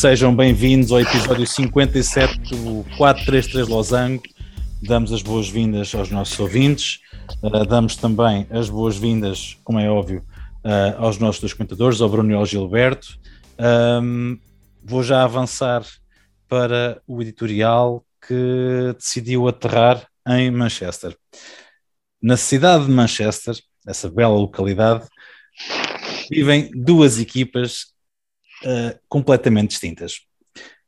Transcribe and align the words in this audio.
Sejam 0.00 0.34
bem-vindos 0.34 0.90
ao 0.92 0.98
episódio 0.98 1.46
57 1.46 2.38
do 2.56 2.86
433 2.96 3.68
Losango. 3.68 4.22
Damos 4.80 5.12
as 5.12 5.20
boas-vindas 5.20 5.94
aos 5.94 6.10
nossos 6.10 6.40
ouvintes, 6.40 7.00
uh, 7.42 7.66
damos 7.66 7.96
também 7.96 8.46
as 8.48 8.70
boas-vindas, 8.70 9.58
como 9.62 9.78
é 9.78 9.90
óbvio, 9.90 10.24
uh, 10.64 11.04
aos 11.04 11.18
nossos 11.18 11.42
dois 11.42 11.52
comentadores, 11.52 12.00
ao 12.00 12.08
Bruno 12.08 12.30
e 12.30 12.34
ao 12.34 12.46
Gilberto. 12.46 13.18
Um, 14.02 14.38
vou 14.82 15.02
já 15.02 15.22
avançar 15.22 15.84
para 16.48 17.02
o 17.06 17.20
editorial 17.20 18.02
que 18.26 18.94
decidiu 18.96 19.48
aterrar 19.48 20.08
em 20.26 20.50
Manchester. 20.50 21.14
Na 22.22 22.38
cidade 22.38 22.86
de 22.86 22.90
Manchester, 22.90 23.54
essa 23.86 24.08
bela 24.08 24.32
localidade, 24.32 25.06
vivem 26.30 26.70
duas 26.74 27.18
equipas 27.18 27.89
uh, 28.64 28.98
completamente 29.08 29.70
distintas. 29.70 30.20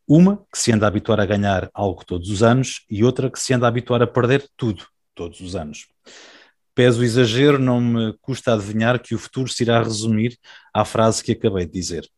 Uma 0.06 0.44
que 0.52 0.58
se 0.58 0.72
anda 0.72 0.86
a 0.86 0.88
habituar 0.88 1.20
a 1.20 1.26
ganhar 1.26 1.70
algo 1.72 2.04
todos 2.04 2.28
os 2.28 2.42
anos 2.42 2.84
e 2.90 3.04
outra 3.04 3.30
que 3.30 3.38
se 3.38 3.54
anda 3.54 3.66
a 3.66 3.68
habituar 3.68 4.02
a 4.02 4.06
perder 4.06 4.48
tudo 4.56 4.86
todos 5.14 5.40
os 5.40 5.54
anos. 5.54 5.86
Pese 6.74 6.98
o 6.98 7.04
exagero, 7.04 7.58
não 7.58 7.80
me 7.80 8.12
custa 8.20 8.54
adivinhar 8.54 8.98
que 9.00 9.14
o 9.14 9.18
futuro 9.18 9.48
se 9.48 9.62
irá 9.62 9.82
resumir 9.82 10.38
à 10.72 10.84
frase 10.84 11.22
que 11.22 11.32
acabei 11.32 11.66
de 11.66 11.72
dizer. 11.72 12.08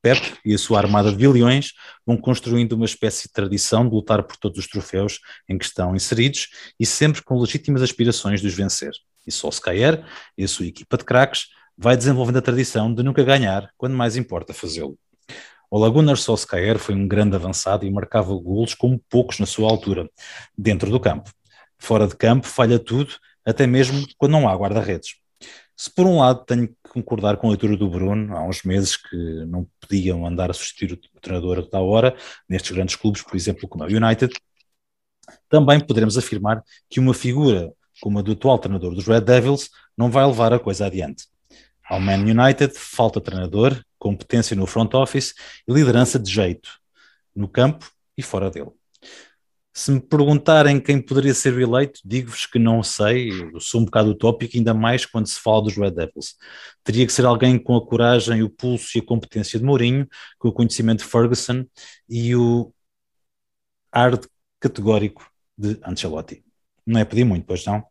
Pep 0.00 0.38
e 0.44 0.54
a 0.54 0.58
sua 0.58 0.78
armada 0.78 1.10
de 1.10 1.16
vilões 1.16 1.72
vão 2.06 2.16
construindo 2.16 2.74
uma 2.74 2.84
espécie 2.84 3.24
de 3.24 3.32
tradição 3.32 3.88
de 3.88 3.92
lutar 3.92 4.22
por 4.22 4.36
todos 4.36 4.58
os 4.58 4.68
troféus 4.68 5.18
em 5.48 5.58
que 5.58 5.64
estão 5.64 5.96
inseridos 5.96 6.48
e 6.78 6.86
sempre 6.86 7.22
com 7.22 7.40
legítimas 7.40 7.82
aspirações 7.82 8.40
de 8.40 8.46
os 8.46 8.54
vencer. 8.54 8.92
E 9.26 9.32
Solskjaer 9.32 10.04
e 10.38 10.44
a 10.44 10.48
sua 10.48 10.66
equipa 10.66 10.96
de 10.96 11.04
craques 11.04 11.48
vai 11.76 11.96
desenvolvendo 11.96 12.38
a 12.38 12.42
tradição 12.42 12.92
de 12.92 13.02
nunca 13.02 13.22
ganhar 13.22 13.70
quando 13.76 13.94
mais 13.94 14.16
importa 14.16 14.54
fazê-lo. 14.54 14.98
O 15.70 15.78
Lagunar 15.78 16.16
Solskjaer 16.16 16.78
foi 16.78 16.94
um 16.94 17.08
grande 17.08 17.34
avançado 17.34 17.84
e 17.84 17.90
marcava 17.90 18.34
golos 18.34 18.74
como 18.74 19.00
poucos 19.10 19.38
na 19.38 19.46
sua 19.46 19.68
altura, 19.68 20.08
dentro 20.56 20.90
do 20.90 21.00
campo. 21.00 21.30
Fora 21.78 22.06
de 22.06 22.16
campo, 22.16 22.46
falha 22.46 22.78
tudo, 22.78 23.14
até 23.44 23.66
mesmo 23.66 24.06
quando 24.16 24.32
não 24.32 24.48
há 24.48 24.54
guarda-redes. 24.54 25.16
Se 25.76 25.90
por 25.90 26.06
um 26.06 26.20
lado 26.20 26.44
tenho 26.46 26.68
que 26.68 26.74
concordar 26.88 27.36
com 27.36 27.48
a 27.48 27.50
leitura 27.50 27.76
do 27.76 27.90
Bruno, 27.90 28.34
há 28.34 28.42
uns 28.42 28.62
meses 28.62 28.96
que 28.96 29.16
não 29.46 29.68
podiam 29.80 30.26
andar 30.26 30.50
a 30.50 30.54
substituir 30.54 30.92
o 31.14 31.20
treinador 31.20 31.68
da 31.68 31.80
hora, 31.80 32.16
nestes 32.48 32.70
grandes 32.70 32.96
clubes, 32.96 33.22
por 33.22 33.36
exemplo, 33.36 33.68
como 33.68 33.84
o 33.84 33.86
United, 33.86 34.32
também 35.48 35.78
poderemos 35.80 36.16
afirmar 36.16 36.62
que 36.88 37.00
uma 37.00 37.12
figura 37.12 37.72
como 38.00 38.18
a 38.18 38.22
do 38.22 38.32
atual 38.32 38.58
treinador 38.58 38.94
dos 38.94 39.06
Red 39.06 39.22
Devils 39.22 39.70
não 39.96 40.10
vai 40.10 40.24
levar 40.26 40.52
a 40.52 40.58
coisa 40.58 40.86
adiante. 40.86 41.26
Ao 41.88 42.00
Man 42.00 42.20
United 42.20 42.74
falta 42.76 43.20
treinador, 43.20 43.80
competência 43.98 44.56
no 44.56 44.66
front 44.66 44.92
office 44.94 45.34
e 45.66 45.72
liderança 45.72 46.18
de 46.18 46.30
jeito, 46.30 46.68
no 47.34 47.48
campo 47.48 47.90
e 48.16 48.22
fora 48.22 48.50
dele. 48.50 48.70
Se 49.72 49.90
me 49.90 50.00
perguntarem 50.00 50.80
quem 50.80 51.02
poderia 51.02 51.34
ser 51.34 51.52
eleito, 51.60 52.00
digo-vos 52.02 52.46
que 52.46 52.58
não 52.58 52.82
sei, 52.82 53.30
eu 53.30 53.60
sou 53.60 53.82
um 53.82 53.84
bocado 53.84 54.10
utópico, 54.10 54.56
ainda 54.56 54.72
mais 54.72 55.04
quando 55.04 55.26
se 55.26 55.38
fala 55.38 55.64
dos 55.64 55.76
Red 55.76 55.90
Devils. 55.90 56.34
Teria 56.82 57.06
que 57.06 57.12
ser 57.12 57.26
alguém 57.26 57.58
com 57.58 57.76
a 57.76 57.86
coragem, 57.86 58.42
o 58.42 58.48
pulso 58.48 58.96
e 58.96 59.00
a 59.00 59.04
competência 59.04 59.58
de 59.58 59.64
Mourinho, 59.66 60.08
com 60.38 60.48
o 60.48 60.52
conhecimento 60.52 61.00
de 61.00 61.04
Ferguson 61.04 61.66
e 62.08 62.34
o 62.34 62.72
ar 63.92 64.18
categórico 64.58 65.30
de 65.58 65.78
Ancelotti. 65.86 66.42
Não 66.86 66.98
é 66.98 67.04
pedir 67.04 67.24
muito, 67.24 67.44
pois 67.44 67.64
não? 67.66 67.84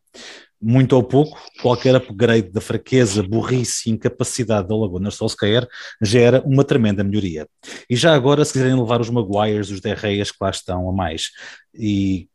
Muito 0.60 0.94
ou 0.94 1.02
pouco, 1.02 1.38
qualquer 1.60 1.94
upgrade 1.94 2.50
da 2.50 2.60
fraqueza, 2.60 3.22
burrice 3.22 3.88
e 3.88 3.92
incapacidade 3.92 4.68
da 4.68 4.76
Laguna 4.76 5.10
Solskjaer 5.10 5.68
gera 6.00 6.42
uma 6.46 6.64
tremenda 6.64 7.04
melhoria. 7.04 7.46
E 7.88 7.96
já 7.96 8.14
agora, 8.14 8.44
se 8.44 8.52
quiserem 8.52 8.78
levar 8.78 9.00
os 9.00 9.10
Maguires, 9.10 9.70
os 9.70 9.80
Derreias 9.80 10.30
que 10.30 10.38
lá 10.40 10.50
estão 10.50 10.88
a 10.88 10.92
mais 10.92 11.30
e 11.74 12.28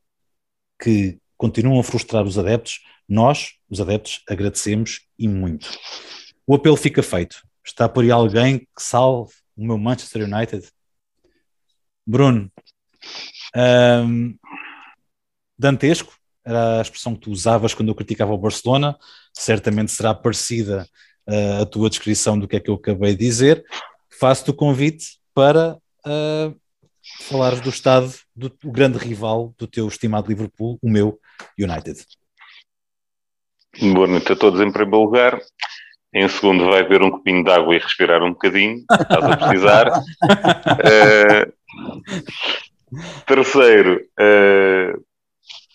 que 0.81 1.17
continuam 1.37 1.79
a 1.79 1.83
frustrar 1.83 2.23
os 2.23 2.37
adeptos, 2.37 2.81
nós, 3.07 3.55
os 3.69 3.81
adeptos, 3.81 4.21
agradecemos 4.29 5.01
e 5.17 5.27
muito. 5.27 5.69
O 6.45 6.55
apelo 6.55 6.77
fica 6.77 7.03
feito. 7.03 7.41
Está 7.65 7.89
por 7.89 8.03
aí 8.03 8.11
alguém 8.11 8.59
que 8.59 8.81
salve 8.81 9.33
o 9.55 9.65
meu 9.65 9.77
Manchester 9.77 10.23
United? 10.23 10.67
Bruno, 12.05 12.51
dantesco, 15.57 16.13
era 16.45 16.79
a 16.79 16.81
expressão 16.81 17.13
que 17.15 17.21
tu 17.21 17.31
usavas 17.31 17.73
quando 17.73 17.89
eu 17.89 17.95
criticava 17.95 18.33
o 18.33 18.37
Barcelona, 18.37 18.97
certamente 19.33 19.91
será 19.91 20.13
parecida 20.13 20.87
uh, 21.27 21.61
a 21.61 21.65
tua 21.65 21.89
descrição 21.89 22.37
do 22.37 22.47
que 22.47 22.55
é 22.55 22.59
que 22.59 22.69
eu 22.69 22.75
acabei 22.75 23.15
de 23.15 23.25
dizer. 23.25 23.63
Faço-te 24.19 24.49
o 24.49 24.53
convite 24.53 25.19
para 25.33 25.77
uh, 26.05 26.55
falares 27.21 27.61
do 27.61 27.69
estado 27.69 28.13
do, 28.35 28.49
do 28.49 28.71
grande 28.71 28.97
rival 28.97 29.53
do 29.57 29.67
teu 29.67 29.87
estimado 29.87 30.27
Liverpool, 30.27 30.77
o 30.81 30.89
meu 30.89 31.19
United. 31.57 32.05
Boa 33.93 34.07
noite 34.07 34.33
a 34.33 34.35
todos 34.35 34.59
em 34.59 34.71
primeiro 34.71 35.05
lugar. 35.05 35.39
Em 36.13 36.27
segundo, 36.27 36.65
vai 36.65 36.83
beber 36.83 37.03
um 37.03 37.11
copinho 37.11 37.41
de 37.41 37.49
água 37.49 37.73
e 37.73 37.79
respirar 37.79 38.21
um 38.21 38.31
bocadinho, 38.31 38.83
estás 38.91 39.23
a 39.23 39.37
precisar. 39.37 39.87
uh, 39.87 41.53
terceiro, 43.25 44.01
uh, 44.19 45.01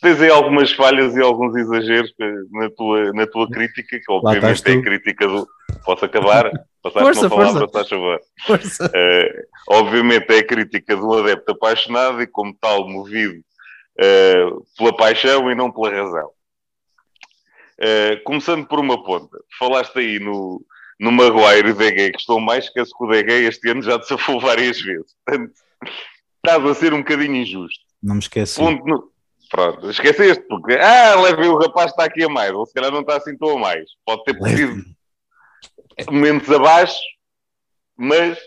tens 0.01 0.21
aí 0.21 0.31
algumas 0.31 0.73
falhas 0.73 1.17
e 1.17 1.21
alguns 1.21 1.55
exageros 1.57 2.13
na 2.51 2.71
tua, 2.71 3.13
na 3.13 3.27
tua 3.27 3.49
crítica, 3.49 3.99
que 3.99 4.13
obviamente 4.13 4.69
é 4.69 4.73
a 4.73 4.83
crítica 4.83 5.27
do. 5.27 5.49
Posso 5.85 6.05
acabar? 6.05 6.51
Passaste 6.83 7.27
uma 7.27 7.31
palavra, 7.31 7.65
estás 7.65 7.93
a 7.93 8.19
Força. 8.47 8.87
Uh, 8.87 9.43
obviamente 9.69 10.33
é 10.33 10.39
a 10.39 10.47
crítica 10.47 10.97
do 10.97 11.13
adepto 11.15 11.53
apaixonado 11.53 12.23
e, 12.23 12.27
como 12.27 12.57
tal, 12.61 12.89
movido 12.89 13.41
uh, 13.99 14.65
pela 14.77 14.97
paixão 14.97 15.51
e 15.51 15.55
não 15.55 15.73
pela 15.73 15.91
razão. 15.91 16.31
Uh, 17.79 18.23
começando 18.25 18.67
por 18.67 18.79
uma 18.79 19.03
ponta, 19.03 19.37
falaste 19.59 19.99
aí 19.99 20.19
no, 20.19 20.65
no 20.99 21.13
Maguire 21.13 21.71
e 21.71 21.75
DG 21.75 22.13
que 22.13 22.19
estou 22.19 22.41
mais, 22.41 22.65
esquece 22.65 22.93
que 22.97 23.05
o 23.05 23.09
DG 23.09 23.33
este 23.49 23.69
ano 23.69 23.83
já 23.83 23.99
te 23.99 24.07
safou 24.07 24.41
várias 24.41 24.81
vezes. 24.81 25.15
Portanto, 25.25 25.53
estás 26.37 26.65
a 26.65 26.75
ser 26.75 26.95
um 26.95 26.99
bocadinho 26.99 27.37
injusto. 27.37 27.85
Não 28.03 28.15
me 28.15 28.21
esqueci. 28.21 28.59
Ponto 28.59 28.87
no, 28.87 29.11
Pronto, 29.57 29.89
esqueceste, 29.89 30.45
porque 30.51 30.75
ah, 30.75 31.19
leve 31.19 31.49
o 31.49 31.57
rapaz 31.57 31.91
está 31.91 32.05
aqui 32.05 32.23
a 32.23 32.29
mais, 32.29 32.53
ou 32.53 32.67
se 32.67 32.75
calhar 32.75 32.93
não 32.93 33.01
está 33.01 33.17
assim 33.17 33.35
tão 33.39 33.57
a 33.57 33.59
mais. 33.59 33.89
Pode 34.05 34.23
ter 34.25 34.39
pedido 34.39 34.85
momentos 36.11 36.51
abaixo, 36.51 37.01
mas 37.97 38.39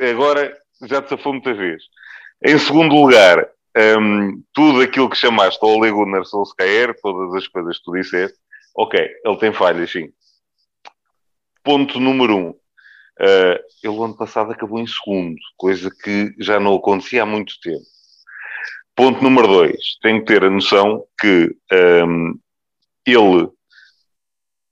agora 0.00 0.56
já 0.84 1.02
te 1.02 1.10
safou 1.10 1.34
muita 1.34 1.52
vez. 1.52 1.82
Em 2.42 2.58
segundo 2.58 2.94
lugar, 2.94 3.46
um, 4.00 4.42
tudo 4.54 4.80
aquilo 4.80 5.10
que 5.10 5.18
chamaste 5.18 5.58
ao 5.62 5.76
Ole 5.76 5.90
Gunnar 5.90 6.24
Solskjaer, 6.24 6.98
todas 7.02 7.34
as 7.34 7.46
coisas 7.46 7.76
que 7.76 7.84
tu 7.84 7.92
disseste, 7.92 8.38
ok, 8.74 8.98
ele 9.22 9.36
tem 9.36 9.52
falhas, 9.52 9.92
sim. 9.92 10.08
Ponto 11.62 12.00
número 12.00 12.34
um. 12.34 12.50
Uh, 13.20 13.60
ele, 13.82 14.02
ano 14.02 14.16
passado, 14.16 14.50
acabou 14.50 14.78
em 14.78 14.86
segundo, 14.86 15.36
coisa 15.58 15.90
que 15.90 16.34
já 16.38 16.58
não 16.58 16.74
acontecia 16.74 17.24
há 17.24 17.26
muito 17.26 17.60
tempo. 17.60 17.84
Ponto 18.98 19.22
número 19.22 19.46
dois, 19.46 19.96
tem 20.02 20.18
que 20.18 20.26
ter 20.26 20.42
a 20.42 20.50
noção 20.50 21.04
que 21.20 21.54
um, 22.04 22.36
ele 23.06 23.48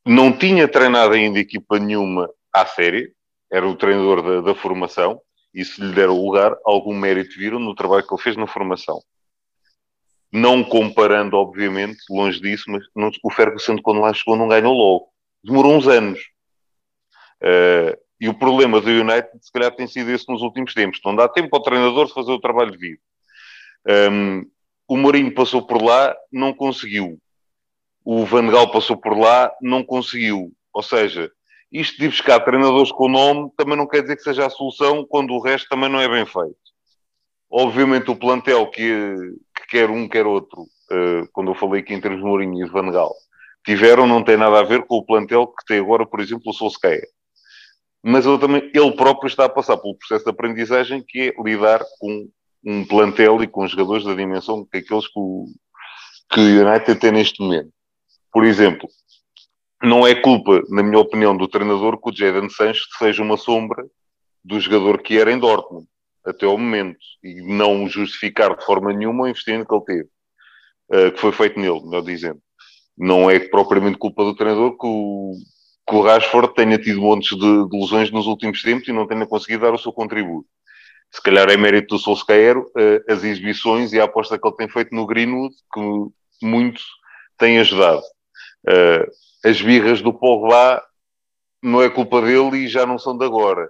não 0.04 0.36
tinha 0.36 0.66
treinado 0.66 1.14
ainda 1.14 1.38
equipa 1.38 1.78
nenhuma 1.78 2.28
à 2.52 2.66
série, 2.66 3.12
era 3.48 3.64
o 3.64 3.76
treinador 3.76 4.22
da, 4.22 4.40
da, 4.40 4.54
formação, 4.56 5.20
e 5.54 5.64
se 5.64 5.80
lhe 5.80 5.94
der 5.94 6.08
o 6.08 6.20
lugar, 6.20 6.56
algum 6.64 6.92
mérito 6.92 7.38
viram 7.38 7.60
no 7.60 7.72
trabalho 7.72 8.04
que 8.04 8.12
ele 8.12 8.20
fez 8.20 8.36
na 8.36 8.48
formação. 8.48 9.00
Não 10.32 10.64
comparando, 10.64 11.36
obviamente, 11.36 12.00
longe 12.10 12.40
disso, 12.40 12.64
mas 12.66 12.82
não, 12.96 13.12
o 13.22 13.30
Ferguson, 13.30 13.78
quando 13.80 14.00
lá 14.00 14.12
chegou, 14.12 14.34
não 14.34 14.48
ganhou 14.48 14.74
logo. 14.74 15.06
Demorou 15.44 15.76
uns 15.76 15.86
anos. 15.86 16.18
Uh, 17.40 17.96
e 18.20 18.28
o 18.28 18.34
problema 18.34 18.80
do 18.80 18.90
United, 18.90 19.30
se 19.40 19.52
calhar, 19.52 19.70
tem 19.70 19.86
sido 19.86 20.10
esse 20.10 20.28
nos 20.28 20.42
últimos 20.42 20.74
tempos. 20.74 20.98
Não 21.04 21.14
dá 21.14 21.28
tempo 21.28 21.54
ao 21.54 21.62
treinador 21.62 22.08
fazer 22.08 22.32
o 22.32 22.40
trabalho 22.40 22.72
devido. 22.72 22.98
Um, 23.88 24.44
o 24.88 24.96
Mourinho 24.96 25.34
passou 25.34 25.66
por 25.66 25.82
lá, 25.82 26.16
não 26.32 26.52
conseguiu. 26.52 27.18
O 28.04 28.24
Van 28.24 28.46
Gaal 28.48 28.70
passou 28.70 28.96
por 28.96 29.18
lá, 29.18 29.52
não 29.60 29.82
conseguiu. 29.82 30.52
Ou 30.72 30.82
seja, 30.82 31.30
isto 31.72 31.98
de 31.98 32.08
buscar 32.08 32.40
treinadores 32.40 32.92
com 32.92 33.08
nome 33.08 33.50
também 33.56 33.76
não 33.76 33.86
quer 33.86 34.02
dizer 34.02 34.16
que 34.16 34.22
seja 34.22 34.46
a 34.46 34.50
solução 34.50 35.04
quando 35.04 35.32
o 35.32 35.40
resto 35.40 35.68
também 35.68 35.88
não 35.88 36.00
é 36.00 36.08
bem 36.08 36.24
feito. 36.24 36.56
Obviamente 37.50 38.10
o 38.10 38.16
plantel 38.16 38.70
que, 38.70 39.14
que 39.56 39.66
quer 39.68 39.90
um, 39.90 40.08
quer 40.08 40.26
outro, 40.26 40.62
uh, 40.62 41.28
quando 41.32 41.50
eu 41.50 41.54
falei 41.54 41.80
aqui 41.80 41.94
em 41.94 42.00
termos 42.00 42.20
de 42.20 42.26
Mourinho 42.26 42.64
e 42.64 42.68
Van 42.68 42.90
Gaal, 42.90 43.14
tiveram, 43.64 44.06
não 44.06 44.22
tem 44.22 44.36
nada 44.36 44.60
a 44.60 44.64
ver 44.64 44.84
com 44.86 44.96
o 44.96 45.04
plantel 45.04 45.48
que 45.48 45.64
tem 45.66 45.78
agora, 45.80 46.06
por 46.06 46.20
exemplo, 46.20 46.50
o 46.50 46.52
Solskjaer. 46.52 47.06
Mas 48.02 48.24
ele 48.24 48.38
também, 48.38 48.70
ele 48.72 48.92
próprio 48.92 49.26
está 49.26 49.46
a 49.46 49.48
passar 49.48 49.76
pelo 49.78 49.96
processo 49.96 50.24
de 50.24 50.30
aprendizagem 50.30 51.04
que 51.06 51.34
é 51.36 51.42
lidar 51.42 51.84
com 51.98 52.28
um 52.66 52.84
plantel 52.84 53.40
e 53.44 53.46
com 53.46 53.66
jogadores 53.66 54.04
da 54.04 54.14
dimensão 54.14 54.66
que 54.66 54.78
aqueles 54.78 55.06
que 55.06 55.18
o, 55.18 55.46
que 56.28 56.40
o 56.40 56.68
United 56.68 56.98
tem 56.98 57.12
neste 57.12 57.40
momento. 57.40 57.70
Por 58.32 58.44
exemplo, 58.44 58.88
não 59.82 60.04
é 60.04 60.14
culpa, 60.14 60.62
na 60.68 60.82
minha 60.82 60.98
opinião, 60.98 61.36
do 61.36 61.46
treinador 61.46 62.00
que 62.00 62.10
o 62.10 62.14
Jadon 62.14 62.50
Sancho 62.50 62.86
seja 62.98 63.22
uma 63.22 63.36
sombra 63.36 63.86
do 64.44 64.58
jogador 64.58 65.00
que 65.00 65.16
era 65.16 65.30
em 65.30 65.38
Dortmund. 65.38 65.86
até 66.24 66.44
ao 66.44 66.58
momento 66.58 66.98
e 67.22 67.40
não 67.42 67.88
justificar 67.88 68.56
de 68.56 68.64
forma 68.64 68.92
nenhuma 68.92 69.24
o 69.24 69.28
investimento 69.28 69.66
que 69.66 69.74
ele 69.74 69.84
teve, 69.84 70.08
uh, 71.08 71.12
que 71.12 71.20
foi 71.20 71.30
feito 71.30 71.60
nele, 71.60 71.80
melhor 71.84 72.02
dizendo. 72.02 72.40
Não 72.98 73.30
é 73.30 73.38
propriamente 73.38 73.96
culpa 73.96 74.24
do 74.24 74.34
treinador 74.34 74.72
que 74.72 74.86
o, 74.86 75.34
que 75.88 75.94
o 75.94 76.02
Rashford 76.02 76.52
tenha 76.54 76.78
tido 76.78 77.00
montes 77.00 77.38
de, 77.38 77.68
de 77.68 77.78
lesões 77.78 78.10
nos 78.10 78.26
últimos 78.26 78.60
tempos 78.60 78.88
e 78.88 78.92
não 78.92 79.06
tenha 79.06 79.24
conseguido 79.24 79.62
dar 79.62 79.74
o 79.74 79.78
seu 79.78 79.92
contributo. 79.92 80.48
Se 81.12 81.22
calhar 81.22 81.48
é 81.48 81.56
mérito 81.56 81.96
do 81.96 82.00
Solskjaer 82.00 82.58
uh, 82.58 82.72
as 83.08 83.24
exibições 83.24 83.92
e 83.92 84.00
a 84.00 84.04
aposta 84.04 84.38
que 84.38 84.46
ele 84.46 84.56
tem 84.56 84.68
feito 84.68 84.94
no 84.94 85.06
Greenwood, 85.06 85.54
que 85.72 86.46
muito 86.46 86.82
tem 87.38 87.58
ajudado. 87.58 88.02
Uh, 88.68 89.48
as 89.48 89.60
birras 89.60 90.02
do 90.02 90.12
Pogba 90.12 90.82
não 91.62 91.82
é 91.82 91.88
culpa 91.88 92.20
dele 92.20 92.64
e 92.64 92.68
já 92.68 92.84
não 92.84 92.98
são 92.98 93.16
de 93.16 93.24
agora. 93.24 93.68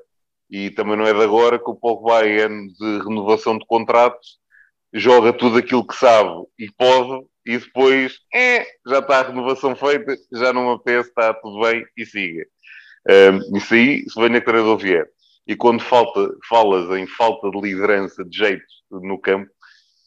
E 0.51 0.71
também 0.71 0.97
não 0.97 1.07
é 1.07 1.13
de 1.13 1.23
agora 1.23 1.59
que 1.59 1.71
o 1.71 1.75
Pogba, 1.75 2.27
em 2.27 2.39
ano 2.39 2.69
de 2.73 2.99
renovação 2.99 3.59
de 3.59 3.67
contratos, 3.67 4.39
joga 4.93 5.33
tudo 5.33 5.59
aquilo 5.59 5.87
que 5.87 5.95
sabe 5.95 6.31
e 6.59 6.71
pode 6.73 7.27
e 7.45 7.59
depois 7.59 8.19
é, 8.35 8.67
já 8.87 8.99
está 8.99 9.21
a 9.21 9.29
renovação 9.29 9.77
feita, 9.77 10.17
já 10.33 10.53
não 10.53 10.73
apetece, 10.73 11.09
está 11.11 11.33
tudo 11.35 11.61
bem 11.61 11.85
e 11.97 12.05
siga. 12.05 12.45
Isso 13.55 13.75
aí, 13.75 14.05
se 14.09 14.21
vem 14.21 14.37
a 14.37 14.41
treinador 14.41 14.79
vier. 14.79 15.09
E 15.47 15.55
quando 15.55 15.81
falta, 15.81 16.29
falas 16.49 16.91
em 16.99 17.07
falta 17.07 17.51
de 17.51 17.61
liderança, 17.61 18.25
de 18.25 18.37
jeito 18.37 18.65
no 18.91 19.19
campo, 19.19 19.51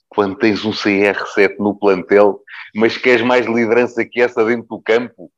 quando 0.10 0.36
tens 0.36 0.66
um 0.66 0.72
CR7 0.72 1.58
no 1.60 1.76
plantel, 1.76 2.42
mas 2.76 2.98
queres 2.98 3.26
mais 3.26 3.46
liderança 3.46 4.04
que 4.04 4.22
essa 4.22 4.44
dentro 4.44 4.68
do 4.68 4.82
campo, 4.82 5.32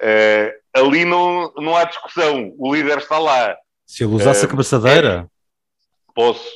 uh, 0.00 0.52
ali 0.72 1.04
não, 1.04 1.52
não 1.56 1.76
há 1.76 1.84
discussão. 1.84 2.54
O 2.56 2.74
líder 2.74 2.98
está 2.98 3.18
lá. 3.18 3.56
Se 3.84 4.04
ele 4.04 4.14
usasse 4.14 4.42
uh, 4.42 4.46
a 4.46 4.48
cabeçadeira. 4.48 5.28
É, 5.28 6.12
posso. 6.14 6.48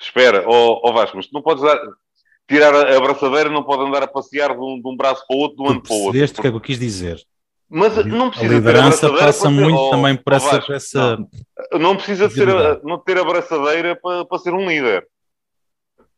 Espera, 0.00 0.44
ó 0.46 0.74
oh, 0.74 0.80
oh 0.84 0.92
Vasco, 0.92 1.16
mas 1.16 1.26
tu 1.26 1.32
não 1.32 1.42
podes 1.42 1.64
dar, 1.64 1.76
tirar 2.48 2.72
a 2.72 2.96
abraçadeira, 2.96 3.50
não 3.50 3.64
pode 3.64 3.82
andar 3.82 4.04
a 4.04 4.06
passear 4.06 4.54
de 4.54 4.60
um, 4.60 4.80
de 4.80 4.88
um 4.88 4.96
braço 4.96 5.26
para 5.26 5.36
o 5.36 5.40
outro, 5.40 5.56
de 5.56 5.62
um 5.62 5.70
ano 5.70 5.82
para 5.82 5.92
o 5.92 5.96
outro. 5.96 6.12
Percebeste 6.12 6.38
o 6.38 6.42
que 6.42 6.46
é 6.46 6.50
que 6.50 6.56
eu 6.56 6.60
quis 6.60 6.78
dizer? 6.78 7.26
Mas 7.70 8.04
não 8.06 8.30
precisa 8.30 8.52
a 8.52 8.56
liderança 8.56 9.12
passa 9.12 9.50
muito 9.50 9.76
ter, 9.76 9.90
também 9.90 10.16
por 10.16 10.32
essa, 10.32 10.56
Vasco, 10.56 10.72
essa... 10.72 11.16
Não, 11.70 11.78
não 11.78 11.96
precisa 11.96 12.28
de 12.28 12.34
ter, 12.34 12.48
a, 12.48 12.80
não 12.82 12.98
ter 12.98 13.18
abraçadeira 13.18 13.94
para, 13.94 14.24
para 14.24 14.38
ser 14.38 14.54
um 14.54 14.66
líder. 14.66 15.06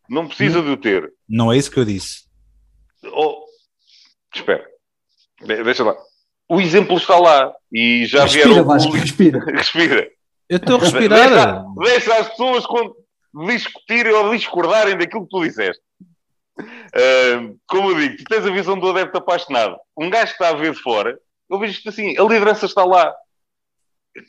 Não 0.09 0.29
precisa 0.29 0.59
não, 0.59 0.65
de 0.65 0.71
o 0.71 0.77
ter. 0.77 1.13
Não 1.29 1.53
é 1.53 1.57
isso 1.57 1.71
que 1.71 1.81
eu 1.81 1.85
disse. 1.85 2.25
Oh, 3.05 3.45
espera. 4.35 4.65
Deixa 5.45 5.83
lá. 5.83 5.97
O 6.49 6.61
exemplo 6.61 6.97
está 6.97 7.19
lá. 7.19 7.53
E 7.73 8.07
já 8.07 8.23
respira, 8.23 8.49
vieram... 8.49 8.65
Vasco, 8.65 8.93
respira. 8.93 9.39
respira. 9.53 10.11
Eu 10.49 10.57
estou 10.57 10.77
a 10.77 10.81
respirar. 10.81 11.65
Deixa, 11.77 11.95
deixa 11.95 12.17
as 12.17 12.29
pessoas 12.29 12.65
discutirem 13.47 14.13
ou 14.13 14.31
discordarem 14.31 14.97
daquilo 14.97 15.25
que 15.25 15.31
tu 15.31 15.43
disseste. 15.43 15.83
Uh, 16.61 17.59
como 17.67 17.91
eu 17.91 18.01
digo, 18.01 18.17
tu 18.19 18.25
tens 18.25 18.45
a 18.45 18.51
visão 18.51 18.79
do 18.79 18.91
adepto 18.91 19.19
apaixonado. 19.19 19.77
Um 19.97 20.11
gajo 20.11 20.27
que 20.27 20.43
está 20.43 20.49
a 20.49 20.59
ver 20.59 20.73
de 20.73 20.81
fora, 20.81 21.19
eu 21.51 21.59
vejo 21.59 21.73
isto 21.73 21.89
assim, 21.89 22.17
a 22.17 22.23
liderança 22.23 22.67
está 22.67 22.85
lá. 22.85 23.15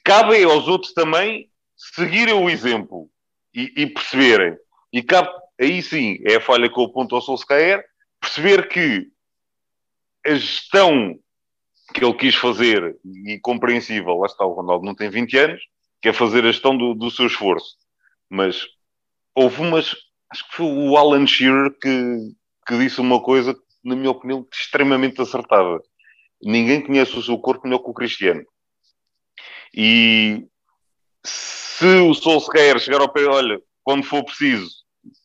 Cabe 0.03 0.43
aos 0.43 0.67
outros 0.67 0.93
também 0.93 1.49
seguirem 1.75 2.33
o 2.33 2.49
exemplo 2.49 3.09
e, 3.53 3.71
e 3.75 3.87
perceberem. 3.87 4.57
E 4.91 5.01
cabe 5.01 5.29
aí 5.59 5.81
sim, 5.81 6.17
é 6.25 6.35
a 6.35 6.41
falha 6.41 6.69
que 6.69 6.79
eu 6.79 6.85
aponto 6.85 7.15
ao 7.15 7.21
Solskjaer, 7.21 7.83
perceber 8.19 8.67
que 8.67 9.07
a 10.25 10.33
gestão 10.33 11.19
que 11.93 12.03
ele 12.03 12.13
quis 12.13 12.35
fazer, 12.35 12.97
e 13.03 13.37
compreensível, 13.39 14.17
lá 14.17 14.25
está, 14.25 14.45
o 14.45 14.53
Ronaldo 14.53 14.85
não 14.85 14.95
tem 14.95 15.09
20 15.09 15.37
anos, 15.37 15.61
quer 16.01 16.13
fazer 16.13 16.45
a 16.45 16.51
gestão 16.51 16.77
do, 16.77 16.93
do 16.93 17.11
seu 17.11 17.27
esforço. 17.27 17.75
Mas 18.29 18.65
houve 19.35 19.61
umas, 19.61 19.95
acho 20.29 20.47
que 20.47 20.55
foi 20.55 20.65
o 20.65 20.97
Alan 20.97 21.27
Shearer 21.27 21.71
que, 21.79 22.33
que 22.65 22.77
disse 22.77 23.01
uma 23.01 23.21
coisa, 23.21 23.55
na 23.83 23.95
minha 23.95 24.11
opinião, 24.11 24.47
extremamente 24.51 25.21
acertada. 25.21 25.81
Ninguém 26.43 26.81
conhece 26.81 27.17
o 27.17 27.21
seu 27.21 27.37
corpo 27.37 27.65
melhor 27.65 27.79
que 27.79 27.89
o 27.89 27.93
Cristiano. 27.93 28.43
E 29.73 30.45
se 31.23 31.85
o 31.85 32.13
Solskjaer 32.13 32.79
chegar 32.79 33.01
ao 33.01 33.11
pé, 33.11 33.25
olha, 33.25 33.59
quando 33.83 34.03
for 34.03 34.23
preciso, 34.23 34.69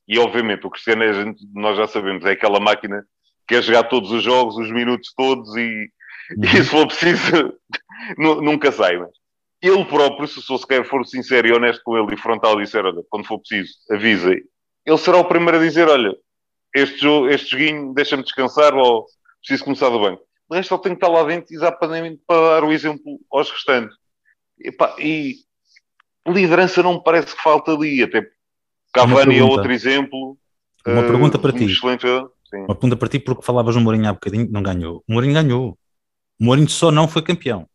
e 0.06 0.18
obviamente 0.18 0.66
o 0.66 0.70
Cristiano, 0.70 1.02
é, 1.02 1.12
gente, 1.12 1.44
nós 1.54 1.76
já 1.76 1.86
sabemos, 1.86 2.24
é 2.24 2.32
aquela 2.32 2.60
máquina 2.60 3.02
que 3.46 3.54
quer 3.54 3.62
jogar 3.62 3.84
todos 3.84 4.10
os 4.10 4.22
jogos, 4.22 4.56
os 4.56 4.70
minutos 4.70 5.12
todos 5.16 5.54
e, 5.56 5.90
uhum. 6.36 6.44
e 6.44 6.48
se 6.48 6.64
for 6.64 6.86
preciso, 6.86 7.52
nunca 8.16 8.70
sai. 8.70 8.98
Mas 8.98 9.10
ele 9.62 9.84
próprio, 9.84 10.28
se 10.28 10.38
o 10.38 10.42
Solskjaer 10.42 10.84
for 10.84 11.04
sincero 11.06 11.48
e 11.48 11.52
honesto 11.52 11.82
com 11.82 11.96
ele 11.96 12.14
e 12.14 12.18
frontal 12.18 12.56
disser, 12.56 12.84
olha, 12.84 13.02
quando 13.08 13.26
for 13.26 13.38
preciso, 13.40 13.72
avisa, 13.90 14.32
ele 14.32 14.98
será 14.98 15.18
o 15.18 15.24
primeiro 15.24 15.58
a 15.58 15.60
dizer, 15.60 15.88
olha, 15.88 16.14
este, 16.74 16.98
jogo, 16.98 17.28
este 17.28 17.50
joguinho 17.50 17.94
deixa-me 17.94 18.22
descansar 18.22 18.74
ou 18.74 19.06
preciso 19.40 19.64
começar 19.64 19.88
do 19.88 19.98
banco. 19.98 20.22
O 20.48 20.54
resto 20.54 20.74
ele 20.74 20.82
tem 20.82 20.92
que 20.92 21.04
estar 21.04 21.12
lá 21.12 21.24
dentro 21.24 21.54
exatamente 21.54 22.20
para 22.26 22.60
dar 22.60 22.64
o 22.64 22.72
exemplo 22.72 23.18
aos 23.30 23.50
restantes. 23.50 23.96
E, 24.58 24.70
pá, 24.72 24.94
e 24.98 25.36
liderança 26.26 26.82
não 26.82 26.94
me 26.94 27.02
parece 27.02 27.34
que 27.34 27.42
falta 27.42 27.72
ali, 27.72 28.02
até 28.02 28.26
Cavani 28.92 29.38
é 29.38 29.44
outro 29.44 29.72
exemplo. 29.72 30.38
Uma 30.86 31.02
uh, 31.02 31.06
pergunta 31.06 31.38
para 31.38 31.52
um 31.52 31.56
ti. 31.56 31.64
Excelente... 31.64 32.06
Uma 32.52 32.74
pergunta 32.74 32.96
para 32.96 33.08
ti, 33.08 33.18
porque 33.18 33.44
falavas 33.44 33.74
no 33.74 33.82
Mourinho 33.82 34.08
há 34.08 34.12
bocadinho, 34.12 34.48
não 34.50 34.62
ganhou. 34.62 35.02
O 35.08 35.12
Mourinho 35.12 35.34
ganhou. 35.34 35.78
O 36.40 36.44
Mourinho 36.44 36.68
só 36.68 36.90
não 36.90 37.08
foi 37.08 37.22
campeão. 37.22 37.68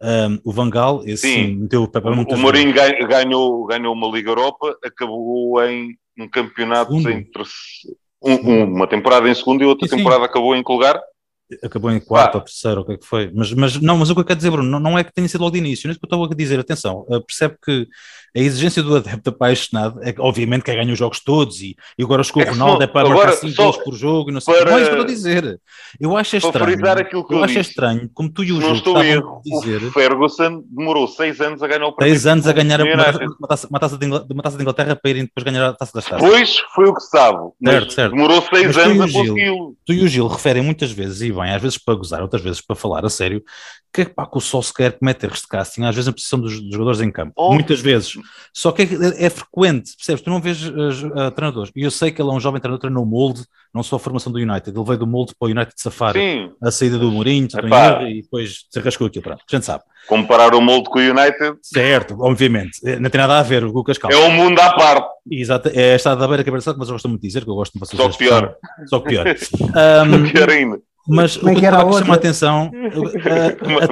Um, 0.00 0.40
o 0.44 0.52
Vangal, 0.52 1.02
esse 1.04 1.28
sim, 1.28 1.56
meteu 1.56 1.82
o 1.82 1.88
Pepe 1.88 2.08
O 2.08 2.36
Mourinho 2.36 2.72
ganhou, 2.72 3.66
ganhou 3.66 3.94
uma 3.94 4.08
Liga 4.08 4.30
Europa, 4.30 4.76
acabou 4.84 5.62
em 5.64 5.96
um 6.18 6.28
campeonato 6.28 6.92
segundo. 6.92 7.10
em 7.10 7.30
um, 8.22 8.64
uma 8.64 8.86
temporada 8.86 9.28
em 9.28 9.34
segundo 9.34 9.62
e 9.62 9.66
outra 9.66 9.88
sim, 9.88 9.96
temporada 9.96 10.24
sim. 10.24 10.30
acabou 10.30 10.56
em 10.56 10.62
que 10.62 10.72
lugar? 10.72 11.00
Acabou 11.62 11.90
em 11.90 12.00
quarto 12.00 12.34
ah. 12.34 12.38
ou 12.38 12.44
terceiro, 12.44 12.80
o 12.80 12.84
que 12.84 12.92
é 12.92 12.96
que 12.96 13.06
foi. 13.06 13.30
Mas, 13.34 13.52
mas 13.52 13.80
não, 13.80 13.96
mas 13.96 14.10
o 14.10 14.14
que 14.14 14.20
eu 14.20 14.24
quero 14.24 14.36
dizer, 14.36 14.50
Bruno, 14.50 14.68
não, 14.68 14.80
não 14.80 14.98
é 14.98 15.04
que 15.04 15.12
tenha 15.12 15.28
sido 15.28 15.40
logo 15.40 15.52
de 15.52 15.58
início, 15.58 15.86
não 15.86 15.90
é 15.90 15.92
isso 15.92 16.00
que 16.00 16.06
eu 16.06 16.16
estou 16.16 16.32
a 16.32 16.34
dizer, 16.34 16.58
atenção, 16.58 17.06
uh, 17.08 17.20
percebe 17.20 17.56
que 17.64 17.86
a 18.36 18.40
exigência 18.40 18.82
do 18.82 18.96
adepto 18.96 19.30
apaixonado 19.30 20.00
é 20.02 20.12
que, 20.12 20.20
obviamente, 20.20 20.62
quer 20.62 20.74
ganhar 20.74 20.92
os 20.92 20.98
jogos 20.98 21.20
todos 21.20 21.60
e, 21.60 21.76
e 21.98 22.02
agora 22.02 22.22
com 22.24 22.40
o 22.40 22.42
é 22.42 22.50
Ronaldo 22.50 22.82
é 22.82 22.86
para 22.86 23.08
marcar 23.08 23.32
5 23.32 23.54
gols 23.54 23.76
por 23.78 23.94
jogo 23.94 24.30
e 24.30 24.32
não 24.32 24.40
sei 24.40 24.54
para... 24.54 24.70
Não 24.70 24.78
é 24.78 24.82
isso 24.82 24.90
que 24.90 24.96
eu 24.96 25.00
estou 25.00 25.12
a 25.12 25.16
dizer. 25.16 25.60
Eu 26.00 26.16
acho 26.16 26.36
estranho. 26.36 27.06
Que 27.08 27.16
eu, 27.16 27.26
eu 27.30 27.44
acho 27.44 27.58
estranho, 27.58 28.10
como 28.12 28.30
tu 28.30 28.42
e 28.42 28.52
o 28.52 28.72
estavam 28.72 29.00
a 29.00 29.40
dizer. 29.44 29.82
O 29.82 29.92
Ferguson 29.92 30.62
demorou 30.68 31.06
6 31.06 31.40
anos 31.40 31.62
a 31.62 31.66
ganhar 31.66 31.86
o 31.86 31.92
primeiro. 31.92 32.20
6 32.20 32.26
anos 32.26 32.46
a 32.46 32.52
ganhar 32.52 32.80
uma, 32.80 32.94
uma, 33.38 33.48
taça, 33.48 33.68
uma, 33.68 33.78
taça 33.78 33.96
de 33.96 34.06
uma 34.06 34.42
taça 34.42 34.56
de 34.56 34.62
Inglaterra 34.62 34.96
para 34.96 35.10
irem 35.10 35.24
depois 35.24 35.44
ganhar 35.44 35.68
a 35.68 35.72
taça 35.72 35.92
das 35.94 36.04
taças. 36.04 36.28
Pois 36.28 36.58
foi 36.74 36.88
o 36.88 36.94
que 36.94 37.02
sabe. 37.02 37.38
Certo, 37.64 37.92
certo. 37.92 38.12
Demorou 38.12 38.42
6 38.42 38.76
anos 38.76 39.00
a 39.00 39.18
consegui-lo. 39.18 39.76
Tu 39.84 39.92
e 39.92 40.04
o 40.04 40.08
Gil 40.08 40.26
referem 40.26 40.62
muitas 40.62 40.90
vezes, 40.90 41.22
e 41.22 41.32
bem, 41.36 41.50
às 41.52 41.62
vezes 41.62 41.78
para 41.78 41.94
gozar, 41.94 42.22
outras 42.22 42.42
vezes 42.42 42.60
para 42.60 42.74
falar 42.74 43.04
a 43.04 43.10
sério, 43.10 43.42
que, 43.92 44.04
pá, 44.04 44.26
que 44.26 44.36
o 44.36 44.40
Solskjaer 44.40 44.98
comete 44.98 45.24
erros 45.24 45.40
de 45.40 45.46
casting, 45.46 45.84
às 45.84 45.94
vezes 45.94 46.06
na 46.06 46.12
posição 46.12 46.38
dos, 46.38 46.60
dos 46.60 46.72
jogadores 46.72 47.00
em 47.00 47.10
campo. 47.10 47.32
Oh. 47.36 47.54
Muitas 47.54 47.80
vezes. 47.80 48.12
Só 48.52 48.70
que 48.70 48.82
é, 48.82 49.24
é, 49.26 49.30
frequente, 49.30 49.96
percebes? 49.96 50.22
Tu 50.22 50.28
não 50.28 50.40
vês 50.40 50.66
uh, 50.66 51.06
uh, 51.06 51.30
treinadores. 51.30 51.72
E 51.74 51.82
eu 51.82 51.90
sei 51.90 52.10
que 52.10 52.20
ele 52.20 52.28
é 52.28 52.32
um 52.32 52.40
jovem 52.40 52.60
treinador, 52.60 52.80
treinou 52.80 53.04
o 53.04 53.06
molde, 53.06 53.42
não 53.72 53.82
só 53.82 53.96
a 53.96 53.98
formação 53.98 54.30
do 54.30 54.38
United. 54.38 54.76
Ele 54.76 54.84
veio 54.84 54.98
do 54.98 55.06
molde 55.06 55.34
para 55.38 55.48
o 55.48 55.50
United 55.50 55.72
safar 55.76 56.12
Sim. 56.12 56.50
a 56.62 56.70
saída 56.70 56.98
do 56.98 57.10
Mourinho, 57.10 57.48
e 58.06 58.22
depois 58.22 58.66
se 58.70 58.78
arrascou 58.78 59.06
aquilo. 59.06 59.22
Pronto, 59.22 59.42
a 59.50 59.56
gente 59.56 59.64
sabe. 59.64 59.84
Comparar 60.06 60.54
o 60.54 60.60
molde 60.60 60.88
com 60.90 60.98
o 60.98 61.02
United. 61.02 61.58
Certo, 61.62 62.16
obviamente. 62.20 62.78
Eh, 62.84 62.98
não 63.00 63.10
tem 63.10 63.20
nada 63.20 63.38
a 63.38 63.42
ver 63.42 63.64
o 63.64 63.72
Lucas 63.72 63.98
Calma. 63.98 64.16
É 64.16 64.20
um 64.20 64.30
mundo 64.30 64.60
à 64.60 64.72
parte. 64.74 65.08
Exato, 65.30 65.68
é 65.68 65.94
esta 65.94 66.14
da 66.14 66.28
beira 66.28 66.44
cabeça, 66.44 66.74
mas 66.78 66.88
eu 66.88 66.94
gosto 66.94 67.08
muito 67.08 67.22
de 67.22 67.26
dizer 67.26 67.44
que 67.44 67.50
eu 67.50 67.54
gosto 67.54 67.72
de 67.72 67.80
vocês. 67.80 68.00
Só 68.00 68.08
pior. 68.10 68.54
Só 68.86 69.00
pior. 69.00 69.26
um, 69.26 70.30
pior 70.30 70.50
ainda. 70.50 70.78
Mas 71.08 71.36
Como 71.36 71.48
o 71.48 71.52
é 71.52 71.54
que, 71.54 71.60
que 71.60 71.66
chama 71.98 72.14
a 72.14 72.16
atenção. 72.16 72.70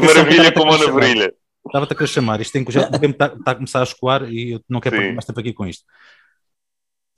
Maravilha 0.01 0.53
como 0.53 0.77
na 0.77 0.91
brilha. 0.93 1.35
Estava-te 1.67 1.93
a 1.93 1.97
querer 1.97 2.09
chamar. 2.09 2.41
Isto 2.41 2.53
tem, 2.53 2.65
já 2.69 2.83
está, 2.91 3.27
está 3.27 3.51
a 3.51 3.55
começar 3.55 3.81
a 3.81 3.85
escoar 3.85 4.25
e 4.31 4.53
eu 4.53 4.61
não 4.69 4.81
quero 4.81 4.97
perder 4.97 5.13
mais 5.13 5.25
tempo 5.25 5.41
aqui 5.41 5.53
com 5.53 5.67
isto. 5.67 5.85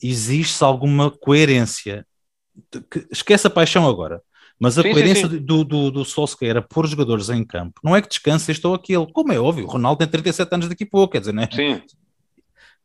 Existe 0.02 0.62
alguma 0.62 1.10
coerência? 1.10 2.06
Esquece 3.10 3.46
a 3.46 3.50
paixão 3.50 3.88
agora. 3.88 4.22
Mas 4.58 4.78
a 4.78 4.82
sim, 4.82 4.92
coerência 4.92 5.28
sim, 5.28 5.38
sim. 5.38 5.44
do, 5.44 5.64
do, 5.64 5.90
do 5.90 6.04
Solskjaer 6.04 6.58
a 6.58 6.62
pôr 6.62 6.86
jogadores 6.86 7.28
em 7.28 7.44
campo 7.44 7.78
não 7.84 7.94
é 7.94 8.00
que 8.00 8.08
descanse 8.08 8.50
este 8.50 8.66
ou 8.66 8.74
aquele, 8.74 9.06
como 9.12 9.30
é 9.30 9.38
óbvio, 9.38 9.66
o 9.66 9.68
Ronaldo 9.68 9.98
tem 9.98 10.08
37 10.08 10.54
anos 10.54 10.68
daqui 10.68 10.84
a 10.84 10.88
pouco, 10.90 11.12
quer 11.12 11.20
dizer, 11.20 11.34
não 11.34 11.42
é? 11.42 11.48
Sim 11.52 11.82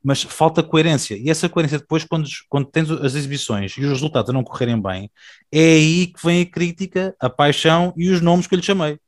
mas 0.04 0.24
falta 0.24 0.64
coerência. 0.64 1.16
E 1.16 1.30
essa 1.30 1.48
coerência, 1.48 1.80
depois, 1.80 2.04
quando, 2.04 2.28
quando 2.50 2.66
tens 2.66 2.90
as 2.90 3.16
exibições 3.16 3.74
e 3.78 3.82
os 3.82 3.90
resultados 3.90 4.34
não 4.34 4.44
correrem 4.44 4.82
bem, 4.82 5.12
é 5.52 5.60
aí 5.60 6.08
que 6.08 6.26
vem 6.26 6.42
a 6.42 6.46
crítica, 6.46 7.16
a 7.20 7.30
paixão 7.30 7.94
e 7.96 8.10
os 8.10 8.22
nomes 8.22 8.48
que 8.48 8.56
eu 8.56 8.60
lhe 8.60 8.66
chamei. 8.66 9.00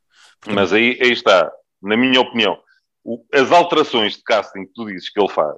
Mas 0.46 0.72
aí, 0.72 0.98
aí 1.00 1.12
está, 1.12 1.50
na 1.82 1.96
minha 1.96 2.20
opinião, 2.20 2.58
o, 3.02 3.24
as 3.32 3.50
alterações 3.50 4.16
de 4.16 4.22
casting 4.22 4.66
que 4.66 4.72
tu 4.72 4.86
dizes 4.86 5.10
que 5.10 5.20
ele 5.20 5.28
faz, 5.28 5.56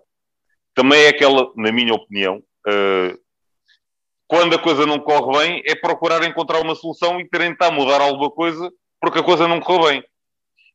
também 0.74 1.04
é 1.04 1.08
aquela, 1.08 1.50
na 1.56 1.72
minha 1.72 1.94
opinião, 1.94 2.42
uh, 2.68 3.18
quando 4.26 4.54
a 4.54 4.58
coisa 4.58 4.84
não 4.84 4.98
corre 4.98 5.38
bem, 5.38 5.62
é 5.66 5.74
procurar 5.74 6.22
encontrar 6.24 6.60
uma 6.60 6.74
solução 6.74 7.20
e 7.20 7.28
tentar 7.28 7.70
mudar 7.70 8.00
alguma 8.00 8.30
coisa 8.30 8.70
porque 9.00 9.20
a 9.20 9.22
coisa 9.22 9.46
não 9.46 9.60
correu 9.60 9.88
bem. 9.88 10.04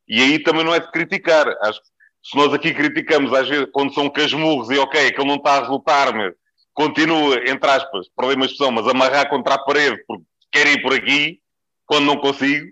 E 0.08 0.20
aí 0.20 0.38
também 0.42 0.64
não 0.64 0.74
é 0.74 0.80
de 0.80 0.90
criticar. 0.90 1.46
Acho 1.62 1.80
que 1.80 1.88
se 2.22 2.36
nós 2.36 2.52
aqui 2.54 2.72
criticamos 2.72 3.32
às 3.32 3.48
vezes 3.48 3.66
quando 3.72 3.92
são 3.92 4.08
casmurros 4.08 4.70
e 4.70 4.78
ok, 4.78 5.08
aquele 5.08 5.26
não 5.26 5.36
está 5.36 5.56
a 5.56 5.60
resultar, 5.60 6.14
mas 6.14 6.34
continua, 6.72 7.36
entre 7.48 7.70
aspas, 7.70 8.08
perder 8.16 8.36
uma 8.36 8.46
expressão, 8.46 8.70
mas 8.70 8.86
amarrar 8.86 9.28
contra 9.28 9.54
a 9.54 9.58
parede 9.58 10.02
porque 10.06 10.24
quer 10.50 10.66
ir 10.66 10.82
por 10.82 10.92
aqui, 10.92 11.40
quando 11.86 12.06
não 12.06 12.18
consigo, 12.18 12.66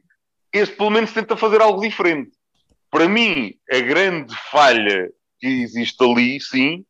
este 0.52 0.76
pelo 0.76 0.90
menos 0.90 1.12
tenta 1.12 1.36
fazer 1.36 1.60
algo 1.60 1.80
diferente. 1.80 2.30
Para 2.90 3.08
mim, 3.08 3.54
a 3.70 3.80
grande 3.80 4.34
falha 4.50 5.10
que 5.38 5.46
existe 5.46 6.02
ali, 6.04 6.40
sim, 6.40 6.84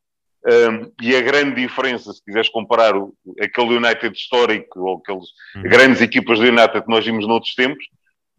um, 0.47 0.91
e 1.03 1.15
a 1.15 1.21
grande 1.21 1.61
diferença, 1.61 2.13
se 2.13 2.25
quiseres 2.25 2.49
comparar 2.49 2.97
o, 2.97 3.15
aquele 3.41 3.77
United 3.77 4.17
histórico 4.17 4.81
ou 4.81 4.97
aquelas 4.97 5.27
uhum. 5.55 5.63
grandes 5.63 6.01
equipas 6.01 6.39
do 6.39 6.47
United 6.47 6.83
que 6.83 6.91
nós 6.91 7.05
vimos 7.05 7.27
noutros 7.27 7.55
tempos, 7.55 7.85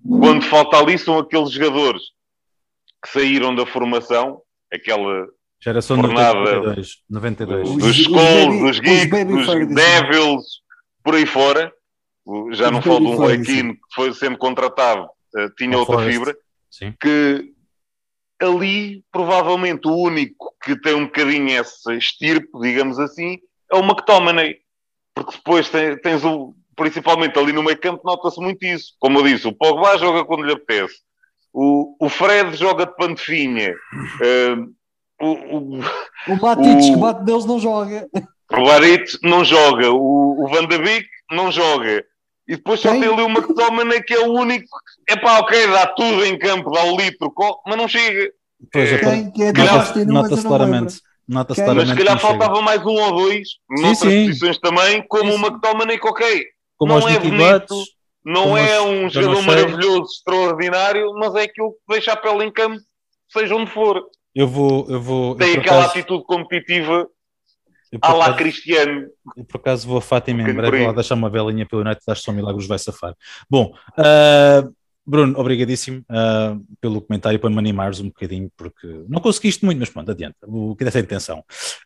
quando 0.03 0.43
falta 0.43 0.77
ali 0.77 0.97
são 0.97 1.19
aqueles 1.19 1.51
jogadores 1.51 2.01
que 3.03 3.09
saíram 3.11 3.55
da 3.55 3.65
formação, 3.65 4.41
aquela 4.71 5.27
Geração 5.63 5.97
jornada 5.97 6.39
92, 6.39 7.03
92. 7.07 7.77
dos 7.77 7.95
Skulls, 7.95 8.59
dos 8.61 8.79
Geeks, 8.79 9.25
dos 9.25 9.75
Devils, 9.75 10.43
por 11.03 11.13
aí 11.13 11.25
fora. 11.25 11.71
Já 12.51 12.65
os 12.65 12.71
não 12.71 12.81
falo 12.81 12.99
de 12.99 13.39
um 13.39 13.43
Keane 13.43 13.73
que 13.73 13.79
foi 13.93 14.13
sendo 14.13 14.37
contratado, 14.37 15.03
uh, 15.05 15.49
tinha 15.55 15.77
outra 15.77 15.95
Forest. 15.95 16.13
fibra. 16.13 16.37
Sim. 16.69 16.93
Que 16.99 17.53
ali, 18.39 19.03
provavelmente, 19.11 19.87
o 19.87 19.95
único 19.95 20.55
que 20.63 20.75
tem 20.75 20.95
um 20.95 21.05
bocadinho 21.05 21.51
essa 21.51 21.93
estirpe, 21.93 22.49
digamos 22.59 22.97
assim, 22.97 23.37
é 23.71 23.75
o 23.75 23.83
McTominay. 23.83 24.57
Porque 25.13 25.35
depois 25.35 25.69
tens 26.01 26.23
o, 26.23 26.55
principalmente 26.75 27.37
ali 27.37 27.53
no 27.53 27.61
meio 27.61 27.77
campo, 27.77 28.01
nota-se 28.03 28.39
muito 28.39 28.63
isso. 28.65 28.95
Como 28.99 29.19
eu 29.19 29.23
disse, 29.23 29.47
o 29.47 29.53
Pogba 29.53 29.97
joga 29.99 30.25
quando 30.25 30.43
lhe 30.43 30.53
apetece. 30.53 30.95
O, 31.53 31.95
o 31.99 32.09
Fred 32.09 32.55
joga 32.55 32.85
de 32.85 32.95
pantofinha. 32.95 33.73
Uh, 34.21 34.73
o, 35.21 35.27
o, 35.27 35.79
o 36.29 36.41
Matites, 36.41 36.89
que 36.89 36.95
bate 36.95 37.23
deles, 37.23 37.45
não 37.45 37.59
joga. 37.59 38.07
O 38.51 38.65
Barit 38.65 39.17
não 39.23 39.45
joga. 39.45 39.91
O, 39.91 40.43
o 40.43 40.47
Van 40.47 40.65
de 40.65 40.77
Beek 40.77 41.07
não 41.31 41.51
joga. 41.51 42.03
E 42.47 42.55
depois 42.55 42.79
só 42.79 42.91
tem 42.91 43.03
ali 43.03 43.21
o 43.21 43.29
McTominay 43.29 44.01
que 44.01 44.13
é 44.13 44.19
o 44.19 44.33
único. 44.33 44.67
É 45.07 45.15
pá, 45.15 45.39
ok, 45.39 45.67
dá 45.67 45.87
tudo 45.87 46.25
em 46.25 46.37
campo, 46.37 46.71
dá 46.71 46.83
o 46.83 46.97
litro, 46.97 47.33
mas 47.65 47.77
não 47.77 47.87
chega. 47.87 48.31
Pois, 48.71 48.91
é, 48.91 48.97
Quem, 48.97 49.31
que 49.31 49.43
é 49.43 49.53
nota-se 49.53 50.05
nota 50.05 50.41
claramente. 50.41 51.01
Nota 51.27 51.53
mas 51.57 51.89
se 51.89 51.95
calhar 51.95 52.19
faltava 52.19 52.55
chega. 52.55 52.65
mais 52.65 52.81
um 52.81 52.91
ou 52.91 53.15
dois, 53.15 53.47
sim, 53.47 53.81
noutras 53.81 54.11
sim. 54.11 54.25
posições 54.25 54.57
também, 54.59 55.05
como 55.07 55.31
sim, 55.31 55.37
o 55.37 55.45
McTominay, 55.47 55.97
que 55.97 56.07
ok, 56.07 56.45
como 56.77 56.99
não 56.99 57.07
é 57.07 57.19
bonito, 57.19 57.75
não 58.23 58.57
é 58.57 58.81
um 58.81 59.09
jogador 59.09 59.41
maravilhoso, 59.43 60.11
extraordinário, 60.13 61.13
mas 61.13 61.35
é 61.35 61.43
aquilo 61.43 61.71
que 61.71 61.93
deixa 61.93 62.13
a 62.13 62.17
pele 62.17 62.45
em 62.45 62.51
campo, 62.51 62.79
seja 63.29 63.55
onde 63.55 63.71
for. 63.71 64.03
Eu 64.33 64.47
vou. 64.47 64.85
Eu 64.89 65.01
vou 65.01 65.35
Tem 65.35 65.55
eu, 65.55 65.61
aquela 65.61 65.79
acaso, 65.79 65.99
atitude 65.99 66.23
competitiva 66.23 67.07
à 68.01 68.13
lá 68.13 68.33
Cristiano. 68.33 69.07
Eu, 69.35 69.43
por 69.43 69.57
acaso 69.57 69.87
vou 69.87 69.97
a 69.97 70.01
Fátima 70.01 70.41
em 70.41 70.53
breve 70.53 70.85
lá 70.85 70.93
deixar 70.93 71.15
uma 71.15 71.29
velinha 71.29 71.65
pelo 71.65 71.81
United, 71.81 72.03
acho 72.07 72.21
que 72.21 72.25
só 72.25 72.31
milagres 72.31 72.67
vai 72.67 72.79
safar. 72.79 73.13
Bom, 73.49 73.73
uh, 73.97 74.73
Bruno, 75.05 75.39
obrigadíssimo 75.39 76.03
uh, 76.11 76.61
pelo 76.79 77.01
comentário 77.01 77.39
para 77.39 77.49
me 77.49 77.57
animares 77.57 77.99
um 77.99 78.05
bocadinho, 78.05 78.51
porque 78.55 79.03
não 79.09 79.19
conseguiste 79.19 79.65
muito, 79.65 79.79
mas 79.79 79.89
pronto, 79.89 80.11
adianta, 80.11 80.37
o 80.43 80.75
que 80.75 80.83
dessa 80.83 80.99
a 80.99 81.01
intenção. 81.01 81.39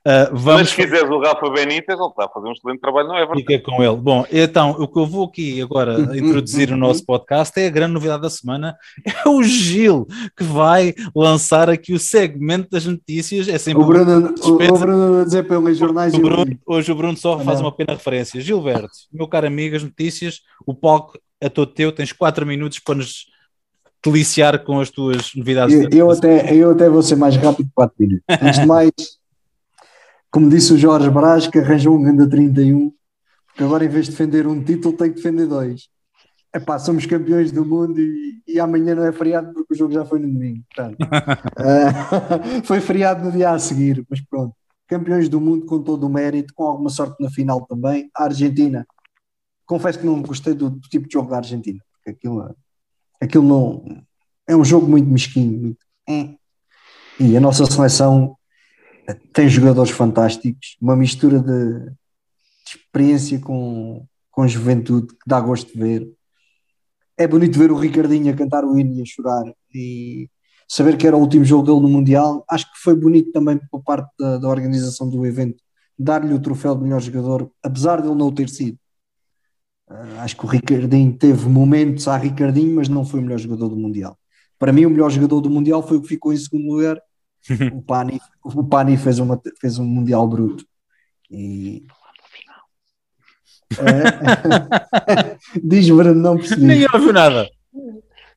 Uh, 0.05 0.33
vamos... 0.33 0.61
Mas 0.61 0.69
se 0.69 0.75
quiseres 0.75 1.09
o 1.09 1.19
Rafa 1.19 1.49
Benítez, 1.49 1.97
ele 1.97 2.09
está 2.09 2.25
a 2.25 2.29
fazer 2.29 2.47
um 2.47 2.51
excelente 2.51 2.81
trabalho 2.81 3.07
no 3.07 3.15
Everton. 3.15 3.35
Fica 3.35 3.59
com 3.59 3.81
ele. 3.81 3.95
Bom, 3.95 4.25
então, 4.29 4.71
o 4.71 4.87
que 4.87 4.99
eu 4.99 5.05
vou 5.05 5.25
aqui 5.25 5.61
agora 5.61 5.97
introduzir 6.17 6.69
no 6.71 6.77
nosso 6.77 7.05
podcast 7.05 7.57
é 7.59 7.67
a 7.67 7.69
grande 7.69 7.93
novidade 7.93 8.21
da 8.21 8.29
semana, 8.29 8.75
é 9.05 9.29
o 9.29 9.41
Gil, 9.43 10.05
que 10.37 10.43
vai 10.43 10.93
lançar 11.15 11.69
aqui 11.69 11.93
o 11.93 11.99
segmento 11.99 12.69
das 12.69 12.85
notícias. 12.85 13.47
É 13.47 13.57
sempre 13.57 13.81
o 13.81 13.85
Bruno, 13.85 14.35
o, 14.43 14.49
o 14.51 14.77
Bruno 14.77 15.21
a 15.21 15.23
dizer 15.23 15.47
pelos 15.47 15.77
jornais. 15.77 16.13
O 16.13 16.19
Bruno, 16.19 16.59
hoje 16.65 16.91
o 16.91 16.95
Bruno 16.95 17.15
só 17.15 17.39
faz 17.39 17.61
uma 17.61 17.71
pequena 17.71 17.97
referência. 17.97 18.41
Gilberto, 18.41 18.89
meu 19.11 19.27
caro 19.27 19.47
amigo, 19.47 19.75
as 19.75 19.83
notícias, 19.83 20.41
o 20.65 20.73
palco 20.73 21.17
é 21.41 21.49
todo 21.49 21.73
teu, 21.73 21.91
tens 21.91 22.11
4 22.11 22.45
minutos 22.45 22.79
para 22.79 22.95
nos 22.95 23.25
deliciar 24.03 24.63
com 24.63 24.79
as 24.79 24.89
tuas 24.89 25.31
novidades. 25.35 25.75
Eu, 25.75 25.89
eu 25.91 26.11
até, 26.11 26.53
eu 26.53 26.71
até 26.71 26.89
vou 26.89 27.01
ser 27.01 27.15
mais 27.15 27.35
rápido 27.35 27.69
4 27.73 27.95
minutos. 27.99 28.23
Antes 28.41 28.59
de 28.59 28.65
mais, 28.65 28.91
como 30.31 30.49
disse 30.49 30.73
o 30.73 30.77
Jorge 30.77 31.09
Brás, 31.09 31.47
que 31.47 31.59
arranjou 31.59 31.95
um 31.95 32.03
grande 32.03 32.29
31, 32.29 32.91
porque 33.47 33.63
agora 33.63 33.85
em 33.85 33.89
vez 33.89 34.05
de 34.05 34.11
defender 34.11 34.45
um 34.47 34.63
título 34.63 34.95
tem 34.95 35.09
que 35.09 35.15
defender 35.15 35.47
dois. 35.47 35.87
Epá, 36.53 36.79
somos 36.79 37.05
campeões 37.05 37.51
do 37.51 37.65
mundo 37.65 37.99
e, 37.99 38.41
e, 38.47 38.59
amanhã 38.61 38.95
não 38.95 39.05
é 39.05 39.11
feriado 39.11 39.53
porque 39.53 39.73
o 39.73 39.77
jogo 39.77 39.93
já 39.93 40.05
foi 40.05 40.19
no 40.19 40.27
domingo. 40.27 40.63
Portanto, 40.73 40.97
uh, 41.01 42.63
foi 42.63 42.79
feriado 42.79 43.25
no 43.25 43.31
dia 43.31 43.51
a 43.51 43.59
seguir, 43.59 44.05
mas 44.09 44.21
pronto. 44.21 44.53
Campeões 44.87 45.27
do 45.27 45.41
mundo 45.41 45.65
com 45.65 45.81
todo 45.81 46.05
o 46.05 46.09
mérito, 46.09 46.53
com 46.53 46.63
alguma 46.63 46.89
sorte 46.89 47.21
na 47.21 47.29
final 47.29 47.65
também. 47.65 48.09
A 48.15 48.25
Argentina 48.25 48.85
confesso 49.65 49.99
que 49.99 50.05
não 50.05 50.21
gostei 50.21 50.53
do, 50.53 50.69
do, 50.69 50.87
tipo 50.89 51.07
de 51.07 51.13
jogo 51.13 51.29
da 51.29 51.37
Argentina, 51.37 51.79
porque 51.93 52.11
aquilo, 52.11 52.55
aquilo 53.21 53.43
não 53.43 54.03
é 54.47 54.55
um 54.55 54.63
jogo 54.63 54.87
muito 54.87 55.09
mesquinho. 55.09 55.59
Muito, 55.59 55.85
é. 56.07 56.35
E 57.19 57.35
a 57.37 57.39
nossa 57.39 57.65
seleção 57.65 58.35
tem 59.33 59.47
jogadores 59.47 59.91
fantásticos, 59.91 60.77
uma 60.81 60.95
mistura 60.95 61.39
de, 61.39 61.85
de 61.85 61.95
experiência 62.67 63.39
com, 63.39 64.05
com 64.31 64.47
juventude 64.47 65.07
que 65.07 65.27
dá 65.27 65.39
gosto 65.39 65.71
de 65.71 65.79
ver. 65.79 66.11
É 67.17 67.27
bonito 67.27 67.57
ver 67.57 67.71
o 67.71 67.77
Ricardinho 67.77 68.33
a 68.33 68.35
cantar 68.35 68.65
o 68.65 68.77
hino 68.77 68.93
e 68.95 69.01
a 69.01 69.05
chorar 69.05 69.45
e 69.73 70.29
saber 70.67 70.97
que 70.97 71.07
era 71.07 71.15
o 71.15 71.21
último 71.21 71.45
jogo 71.45 71.65
dele 71.65 71.79
no 71.79 71.87
Mundial. 71.87 72.43
Acho 72.49 72.65
que 72.65 72.79
foi 72.79 72.95
bonito 72.95 73.31
também 73.31 73.59
por 73.71 73.81
parte 73.83 74.11
da, 74.19 74.37
da 74.37 74.49
organização 74.49 75.09
do 75.09 75.25
evento 75.25 75.63
dar-lhe 75.97 76.33
o 76.33 76.41
troféu 76.41 76.75
de 76.75 76.83
melhor 76.83 77.01
jogador, 77.01 77.49
apesar 77.63 78.01
de 78.01 78.07
ele 78.07 78.17
não 78.17 78.27
o 78.27 78.31
ter 78.31 78.49
sido. 78.49 78.77
Uh, 79.89 80.19
acho 80.19 80.35
que 80.35 80.45
o 80.45 80.49
Ricardinho 80.49 81.13
teve 81.13 81.47
momentos 81.47 82.07
a 82.07 82.17
Ricardinho, 82.17 82.75
mas 82.75 82.89
não 82.89 83.05
foi 83.05 83.19
o 83.19 83.23
melhor 83.23 83.37
jogador 83.37 83.69
do 83.69 83.75
Mundial. 83.75 84.17
Para 84.57 84.71
mim, 84.71 84.85
o 84.85 84.89
melhor 84.89 85.09
jogador 85.11 85.41
do 85.41 85.49
Mundial 85.49 85.83
foi 85.83 85.97
o 85.97 86.01
que 86.01 86.07
ficou 86.07 86.33
em 86.33 86.37
segundo 86.37 86.67
lugar. 86.67 86.97
o 87.73 87.81
Pani, 87.81 88.19
o 88.43 88.63
Pani 88.63 88.97
fez, 88.97 89.19
uma, 89.19 89.39
fez 89.59 89.77
um 89.77 89.85
Mundial 89.85 90.27
bruto. 90.27 90.65
E. 91.29 91.85
É... 93.79 95.37
Diz 95.63 95.89
Bruno, 95.89 96.15
não 96.15 96.37
percebi. 96.37 96.65
Ninguém 96.65 96.87
ouviu 96.93 97.13
nada. 97.13 97.49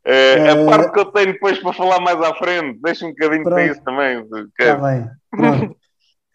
É, 0.05 0.51
a 0.51 0.57
é. 0.57 0.65
parte 0.65 0.93
que 0.93 1.01
eu 1.01 1.05
tenho 1.07 1.33
depois 1.33 1.59
para 1.59 1.73
falar 1.73 2.01
mais 2.01 2.19
à 2.21 2.35
frente, 2.35 2.79
deixa 2.83 3.05
um 3.05 3.11
bocadinho 3.11 3.45
para 3.45 3.67
isso 3.67 3.83
também. 3.83 4.27
Está 4.59 4.77
bem, 4.77 5.11
pronto. 5.31 5.77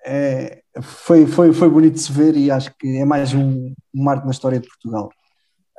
É, 0.05 0.61
foi, 0.81 1.25
foi, 1.25 1.53
foi 1.53 1.69
bonito 1.69 1.93
de 1.93 2.01
se 2.01 2.11
ver 2.11 2.35
e 2.35 2.51
acho 2.51 2.75
que 2.77 2.97
é 2.97 3.05
mais 3.05 3.33
um, 3.33 3.73
um 3.93 4.03
marco 4.03 4.25
na 4.25 4.31
história 4.31 4.59
de 4.59 4.67
Portugal. 4.67 5.09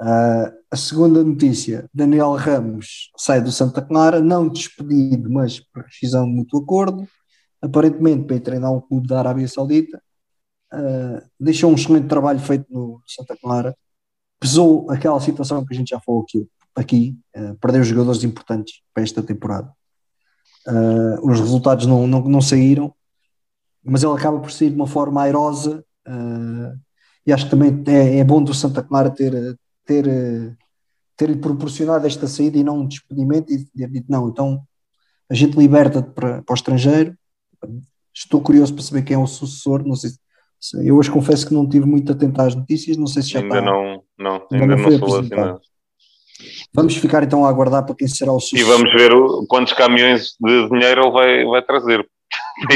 Uh, 0.00 0.50
a 0.70 0.76
segunda 0.76 1.22
notícia: 1.22 1.88
Daniel 1.92 2.34
Ramos 2.34 3.10
sai 3.16 3.40
do 3.40 3.52
Santa 3.52 3.82
Clara, 3.82 4.20
não 4.20 4.48
despedido, 4.48 5.30
mas 5.30 5.60
por 5.60 5.84
rescisão 5.84 6.24
de 6.24 6.32
mútuo 6.32 6.62
acordo, 6.62 7.06
aparentemente 7.60 8.24
para 8.24 8.36
ir 8.36 8.40
treinar 8.40 8.72
um 8.72 8.80
clube 8.80 9.06
da 9.06 9.18
Arábia 9.18 9.46
Saudita. 9.46 10.02
Uh, 10.72 11.22
deixou 11.38 11.70
um 11.70 11.74
excelente 11.74 12.08
trabalho 12.08 12.40
feito 12.40 12.66
no 12.70 13.00
Santa 13.06 13.36
Clara, 13.36 13.76
pesou 14.40 14.90
aquela 14.90 15.20
situação 15.20 15.64
que 15.64 15.72
a 15.72 15.76
gente 15.76 15.90
já 15.90 16.00
falou 16.00 16.22
aqui, 16.22 16.48
aqui 16.74 17.16
uh, 17.36 17.54
perdeu 17.60 17.84
jogadores 17.84 18.24
importantes 18.24 18.80
para 18.92 19.02
esta 19.04 19.22
temporada. 19.22 19.70
os 21.22 21.38
resultados 21.38 21.86
não, 21.86 22.06
não, 22.06 22.22
não 22.22 22.40
saíram, 22.40 22.92
mas 23.84 24.02
ele 24.02 24.12
acaba 24.12 24.38
por 24.40 24.50
sair 24.50 24.70
de 24.70 24.76
uma 24.76 24.86
forma 24.86 25.22
airosa 25.22 25.84
uh, 26.06 26.78
e 27.26 27.32
acho 27.32 27.44
que 27.44 27.50
também 27.50 27.82
é, 27.86 28.18
é, 28.18 28.24
bom 28.24 28.42
do 28.42 28.54
Santa 28.54 28.82
Clara 28.82 29.10
ter, 29.10 29.56
ter, 29.84 30.56
ter 31.16 31.36
proporcionado 31.40 32.06
esta 32.06 32.26
saída 32.26 32.58
e 32.58 32.64
não 32.64 32.80
um 32.80 32.86
despedimento 32.86 33.52
e 33.52 33.64
ter 33.64 33.90
dito 33.90 34.10
não, 34.10 34.28
então 34.28 34.62
a 35.28 35.34
gente 35.34 35.56
liberta-te 35.56 36.10
para, 36.10 36.42
para 36.42 36.52
o 36.52 36.54
estrangeiro. 36.54 37.16
Estou 38.12 38.40
curioso 38.40 38.74
para 38.74 38.82
saber 38.82 39.02
quem 39.02 39.16
é 39.16 39.18
o 39.18 39.26
sucessor 39.26 39.86
não 39.86 39.96
sei 39.96 40.10
se, 40.60 40.86
eu 40.86 40.96
hoje 40.96 41.10
confesso 41.10 41.46
que 41.46 41.54
não 41.54 41.68
tive 41.68 41.84
muito 41.84 42.12
atento 42.12 42.40
às 42.40 42.54
notícias 42.54 42.96
não 42.96 43.06
sei 43.06 43.22
se 43.22 43.30
já 43.30 43.40
ainda 43.40 43.58
está, 43.58 43.70
não, 43.70 44.02
não, 44.18 44.46
ainda, 44.52 44.74
ainda 44.74 44.76
não, 44.76 44.98
sou 44.98 45.18
assinado 45.18 45.60
Vamos 46.72 46.96
ficar 46.96 47.22
então 47.22 47.44
a 47.44 47.48
aguardar 47.48 47.84
para 47.84 47.94
quem 47.94 48.08
será 48.08 48.32
o 48.32 48.40
sucessor. 48.40 48.68
E 48.68 48.76
vamos 48.76 48.92
ver 48.92 49.12
o, 49.12 49.46
quantos 49.46 49.72
caminhões 49.72 50.34
de 50.40 50.68
dinheiro 50.68 51.02
ele 51.02 51.10
vai, 51.12 51.44
vai 51.44 51.62
trazer, 51.62 52.06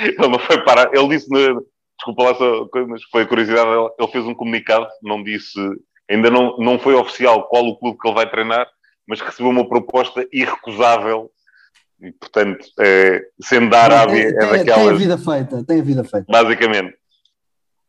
ele 0.00 0.28
não 0.28 0.38
foi 0.38 0.62
parar. 0.64 0.94
Ele 0.94 1.08
disse, 1.08 1.30
no, 1.30 1.64
desculpa 1.96 2.22
lá, 2.22 2.34
só, 2.34 2.68
mas 2.86 3.02
foi 3.04 3.26
curiosidade. 3.26 3.68
Ele, 3.98 4.12
fez 4.12 4.24
um 4.24 4.34
comunicado, 4.34 4.86
não 5.02 5.22
disse, 5.22 5.58
ainda 6.10 6.30
não, 6.30 6.56
não 6.58 6.78
foi 6.78 6.94
oficial 6.94 7.48
qual 7.48 7.66
o 7.66 7.78
clube 7.78 7.98
que 8.00 8.06
ele 8.06 8.14
vai 8.14 8.30
treinar, 8.30 8.66
mas 9.06 9.20
recebeu 9.20 9.50
uma 9.50 9.68
proposta 9.68 10.26
irrecusável. 10.32 11.30
E, 12.00 12.12
portanto, 12.12 12.66
é, 12.78 13.22
sendo 13.40 13.70
da 13.70 13.82
Arábia, 13.82 14.36
tem, 14.36 14.48
é 14.48 14.58
daquela. 14.58 14.76
Tem 14.76 14.88
a 14.88 14.92
vida 14.92 15.18
feita, 15.18 15.64
tem 15.64 15.80
a 15.80 15.84
vida 15.84 16.04
feita. 16.04 16.26
Basicamente. 16.28 16.94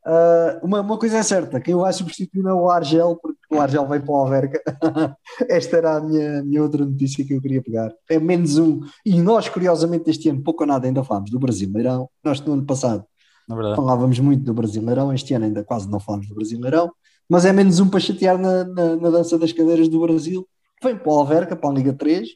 Uh, 0.05 0.65
uma, 0.65 0.79
uma 0.79 0.97
coisa 0.97 1.17
é 1.17 1.23
certa, 1.23 1.59
quem 1.59 1.73
eu 1.73 1.81
vai 1.81 1.91
substituir 1.91 2.41
não 2.41 2.51
é 2.51 2.53
o 2.53 2.69
Argel, 2.69 3.19
porque 3.21 3.36
o 3.49 3.59
Argel 3.59 3.87
vem 3.87 4.01
para 4.01 4.11
o 4.11 4.15
Alverca. 4.15 4.61
Esta 5.49 5.77
era 5.77 5.97
a 5.97 6.01
minha, 6.01 6.43
minha 6.43 6.61
outra 6.61 6.85
notícia 6.85 7.25
que 7.25 7.33
eu 7.33 7.41
queria 7.41 7.61
pegar. 7.61 7.93
É 8.09 8.19
menos 8.19 8.57
um. 8.57 8.81
E 9.05 9.21
nós, 9.21 9.47
curiosamente, 9.47 10.09
este 10.09 10.29
ano, 10.29 10.43
pouco 10.43 10.63
ou 10.63 10.67
nada, 10.67 10.87
ainda 10.87 11.03
falámos 11.03 11.31
do 11.31 11.39
Brasileirão. 11.39 12.09
Nós, 12.23 12.41
no 12.41 12.53
ano 12.53 12.65
passado, 12.65 13.05
é 13.49 13.75
falávamos 13.75 14.19
muito 14.19 14.43
do 14.43 14.53
Brasileirão. 14.53 15.13
Este 15.13 15.33
ano, 15.33 15.45
ainda 15.45 15.63
quase 15.63 15.89
não 15.89 15.99
falamos 15.99 16.27
do 16.27 16.35
Brasileirão. 16.35 16.91
Mas 17.29 17.45
é 17.45 17.53
menos 17.53 17.79
um 17.79 17.89
para 17.89 17.99
chatear 17.99 18.37
na, 18.37 18.63
na, 18.65 18.95
na 18.95 19.09
dança 19.09 19.37
das 19.37 19.51
cadeiras 19.53 19.87
do 19.87 19.99
Brasil. 20.01 20.47
Vem 20.83 20.97
para 20.97 21.09
o 21.09 21.15
Alverca, 21.15 21.55
para 21.55 21.69
a 21.69 21.73
Liga 21.73 21.93
3. 21.93 22.29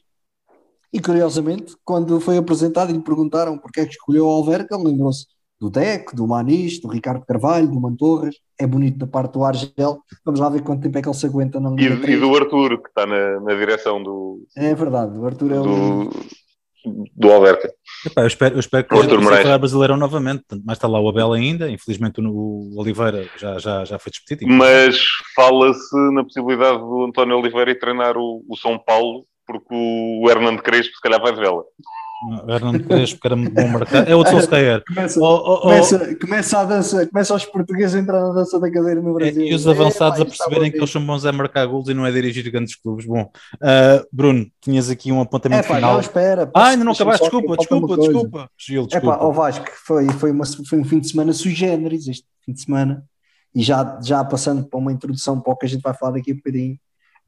E 0.92 1.00
curiosamente, 1.00 1.74
quando 1.84 2.20
foi 2.20 2.36
apresentado 2.36 2.90
e 2.90 2.92
lhe 2.92 3.02
perguntaram 3.02 3.56
porque 3.56 3.80
é 3.80 3.86
que 3.86 3.92
escolheu 3.92 4.26
o 4.26 4.30
Alverca, 4.30 4.76
lembrou-se 4.76 5.26
do 5.62 5.70
Deco, 5.70 6.16
do 6.16 6.26
Manis, 6.26 6.80
do 6.80 6.88
Ricardo 6.88 7.24
Carvalho, 7.24 7.68
do 7.68 7.80
Mantorras. 7.80 8.34
É 8.58 8.66
bonito 8.66 8.98
da 8.98 9.06
parte 9.06 9.34
do 9.34 9.44
Argel. 9.44 10.00
Vamos 10.24 10.40
lá 10.40 10.48
ver 10.48 10.62
quanto 10.62 10.82
tempo 10.82 10.98
é 10.98 11.02
que 11.02 11.08
ele 11.08 11.14
se 11.14 11.24
aguenta 11.24 11.60
na 11.60 11.70
e, 11.80 11.84
e 11.84 12.16
do 12.16 12.34
Arthur, 12.34 12.82
que 12.82 12.88
está 12.88 13.06
na, 13.06 13.40
na 13.40 13.54
direção 13.54 14.02
do. 14.02 14.44
É 14.56 14.74
verdade, 14.74 15.16
o 15.16 15.24
Arthur 15.24 15.52
é 15.52 15.54
do, 15.54 15.70
o. 15.70 16.10
Do 17.14 17.30
Alverca. 17.30 17.72
Epá, 18.04 18.22
eu 18.22 18.26
espero, 18.26 18.56
eu 18.56 18.58
espero 18.58 18.84
que 18.88 18.92
o 18.92 19.20
Moraes. 19.22 19.46
brasileiro 19.60 19.96
novamente, 19.96 20.42
mas 20.64 20.78
está 20.78 20.88
lá 20.88 20.98
o 20.98 21.08
Abel 21.08 21.32
ainda, 21.32 21.70
infelizmente 21.70 22.20
o, 22.20 22.74
Oliveira 22.76 23.28
já, 23.38 23.56
já, 23.60 23.84
já 23.84 24.00
foi 24.00 24.10
despedido. 24.10 24.52
Mas 24.52 24.98
fala-se 25.36 25.96
na 26.12 26.24
possibilidade 26.24 26.78
do 26.78 27.04
António 27.04 27.38
Oliveira 27.38 27.70
ir 27.70 27.78
treinar 27.78 28.16
o, 28.16 28.44
o 28.48 28.56
São 28.56 28.76
Paulo, 28.80 29.24
porque 29.46 29.72
o 29.72 30.28
Hernando 30.28 30.60
Crespo 30.60 30.92
se 30.92 31.00
calhar 31.00 31.20
vai. 31.20 31.30
O 31.30 31.62
Hernando 32.48 32.84
Crespo, 32.84 33.20
que 33.20 33.26
era 33.26 33.36
muito 33.36 33.52
bom 33.54 33.68
marcar. 33.68 34.08
É 34.08 34.14
o 34.14 34.24
Solskjaer. 34.24 34.82
Começa, 34.86 35.20
Oh, 35.20 35.24
oh, 35.24 35.54
oh. 35.54 35.60
começa, 35.62 36.16
começa 36.16 36.58
a 36.60 36.64
dança, 36.64 37.06
começa 37.06 37.34
os 37.34 37.44
portugueses 37.44 37.94
a 37.94 37.98
entrar 37.98 38.20
na 38.20 38.32
dança 38.32 38.58
da 38.60 38.70
cadeira 38.70 39.00
no 39.02 39.12
Brasil. 39.14 39.42
E 39.42 39.54
os 39.54 39.66
avançados 39.66 40.18
É, 40.18 40.22
a 40.22 40.26
isto 40.26 40.36
perceberem 40.38 40.70
que 40.70 40.78
eles 40.78 40.90
são 40.90 41.04
bons 41.04 41.24
a 41.26 41.32
marcar 41.32 41.66
golos 41.66 41.88
e 41.88 41.94
não 41.94 42.06
é 42.06 42.12
dirigir 42.12 42.48
grandes 42.50 42.76
clubes. 42.76 43.06
Bom, 43.06 43.30
ah, 43.60 44.04
Bruno, 44.12 44.46
tinhas 44.60 44.88
aqui 44.90 45.10
um 45.10 45.18
É 45.18 45.22
apontamento 45.22 45.66
pá, 45.68 45.74
final. 45.74 45.92
não, 45.94 46.00
espera. 46.00 46.50
Ah, 46.54 46.68
ainda 46.68 46.84
não 46.84 46.92
acabaste, 46.92 47.22
desculpa, 47.22 47.56
desculpa, 47.56 47.96
desculpa. 47.96 48.50
Gil, 48.58 48.82
É 48.84 48.86
desculpa. 48.86 49.18
pá, 49.18 49.24
o 49.24 49.32
Vasco, 49.32 49.66
foi, 49.84 50.08
foi, 50.10 50.30
uma, 50.30 50.44
foi 50.46 50.78
um 50.78 50.84
fim 50.84 51.00
de 51.00 51.08
semana 51.08 51.32
sui 51.32 51.52
generis 51.52 52.06
este 52.08 52.26
fim 52.44 52.52
de 52.52 52.60
semana. 52.62 53.04
E 53.54 53.62
já, 53.62 53.98
já 54.02 54.24
passando 54.24 54.64
para 54.64 54.78
uma 54.78 54.92
introdução 54.92 55.38
para 55.40 55.52
o 55.52 55.56
que 55.56 55.66
a 55.66 55.68
gente 55.68 55.82
vai 55.82 55.92
falar 55.92 56.12
daqui 56.12 56.32
a 56.32 56.34
bocadinho. 56.34 56.78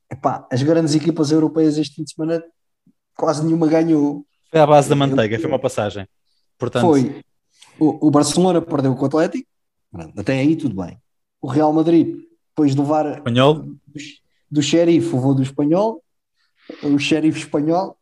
É 0.09 0.15
pá, 0.15 0.47
as 0.51 0.63
grandes 0.63 0.95
equipas 0.95 1.31
europeias 1.31 1.77
este 1.79 1.97
fim 1.97 2.05
de 2.05 2.13
semana 2.13 2.43
quase 3.17 3.45
nenhuma 3.45 3.67
ganhou. 3.67 4.25
Foi 4.55 4.61
à 4.61 4.67
base 4.69 4.89
da 4.89 4.95
manteiga, 4.95 5.37
foi 5.37 5.49
uma 5.49 5.59
passagem. 5.59 6.07
Portanto, 6.57 6.83
Foi 6.83 7.25
o, 7.77 8.07
o 8.07 8.09
Barcelona 8.09 8.63
perdeu 8.63 8.95
com 8.95 9.03
o 9.03 9.07
Atlético, 9.07 9.49
até 10.17 10.39
aí 10.39 10.55
tudo 10.55 10.81
bem. 10.81 10.97
O 11.43 11.49
Real 11.49 11.73
Madrid, 11.73 12.21
depois 12.51 12.73
de 12.73 12.81
levar 12.81 13.17
espanhol, 13.17 13.55
do, 13.55 13.77
do 14.49 14.63
xerife, 14.63 15.13
o 15.13 15.19
voo 15.19 15.35
do 15.35 15.43
espanhol, 15.43 16.01
o 16.85 16.97
xerife 17.01 17.41
espanhol. 17.41 17.97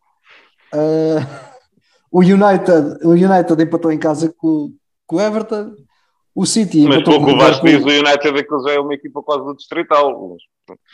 Ah, 0.74 1.54
o, 2.12 2.20
United, 2.20 2.98
o 3.02 3.12
United 3.12 3.62
empatou 3.62 3.90
em 3.90 3.98
casa 3.98 4.30
com, 4.36 4.74
com 5.06 5.16
o 5.16 5.20
Everton. 5.22 5.74
O 6.34 6.44
City 6.44 6.82
Mas 6.86 6.96
empatou 6.96 7.14
pouco 7.14 7.30
com 7.30 7.32
o 7.32 7.38
Vasco 7.38 7.66
diz, 7.66 7.82
o. 7.82 7.88
United 7.88 8.38
é 8.38 8.42
que 8.42 8.58
já 8.60 8.72
é 8.72 8.78
uma 8.78 8.92
equipa 8.92 9.22
quase 9.22 9.42
do 9.42 9.56
distrital. 9.56 10.36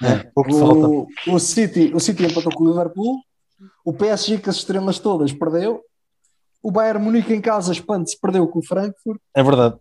é, 0.04 0.18
pouco 0.32 0.52
falta. 0.52 0.86
O, 0.86 1.08
o, 1.34 1.40
City, 1.40 1.90
o 1.92 1.98
City 1.98 2.26
empatou 2.26 2.52
com 2.52 2.62
o 2.62 2.68
Liverpool. 2.68 3.18
O 3.88 3.92
PSG, 3.92 4.38
com 4.38 4.50
as 4.50 4.56
estrelas 4.56 4.98
todas, 4.98 5.32
perdeu. 5.32 5.80
O 6.62 6.70
Bayern 6.70 7.02
Munique 7.02 7.32
em 7.32 7.40
casa, 7.40 7.72
espante-se, 7.72 8.20
perdeu 8.20 8.46
com 8.46 8.58
o 8.58 8.62
Frankfurt. 8.62 9.18
É 9.34 9.42
verdade. 9.42 9.76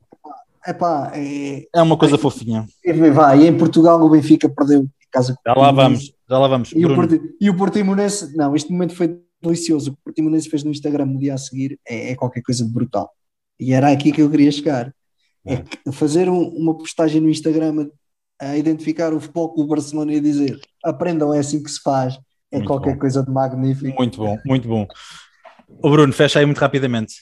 Epá, 0.65 1.11
é, 1.15 1.65
É 1.73 1.81
uma 1.81 1.97
coisa 1.97 2.17
fofinha. 2.17 2.65
é, 2.85 2.93
vai, 3.11 3.41
e 3.43 3.47
em 3.47 3.57
Portugal 3.57 4.01
o 4.01 4.09
Benfica 4.09 4.47
perdeu 4.49 4.81
em 4.83 4.89
casa 5.11 5.33
com 5.33 5.41
Já 5.45 5.53
o 5.57 5.61
lá 5.61 5.71
vamos, 5.71 6.13
já 6.29 6.37
lá 6.39 6.47
vamos. 6.47 6.71
E 6.73 6.85
o, 6.85 6.89
Bruno, 6.89 7.07
Porti, 7.07 7.35
e 7.41 7.49
o 7.49 7.57
Portimonense, 7.57 8.35
não, 8.37 8.55
este 8.55 8.71
momento 8.71 8.95
foi 8.95 9.19
delicioso. 9.41 9.91
O 9.91 9.93
que 9.93 9.99
o 9.99 10.03
Portimonense 10.05 10.49
fez 10.49 10.63
no 10.63 10.71
Instagram 10.71 11.05
no 11.05 11.19
dia 11.19 11.33
a 11.33 11.37
seguir 11.37 11.77
é, 11.87 12.11
é 12.11 12.15
qualquer 12.15 12.41
coisa 12.41 12.63
de 12.65 12.71
brutal. 12.71 13.09
E 13.59 13.73
era 13.73 13.91
aqui 13.91 14.11
que 14.11 14.21
eu 14.21 14.29
queria 14.29 14.51
chegar. 14.51 14.93
É, 15.45 15.53
É. 15.55 15.57
que 15.63 15.91
fazer 15.91 16.29
um- 16.29 16.49
uma 16.49 16.77
postagem 16.77 17.19
no 17.21 17.29
Instagram 17.29 17.89
a, 18.39 18.49
a 18.51 18.57
identificar 18.57 19.13
o 19.13 19.19
Futebol 19.19 19.53
Clube 19.53 19.69
Barcelona 19.69 20.13
e 20.13 20.19
dizer 20.21 20.59
aprendam, 20.83 21.33
é 21.33 21.39
assim 21.39 21.61
que 21.63 21.71
se 21.71 21.81
faz. 21.81 22.17
É 22.57 22.63
Muito 22.63 22.67
qualquer 22.67 22.93
bom. 22.93 22.99
coisa 22.99 23.23
de 23.23 23.31
magnífico. 23.31 23.95
muito 23.97 24.17
bom, 24.17 24.41
muito 24.45 24.67
bom. 24.67 24.87
O 25.67 25.89
Bruno, 25.91 26.13
fecha 26.13 26.39
aí 26.39 26.45
muito 26.45 26.59
rapidamente. 26.59 27.15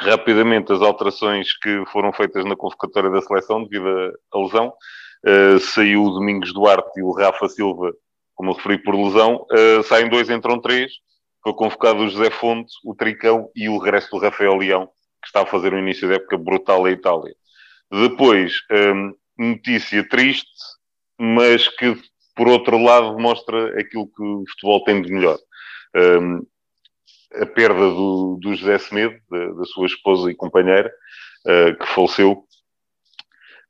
rapidamente 0.00 0.72
as 0.72 0.80
alterações 0.82 1.56
que 1.58 1.84
foram 1.92 2.12
feitas 2.12 2.44
na 2.44 2.56
convocatória 2.56 3.10
da 3.10 3.20
seleção 3.22 3.64
devido 3.64 3.88
à 4.32 4.38
lesão. 4.38 4.72
Uh, 5.24 5.58
saiu 5.60 6.04
o 6.04 6.10
Domingos 6.10 6.52
Duarte 6.52 6.98
e 6.98 7.02
o 7.02 7.12
Rafa 7.12 7.48
Silva, 7.48 7.92
como 8.34 8.50
eu 8.50 8.54
referi, 8.54 8.78
por 8.78 8.94
lesão. 8.94 9.46
Uh, 9.50 9.82
saem 9.84 10.08
dois, 10.08 10.28
entram 10.30 10.60
três. 10.60 10.92
Foi 11.42 11.54
convocado 11.54 12.00
o 12.00 12.08
José 12.08 12.30
Fonte, 12.30 12.72
o 12.84 12.94
Tricão 12.94 13.48
e 13.54 13.68
o 13.68 13.78
regresso 13.78 14.10
do 14.10 14.18
Rafael 14.18 14.56
Leão, 14.56 14.86
que 15.22 15.26
está 15.28 15.42
a 15.42 15.46
fazer 15.46 15.72
um 15.74 15.78
início 15.78 16.08
de 16.08 16.14
época 16.14 16.36
brutal 16.38 16.86
em 16.88 16.92
Itália. 16.92 17.34
Depois, 17.90 18.54
um, 18.70 19.14
notícia 19.38 20.06
triste, 20.08 20.48
mas 21.20 21.68
que, 21.68 21.96
por 22.34 22.48
outro 22.48 22.78
lado, 22.78 23.18
mostra 23.18 23.78
aquilo 23.78 24.06
que 24.06 24.22
o 24.22 24.44
futebol 24.50 24.82
tem 24.84 25.02
de 25.02 25.12
melhor. 25.12 25.38
Um, 25.94 26.46
a 27.34 27.46
perda 27.46 27.90
do, 27.90 28.38
do 28.40 28.54
José 28.54 28.78
Semedo, 28.78 29.16
da, 29.30 29.52
da, 29.52 29.64
sua 29.64 29.86
esposa 29.86 30.30
e 30.30 30.34
companheira, 30.34 30.92
uh, 31.46 31.78
que 31.78 31.86
faleceu. 31.86 32.44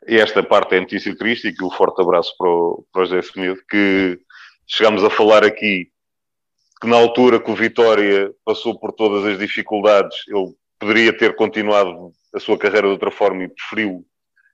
Esta 0.07 0.43
parte 0.43 0.75
é 0.75 0.81
notícia 0.81 1.17
triste 1.17 1.49
e 1.49 1.55
que 1.55 1.65
um 1.65 1.71
forte 1.71 2.01
abraço 2.01 2.35
para 2.37 2.49
o, 2.49 2.85
para 2.93 3.03
o 3.03 3.05
José 3.05 3.23
Semedo, 3.23 3.61
que 3.69 4.19
chegámos 4.67 5.05
a 5.05 5.11
falar 5.11 5.45
aqui 5.45 5.89
que 6.81 6.89
na 6.89 6.97
altura 6.97 7.39
que 7.39 7.51
o 7.51 7.55
Vitória 7.55 8.33
passou 8.45 8.79
por 8.79 8.93
todas 8.93 9.25
as 9.25 9.39
dificuldades, 9.39 10.17
ele 10.27 10.53
poderia 10.81 11.17
ter 11.17 11.37
continuado 11.37 12.11
a 12.35 12.41
sua 12.41 12.59
carreira 12.59 12.89
de 12.89 12.93
outra 12.95 13.11
forma 13.13 13.45
e 13.45 13.49
preferiu 13.49 14.05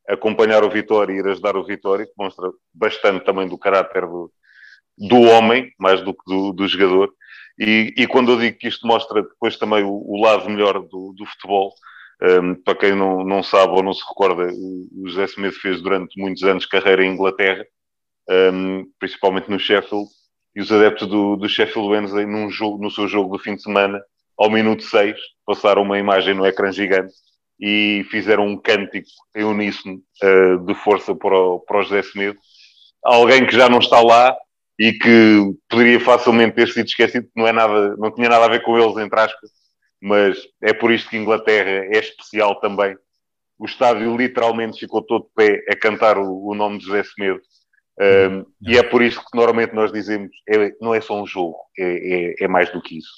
acompanhar 0.08 0.64
o 0.64 0.70
Vitória 0.70 1.12
e 1.12 1.18
ir 1.18 1.26
ajudar 1.26 1.56
o 1.56 1.64
Vitória, 1.64 2.06
que 2.06 2.12
mostra 2.16 2.50
bastante 2.72 3.24
também 3.24 3.46
do 3.46 3.58
caráter 3.58 4.06
do, 4.06 4.32
do 4.96 5.20
homem, 5.20 5.70
mais 5.78 6.00
do 6.02 6.14
que 6.14 6.22
do, 6.26 6.52
do 6.52 6.66
jogador. 6.66 7.12
E, 7.58 7.92
e, 7.96 8.06
quando 8.06 8.32
eu 8.32 8.38
digo 8.38 8.56
que 8.56 8.68
isto 8.68 8.86
mostra 8.86 9.22
depois 9.22 9.56
também 9.56 9.84
o, 9.84 9.90
o 9.90 10.20
lado 10.20 10.48
melhor 10.48 10.80
do, 10.80 11.12
do 11.12 11.26
futebol, 11.26 11.74
um, 12.22 12.54
para 12.54 12.74
quem 12.74 12.94
não, 12.94 13.24
não 13.24 13.42
sabe 13.42 13.72
ou 13.72 13.82
não 13.82 13.92
se 13.92 14.02
recorda, 14.08 14.50
o, 14.52 15.08
José 15.08 15.26
Semedo 15.26 15.54
fez 15.56 15.82
durante 15.82 16.18
muitos 16.20 16.42
anos 16.44 16.66
carreira 16.66 17.04
em 17.04 17.12
Inglaterra, 17.12 17.64
um, 18.52 18.86
principalmente 18.98 19.50
no 19.50 19.58
Sheffield, 19.58 20.08
e 20.54 20.60
os 20.60 20.72
adeptos 20.72 21.06
do, 21.06 21.36
do 21.36 21.48
Sheffield 21.48 21.88
Wednesday, 21.88 22.26
num 22.26 22.50
jogo, 22.50 22.82
no 22.82 22.90
seu 22.90 23.06
jogo 23.06 23.36
do 23.36 23.42
fim 23.42 23.56
de 23.56 23.62
semana, 23.62 24.00
ao 24.36 24.50
minuto 24.50 24.82
6, 24.84 25.16
passaram 25.44 25.82
uma 25.82 25.98
imagem 25.98 26.34
no 26.34 26.46
ecrã 26.46 26.72
gigante 26.72 27.12
e 27.60 28.06
fizeram 28.10 28.46
um 28.46 28.56
cântico 28.56 29.08
em 29.36 29.44
uníssono 29.44 30.00
uh, 30.22 30.64
de 30.64 30.74
força 30.74 31.14
para 31.14 31.36
o, 31.36 31.60
para 31.60 31.80
o 31.80 31.82
José 31.82 32.02
Semedo. 32.02 32.38
Alguém 33.04 33.46
que 33.46 33.54
já 33.54 33.68
não 33.68 33.78
está 33.78 34.00
lá, 34.00 34.36
e 34.78 34.92
que 34.92 35.54
poderia 35.68 35.98
facilmente 35.98 36.54
ter 36.54 36.68
sido 36.68 36.86
esquecido, 36.86 37.24
que 37.24 37.32
não, 37.34 37.46
é 37.46 37.52
nada, 37.52 37.96
não 37.96 38.14
tinha 38.14 38.28
nada 38.28 38.44
a 38.44 38.48
ver 38.48 38.62
com 38.62 38.78
eles, 38.78 38.96
entre 38.96 39.18
aspas, 39.18 39.50
mas 40.00 40.38
é 40.62 40.72
por 40.72 40.92
isto 40.92 41.10
que 41.10 41.16
Inglaterra 41.16 41.86
é 41.92 41.98
especial 41.98 42.60
também. 42.60 42.96
O 43.58 43.66
estádio 43.66 44.16
literalmente 44.16 44.78
ficou 44.78 45.02
todo 45.02 45.24
de 45.24 45.30
pé 45.34 45.64
a 45.68 45.74
cantar 45.74 46.16
o, 46.16 46.46
o 46.46 46.54
nome 46.54 46.78
de 46.78 46.84
José 46.84 47.02
Semedo. 47.02 47.40
Um, 48.00 48.44
e 48.62 48.78
é 48.78 48.82
por 48.84 49.02
isso 49.02 49.18
que 49.18 49.36
normalmente 49.36 49.74
nós 49.74 49.90
dizemos 49.90 50.30
é, 50.48 50.70
não 50.80 50.94
é 50.94 51.00
só 51.00 51.20
um 51.20 51.26
jogo, 51.26 51.56
é, 51.76 52.34
é, 52.42 52.44
é 52.44 52.48
mais 52.48 52.70
do 52.70 52.80
que 52.80 52.98
isso. 52.98 53.10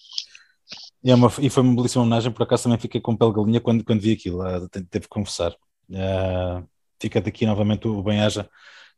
E, 1.02 1.10
é 1.10 1.14
uma, 1.14 1.32
e, 1.38 1.48
foi 1.48 1.62
uma 1.62 1.74
belíssima 1.74 2.02
homenagem, 2.02 2.30
por 2.30 2.42
acaso 2.42 2.64
também 2.64 2.78
fiquei 2.78 3.00
com 3.00 3.16
pele 3.16 3.32
galinha 3.32 3.60
quando, 3.60 3.84
quando 3.84 4.00
vi 4.00 4.12
aquilo, 4.12 4.42
uh, 4.42 4.68
teve 4.68 5.00
que 5.00 5.08
confessar. 5.08 5.52
Uh, 5.88 6.66
fica 7.00 7.20
daqui 7.20 7.46
novamente 7.46 7.88
o 7.88 8.02
bem-aja 8.02 8.48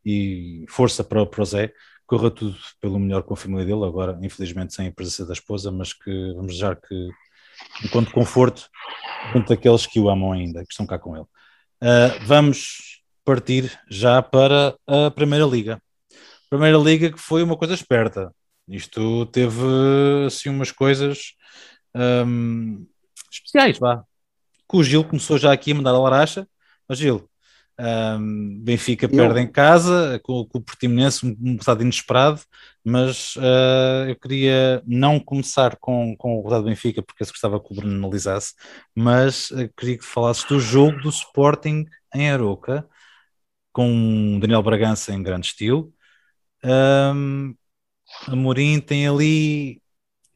e 0.05 0.65
força 0.69 1.05
para, 1.05 1.25
para 1.25 1.43
o 1.43 1.45
Zé 1.45 1.73
corra 2.07 2.31
tudo 2.31 2.57
pelo 2.81 2.99
melhor 2.99 3.23
com 3.23 3.33
a 3.33 3.37
família 3.37 3.65
dele, 3.65 3.85
agora 3.85 4.19
infelizmente 4.21 4.75
sem 4.75 4.89
a 4.89 4.93
presença 4.93 5.25
da 5.25 5.33
esposa, 5.33 5.71
mas 5.71 5.95
que 5.95 6.11
vamos 6.35 6.53
desejar 6.53 6.77
que 6.77 7.09
enquanto 7.85 8.11
conforto 8.11 8.69
junto 9.33 9.53
àqueles 9.53 9.87
que 9.87 10.01
o 10.01 10.11
amam 10.11 10.33
ainda, 10.33 10.61
que 10.61 10.73
estão 10.73 10.85
cá 10.85 10.99
com 10.99 11.17
ele. 11.17 11.25
Uh, 11.81 12.27
vamos 12.27 13.03
partir 13.25 13.79
já 13.89 14.21
para 14.21 14.75
a 14.87 15.11
Primeira 15.11 15.47
Liga. 15.47 15.81
Primeira 16.51 16.77
Liga 16.77 17.11
que 17.11 17.19
foi 17.19 17.43
uma 17.43 17.57
coisa 17.57 17.73
esperta. 17.73 18.31
Isto 18.69 19.27
teve 19.27 19.63
assim 20.27 20.51
umas 20.51 20.71
coisas 20.71 21.35
um, 21.95 22.87
especiais, 23.31 23.79
vá. 23.79 24.05
Que 24.69 24.77
o 24.77 24.83
Gil 24.83 25.05
começou 25.05 25.39
já 25.39 25.53
aqui 25.53 25.73
a 25.73 25.75
mandar 25.75 25.91
a 25.91 25.99
laracha, 25.99 26.49
mas 26.89 26.99
Gil, 26.99 27.29
um, 27.79 28.61
Benfica 28.61 29.07
eu... 29.07 29.11
perde 29.11 29.41
em 29.41 29.47
casa 29.47 30.21
com, 30.23 30.45
com 30.47 30.59
o 30.59 30.63
Portimonense, 30.63 31.27
um, 31.27 31.37
um 31.41 31.51
resultado 31.53 31.83
inesperado, 31.83 32.41
mas 32.85 33.37
uh, 33.37 34.09
eu 34.09 34.17
queria 34.17 34.83
não 34.87 35.19
começar 35.21 35.77
com, 35.77 36.17
com 36.17 36.35
o 36.35 36.37
resultado 36.39 36.63
do 36.63 36.69
Benfica, 36.69 37.03
porque 37.03 37.23
eu 37.23 37.29
gostava 37.29 37.61
que 37.61 37.73
o 37.73 37.77
Bruno 37.77 37.97
analisasse, 37.97 38.55
mas 38.95 39.51
uh, 39.51 39.69
queria 39.77 39.99
que 39.99 40.05
falasses 40.05 40.45
do 40.45 40.61
jogo 40.61 41.01
do 41.01 41.09
Sporting 41.09 41.85
em 42.15 42.31
Aroca, 42.31 42.87
com 43.73 44.39
Daniel 44.41 44.63
Bragança 44.63 45.13
em 45.13 45.23
grande 45.23 45.49
estilo, 45.49 45.93
Um, 46.65 47.57
Amorim 48.29 48.81
tem 48.81 49.09
ali 49.09 49.82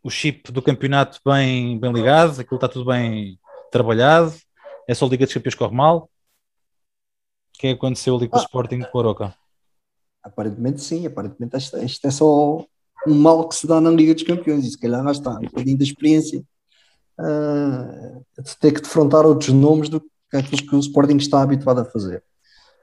o 0.07 0.11
chip 0.11 0.53
do 0.53 0.63
campeonato 0.63 1.21
bem, 1.25 1.81
bem 1.81 1.93
ligado, 1.93 2.41
aquilo 2.41 2.57
está 2.57 2.69
tudo 2.69 2.85
bem 2.87 3.37
trabalhado. 3.73 4.33
É 4.87 4.95
só 4.95 5.05
a 5.05 5.09
Liga 5.09 5.25
dos 5.27 5.35
Campeões 5.35 5.57
corre 5.57 5.75
mal. 5.75 6.05
O 6.05 7.59
que 7.59 7.67
é 7.67 7.71
que 7.73 7.77
aconteceu 7.77 8.15
ali 8.15 8.29
com 8.29 8.37
o 8.37 8.39
Ah. 8.41 8.45
Sporting 8.45 8.79
de 8.79 8.91
Coroca? 8.93 9.35
Aparentemente 10.23 10.81
sim, 10.81 11.05
aparentemente 11.07 11.57
isto, 11.57 11.77
isto 11.79 12.07
é 12.07 12.11
só 12.13 12.65
um 13.05 13.15
mal 13.15 13.49
que 13.49 13.57
se 13.57 13.67
dá 13.67 13.81
na 13.81 13.91
Liga 13.91 14.15
dos 14.15 14.23
Campeões, 14.23 14.65
e 14.65 14.71
se 14.71 14.79
calhar 14.79 15.03
lá 15.03 15.11
está, 15.11 15.31
um 15.33 15.41
bocadinho 15.43 15.77
da 15.77 15.85
experiência 15.85 16.41
ah, 17.19 18.21
de 18.39 18.57
ter 18.59 18.73
que 18.73 18.83
defrontar 18.83 19.27
outros 19.27 19.53
nomes 19.53 19.89
do 19.89 20.01
que 20.01 20.37
aqueles 20.37 20.61
que 20.61 20.77
o 20.77 20.79
Sporting 20.79 21.17
está 21.17 21.43
habituado 21.43 21.81
a 21.81 21.85
fazer. 21.85 22.23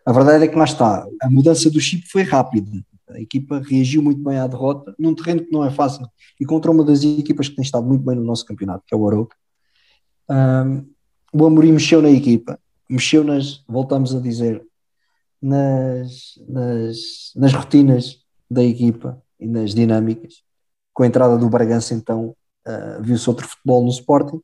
A 0.05 0.11
verdade 0.11 0.43
é 0.43 0.47
que 0.49 0.57
lá 0.57 0.65
está, 0.65 1.07
a 1.21 1.29
mudança 1.29 1.69
do 1.69 1.79
chip 1.79 2.05
foi 2.09 2.23
rápida, 2.23 2.69
a 3.13 3.19
equipa 3.19 3.61
reagiu 3.63 4.01
muito 4.01 4.21
bem 4.23 4.37
à 4.37 4.47
derrota, 4.47 4.93
num 4.97 5.15
terreno 5.15 5.43
que 5.43 5.51
não 5.51 5.63
é 5.63 5.71
fácil, 5.71 6.07
e 6.39 6.45
contra 6.45 6.71
uma 6.71 6.83
das 6.83 7.03
equipas 7.03 7.47
que 7.49 7.55
tem 7.55 7.63
estado 7.63 7.85
muito 7.85 8.03
bem 8.03 8.15
no 8.15 8.23
nosso 8.23 8.45
campeonato, 8.45 8.83
que 8.87 8.93
é 8.93 8.97
o 8.97 9.07
Aroca. 9.07 9.35
Ah, 10.29 10.65
o 11.33 11.45
Amorim 11.45 11.71
mexeu 11.71 12.01
na 12.01 12.11
equipa, 12.11 12.59
mexeu 12.89 13.23
nas, 13.23 13.63
voltamos 13.67 14.15
a 14.15 14.19
dizer, 14.19 14.63
nas, 15.41 16.39
nas, 16.47 16.97
nas 17.35 17.53
rotinas 17.53 18.19
da 18.49 18.63
equipa 18.63 19.21
e 19.39 19.47
nas 19.47 19.73
dinâmicas. 19.73 20.43
Com 20.93 21.03
a 21.03 21.07
entrada 21.07 21.37
do 21.37 21.49
Bragança, 21.49 21.95
então, 21.95 22.35
uh, 22.67 23.01
viu-se 23.01 23.27
outro 23.27 23.47
futebol 23.47 23.83
no 23.83 23.89
Sporting, 23.89 24.39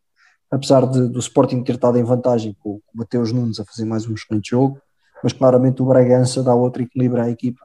apesar 0.49 0.85
de, 0.87 1.07
do 1.07 1.19
Sporting 1.19 1.63
ter 1.63 1.75
estado 1.75 1.99
em 1.99 2.03
vantagem 2.03 2.55
com 2.59 2.77
o 2.77 2.81
Mateus 2.93 3.31
Nunes 3.31 3.59
a 3.59 3.65
fazer 3.65 3.85
mais 3.85 4.07
um 4.07 4.15
excelente 4.15 4.49
jogo, 4.49 4.81
mas 5.23 5.31
claramente 5.31 5.81
o 5.81 5.85
Bragança 5.85 6.41
dá 6.41 6.55
outro 6.55 6.81
equilíbrio 6.81 7.23
à 7.23 7.29
equipa. 7.29 7.63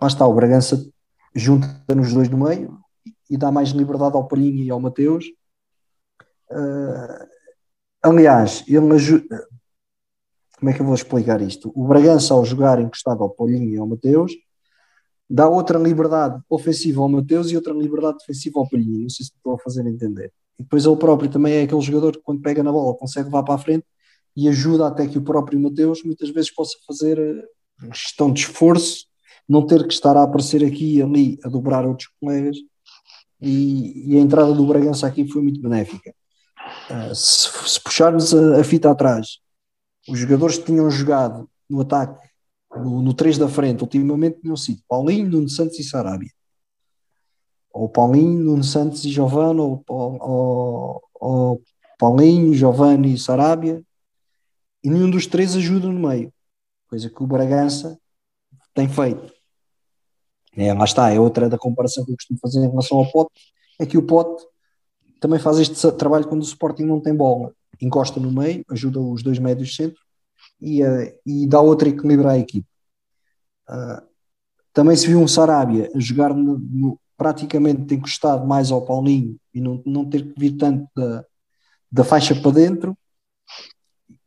Lá 0.00 0.08
está, 0.08 0.26
o 0.26 0.34
Bragança 0.34 0.86
junta-nos 1.34 2.12
dois 2.12 2.28
no 2.28 2.38
meio 2.38 2.78
e 3.30 3.36
dá 3.36 3.50
mais 3.50 3.70
liberdade 3.70 4.16
ao 4.16 4.28
Palhinho 4.28 4.62
e 4.62 4.70
ao 4.70 4.80
Mateus. 4.80 5.24
Uh, 6.50 7.26
aliás, 8.02 8.64
ele 8.66 8.92
ajuda 8.92 9.48
como 10.60 10.70
é 10.70 10.74
que 10.74 10.82
eu 10.82 10.86
vou 10.86 10.94
explicar 10.94 11.40
isto? 11.40 11.72
O 11.74 11.88
Bragança, 11.88 12.34
ao 12.34 12.44
jogar 12.44 12.78
encostado 12.78 13.22
ao 13.22 13.30
Paulinho 13.30 13.70
e 13.70 13.78
ao 13.78 13.86
Mateus, 13.86 14.32
dá 15.28 15.48
outra 15.48 15.78
liberdade 15.78 16.38
ofensiva 16.50 17.00
ao 17.00 17.08
Mateus 17.08 17.50
e 17.50 17.56
outra 17.56 17.72
liberdade 17.72 18.18
defensiva 18.18 18.60
ao 18.60 18.68
Paulinho. 18.68 19.00
Não 19.00 19.08
sei 19.08 19.24
se 19.24 19.32
estou 19.34 19.54
a 19.54 19.58
fazer 19.58 19.86
entender. 19.86 20.30
E 20.58 20.62
depois 20.62 20.84
ele 20.84 20.96
próprio 20.96 21.30
também 21.30 21.54
é 21.54 21.62
aquele 21.62 21.80
jogador 21.80 22.12
que, 22.12 22.22
quando 22.22 22.42
pega 22.42 22.62
na 22.62 22.70
bola, 22.70 22.94
consegue 22.94 23.24
levar 23.24 23.42
para 23.42 23.54
a 23.54 23.58
frente 23.58 23.86
e 24.36 24.48
ajuda 24.50 24.86
até 24.86 25.06
que 25.06 25.16
o 25.16 25.22
próprio 25.22 25.58
Mateus 25.58 26.02
muitas 26.04 26.28
vezes 26.28 26.54
possa 26.54 26.76
fazer 26.86 27.18
eh, 27.18 27.88
gestão 27.94 28.30
de 28.30 28.40
esforço, 28.40 29.06
não 29.50 29.66
ter 29.66 29.84
que 29.84 29.92
estar 29.92 30.16
a 30.16 30.22
aparecer 30.22 30.64
aqui 30.64 30.98
e 30.98 31.02
ali 31.02 31.36
a 31.44 31.48
dobrar 31.48 31.84
outros 31.84 32.08
colegas. 32.20 32.56
E, 33.42 34.12
e 34.12 34.16
a 34.16 34.20
entrada 34.20 34.54
do 34.54 34.64
Bragança 34.64 35.08
aqui 35.08 35.26
foi 35.26 35.42
muito 35.42 35.60
benéfica. 35.60 36.14
Uh, 36.88 37.12
se, 37.12 37.48
se 37.68 37.80
puxarmos 37.80 38.32
a, 38.32 38.60
a 38.60 38.64
fita 38.64 38.88
atrás, 38.88 39.40
os 40.08 40.20
jogadores 40.20 40.56
que 40.56 40.66
tinham 40.66 40.88
jogado 40.88 41.50
no 41.68 41.80
ataque, 41.80 42.28
no, 42.76 43.02
no 43.02 43.12
3 43.12 43.38
da 43.38 43.48
frente, 43.48 43.82
ultimamente 43.82 44.40
tinham 44.40 44.56
sido 44.56 44.82
Paulinho, 44.86 45.28
Nuno 45.28 45.48
Santos 45.48 45.80
e 45.80 45.82
Sarabia. 45.82 46.30
Ou 47.72 47.88
Paulinho, 47.88 48.44
Nuno 48.44 48.62
Santos 48.62 49.04
e 49.04 49.10
Giovanni, 49.10 49.58
ou, 49.58 49.84
ou, 49.88 51.02
ou 51.14 51.62
Paulinho, 51.98 52.54
Giovanni 52.54 53.14
e 53.14 53.18
Sarabia. 53.18 53.82
E 54.84 54.88
nenhum 54.88 55.10
dos 55.10 55.26
três 55.26 55.56
ajuda 55.56 55.88
no 55.88 56.08
meio. 56.08 56.32
Coisa 56.88 57.10
que 57.10 57.20
o 57.20 57.26
Bragança 57.26 57.98
tem 58.72 58.88
feito. 58.88 59.39
É, 60.56 60.72
lá 60.74 60.84
está, 60.84 61.10
é 61.10 61.18
outra 61.20 61.48
da 61.48 61.58
comparação 61.58 62.04
que 62.04 62.12
eu 62.12 62.16
costumo 62.16 62.38
fazer 62.40 62.58
em 62.58 62.68
relação 62.68 62.98
ao 62.98 63.10
Pote. 63.10 63.30
É 63.78 63.86
que 63.86 63.96
o 63.96 64.02
Pote 64.02 64.44
também 65.20 65.38
faz 65.38 65.58
este 65.58 65.90
trabalho 65.92 66.26
quando 66.26 66.42
o 66.42 66.46
Sporting 66.46 66.84
não 66.84 67.00
tem 67.00 67.14
bola 67.14 67.52
encosta 67.80 68.20
no 68.20 68.30
meio, 68.30 68.64
ajuda 68.70 69.00
os 69.00 69.22
dois 69.22 69.38
médios 69.38 69.74
centro 69.74 70.00
e, 70.60 70.84
uh, 70.84 71.18
e 71.24 71.46
dá 71.46 71.60
outro 71.60 71.88
equilíbrio 71.88 72.28
à 72.28 72.38
equipe. 72.38 72.66
Uh, 73.68 74.06
também 74.72 74.96
se 74.96 75.06
viu 75.06 75.20
um 75.20 75.28
Sarabia 75.28 75.90
a 75.94 75.98
jogar 75.98 76.34
no, 76.34 76.58
no, 76.58 77.00
praticamente 77.16 77.94
encostado 77.94 78.46
mais 78.46 78.70
ao 78.70 78.84
Paulinho 78.84 79.36
e 79.54 79.60
não, 79.60 79.82
não 79.86 80.08
ter 80.08 80.32
que 80.32 80.38
vir 80.38 80.56
tanto 80.56 80.86
da, 80.94 81.24
da 81.90 82.04
faixa 82.04 82.34
para 82.34 82.50
dentro 82.50 82.96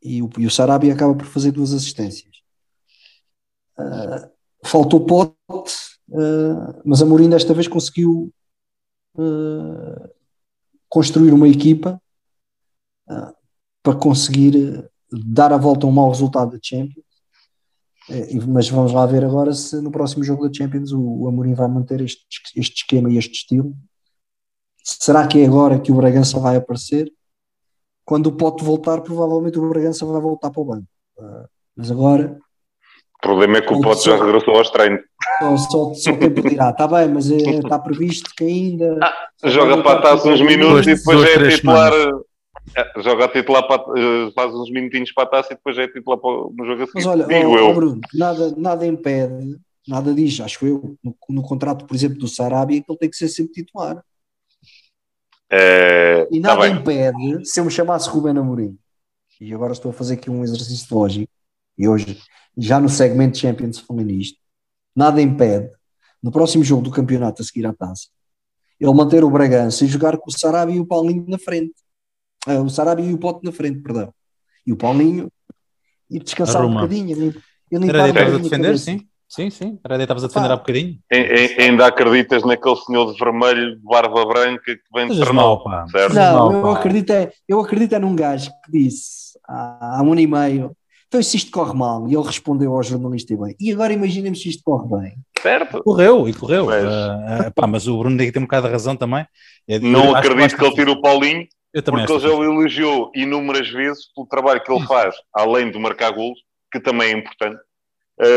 e 0.02 0.22
o, 0.22 0.30
e 0.38 0.46
o 0.46 0.52
Sarabia 0.52 0.94
acaba 0.94 1.16
por 1.16 1.26
fazer 1.26 1.52
duas 1.52 1.74
assistências. 1.74 2.34
Uh, 3.78 4.30
faltou 4.66 5.06
pote, 5.06 5.34
mas 6.86 7.02
a 7.02 7.06
Mourinho 7.06 7.32
desta 7.32 7.54
vez 7.54 7.68
conseguiu 7.68 8.32
construir 10.90 11.34
uma 11.34 11.48
equipa 11.48 12.02
para 13.82 13.96
conseguir 14.00 14.90
dar 15.12 15.52
a 15.52 15.58
volta 15.58 15.86
a 15.86 15.90
um 15.90 15.92
mau 15.92 16.10
resultado 16.10 16.52
da 16.52 16.60
Champions. 16.62 17.06
Mas 18.48 18.70
vamos 18.70 18.92
lá 18.92 19.06
ver 19.06 19.24
agora 19.24 19.54
se 19.54 19.80
no 19.82 19.92
próximo 19.92 20.24
jogo 20.24 20.48
da 20.48 20.54
Champions 20.54 20.92
o 20.92 21.28
Amorim 21.28 21.54
vai 21.54 21.68
manter 21.68 22.02
este, 22.02 22.26
este 22.56 22.76
esquema 22.78 23.10
e 23.10 23.18
este 23.18 23.34
estilo. 23.34 23.76
Será 24.84 25.26
que 25.28 25.40
é 25.40 25.46
agora 25.46 25.80
que 25.80 25.92
o 25.92 25.96
Bragança 25.96 26.38
vai 26.40 26.58
aparecer? 26.58 27.12
Quando 28.06 28.28
o 28.28 28.36
Pote 28.36 28.64
voltar, 28.64 29.02
provavelmente 29.02 29.58
o 29.58 29.70
Bragança 29.70 30.06
vai 30.06 30.20
voltar 30.20 30.52
para 30.52 30.62
o 30.62 30.66
banco. 30.66 30.88
Mas 31.76 31.90
agora. 31.90 32.38
O 33.24 33.28
problema 33.28 33.58
é 33.58 33.62
que 33.62 33.74
o 33.74 33.80
Pote 33.80 34.04
já 34.04 34.18
regressou 34.18 34.58
aos 34.58 34.70
treinos. 34.70 35.00
Só, 35.40 35.56
só, 35.56 35.94
só 35.94 36.18
quem 36.18 36.30
pedirá, 36.30 36.72
está 36.72 36.86
bem, 36.86 37.08
mas 37.08 37.32
é, 37.32 37.38
está 37.38 37.80
previsto 37.80 38.30
que 38.36 38.44
ainda. 38.44 39.00
Ah, 39.02 39.30
joga 39.46 39.82
para 39.82 39.98
a 39.98 40.02
taça 40.02 40.28
uns 40.28 40.42
minutos 40.42 40.86
e 40.86 40.96
depois 40.96 41.24
é 41.24 41.50
titular. 41.50 41.94
É, 42.76 43.02
joga 43.02 43.24
a 43.24 43.28
titular 43.30 43.66
para, 43.66 43.82
faz 44.36 44.54
uns 44.54 44.70
minutinhos 44.70 45.14
para 45.14 45.24
a 45.24 45.28
taça 45.28 45.54
e 45.54 45.56
depois 45.56 45.78
é 45.78 45.88
titular 45.88 46.20
para, 46.20 46.32
no 46.32 46.66
jogo 46.66 46.84
a 46.84 46.86
seguir. 46.86 46.92
Mas 46.96 47.06
olha, 47.06 47.26
Digo 47.26 47.50
oh, 47.50 47.58
eu. 47.58 47.74
Bruno, 47.74 48.02
nada, 48.14 48.54
nada 48.58 48.86
impede, 48.86 49.58
nada 49.88 50.14
diz, 50.14 50.42
acho 50.42 50.66
eu, 50.66 50.98
no, 51.02 51.16
no, 51.30 51.44
contrato, 51.44 51.86
por 51.86 51.96
exemplo, 51.96 52.20
do 52.20 52.28
Sarabia, 52.28 52.82
que 52.82 52.92
ele 52.92 53.00
tem 53.00 53.10
que 53.10 53.16
ser 53.16 53.30
sempre 53.30 53.54
titular. 53.54 54.04
É, 55.50 56.28
e 56.30 56.42
nada 56.42 56.60
tá 56.60 56.68
impede, 56.68 57.46
se 57.46 57.58
eu 57.58 57.64
me 57.64 57.72
chamasse 57.72 58.10
Ruben 58.10 58.38
Amorim, 58.38 58.78
e 59.40 59.54
agora 59.54 59.72
estou 59.72 59.92
a 59.92 59.94
fazer 59.94 60.16
aqui 60.16 60.30
um 60.30 60.44
exercício 60.44 60.94
lógico, 60.94 61.32
e 61.78 61.88
hoje, 61.88 62.20
já 62.58 62.80
no 62.80 62.90
segmento 62.90 63.38
Champions 63.38 63.80
falei 63.80 64.06
nisto, 64.06 64.38
nada 64.96 65.22
impede, 65.22 65.70
no 66.22 66.32
próximo 66.32 66.64
jogo 66.64 66.84
do 66.84 66.92
campeonato 66.92 67.42
a 67.42 67.46
seguir 67.46 67.66
à 67.66 67.74
taça, 67.74 68.08
ele 68.80 68.94
manter 68.94 69.24
o 69.24 69.30
Bragança 69.30 69.86
e 69.86 69.88
jogar 69.88 70.18
com 70.18 70.30
o 70.30 70.38
Sarabia 70.38 70.76
e 70.76 70.80
o 70.80 70.86
Paulinho 70.86 71.26
na 71.28 71.38
frente. 71.38 71.74
Uh, 72.48 72.62
o 72.62 72.70
Sarabia 72.70 73.06
e 73.06 73.14
o 73.14 73.18
Pote 73.18 73.44
na 73.44 73.52
frente, 73.52 73.80
perdão. 73.80 74.14
E 74.66 74.74
o 74.74 74.78
Paulinho 74.78 75.32
e 76.10 76.20
descansar 76.20 76.62
Arruma. 76.62 76.82
um 76.82 76.84
bocadinho. 76.84 77.34
Ele 77.72 77.90
Era 77.90 78.00
daí 78.00 78.10
estavas 78.10 78.34
a 78.36 78.38
defender, 78.38 78.78
sim? 78.78 79.08
Sim, 79.28 79.50
sim. 79.50 79.80
Era 79.84 79.96
daí 79.98 80.04
estavas 80.04 80.24
a 80.24 80.28
defender 80.28 80.52
há 80.52 80.58
bocadinho. 80.58 81.00
E, 81.12 81.18
e, 81.18 81.62
ainda 81.62 81.88
acreditas 81.88 82.44
naquele 82.44 82.76
senhor 82.76 83.12
de 83.12 83.18
vermelho, 83.18 83.78
de 83.78 83.82
barba 83.82 84.26
branca, 84.26 84.64
que 84.64 84.82
vem 84.94 85.08
de 85.08 85.18
Ternal, 85.18 85.64
pá. 85.64 85.88
certo? 85.88 86.14
Não, 86.14 86.52
Não, 86.52 86.60
eu, 86.60 86.72
acredito 86.72 87.12
é, 87.12 87.32
eu 87.48 87.60
acredito 87.60 87.96
é 87.96 88.00
num 88.00 88.16
gajo 88.16 88.52
que 88.64 88.72
disse 88.72 89.40
há, 89.48 89.98
há 89.98 90.04
um 90.04 90.12
ano 90.12 90.22
e 90.22 90.28
meio 90.28 90.78
então 91.14 91.24
se 91.24 91.38
isto 91.38 91.52
corre 91.52 91.74
mal? 91.78 92.08
E 92.08 92.14
ele 92.16 92.24
respondeu 92.24 92.74
ao 92.76 92.84
jornalista 92.84 93.34
e 93.34 93.38
bem. 93.38 93.56
E 93.60 93.72
agora 93.72 93.94
imaginemos 93.94 94.42
se 94.42 94.50
isto 94.50 94.64
corre 94.64 94.88
bem. 95.02 95.14
Certo? 95.42 95.84
Correu, 95.84 96.28
e 96.28 96.34
correu. 96.34 96.66
Mas- 96.66 96.86
Ah, 96.86 97.46
ah, 97.48 97.52
pá, 97.52 97.68
mas 97.68 97.88
o 97.88 97.98
Bruno 97.98 98.18
tem 98.18 98.32
um 98.38 98.42
bocado 98.42 98.68
de 98.68 98.74
razão 98.74 98.96
também. 98.96 99.26
É- 99.68 99.80
Não 99.80 100.16
acredito 100.16 100.46
acho 100.46 100.58
que 100.58 100.66
ele 100.66 100.76
tire 100.76 100.90
o 100.92 101.02
Paulinho, 101.02 101.48
Eu 101.74 101.82
também 101.82 102.06
porque 102.06 102.26
ele 102.26 102.32
já 102.34 102.38
o 102.38 102.44
elogiou 102.44 103.12
inúmeras 103.16 103.70
vezes 103.70 104.06
pelo 104.14 104.28
trabalho 104.28 104.64
que 104.64 104.72
ele 104.72 104.86
faz, 104.86 105.16
além 105.34 105.70
de 105.72 105.78
marcar 105.80 106.12
golos, 106.12 106.40
que 106.72 106.80
também 106.80 107.14
é 107.14 107.18
importante. 107.18 107.60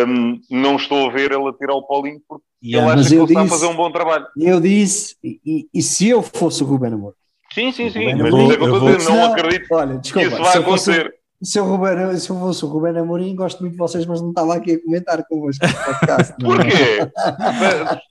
Hum, 0.08 0.40
não 0.50 0.76
estou 0.76 1.08
a 1.08 1.12
ver 1.12 1.32
ele 1.32 1.48
a 1.48 1.52
tirar 1.52 1.74
o 1.74 1.82
Paulinho 1.86 2.20
porque 2.28 2.44
E 2.62 2.74
ele 2.76 2.86
é- 2.86 2.88
acha 2.92 3.08
que 3.08 3.14
ele 3.14 3.24
está 3.24 3.40
a 3.40 3.42
disse- 3.44 3.54
fazer 3.54 3.66
um 3.72 3.76
bom 3.76 3.90
trabalho. 3.92 4.26
E 4.36 4.46
eu 4.46 4.60
disse, 4.60 5.16
e, 5.22 5.68
e- 5.72 5.82
se 5.82 6.08
eu 6.08 6.22
fosse 6.22 6.62
o 6.62 6.66
Ruben 6.66 6.92
Amor? 6.94 7.14
Sim, 7.52 7.70
sim, 7.72 7.88
sim. 7.90 8.02
Eu 8.10 8.18
Mas 8.18 8.26
é 8.50 8.56
que 8.56 8.62
eu 8.64 8.80
vou- 8.80 8.96
dizer. 8.96 9.10
Não 9.10 9.24
acredito 9.32 9.66
Olha, 9.72 9.94
que 9.94 10.00
desculpa, 10.00 10.28
isso 10.28 10.42
vai 10.42 10.56
eu 10.56 10.62
fosse- 10.64 11.10
acontecer. 11.36 11.42
Se 11.42 11.58
eu, 11.58 11.64
Ruben, 11.64 12.18
se 12.18 12.30
eu 12.30 12.38
fosse 12.38 12.64
o 12.64 12.68
Ruben 12.68 12.98
Amorim, 12.98 13.34
gosto 13.34 13.60
muito 13.60 13.72
de 13.72 13.78
vocês, 13.78 14.06
mas 14.06 14.20
não 14.20 14.30
estava 14.30 14.54
aqui 14.54 14.72
a 14.72 14.82
comentar 14.82 15.24
convosco 15.26 15.66
no 15.66 15.72
podcast. 15.72 16.32
é? 16.32 16.36
Porquê? 16.44 17.12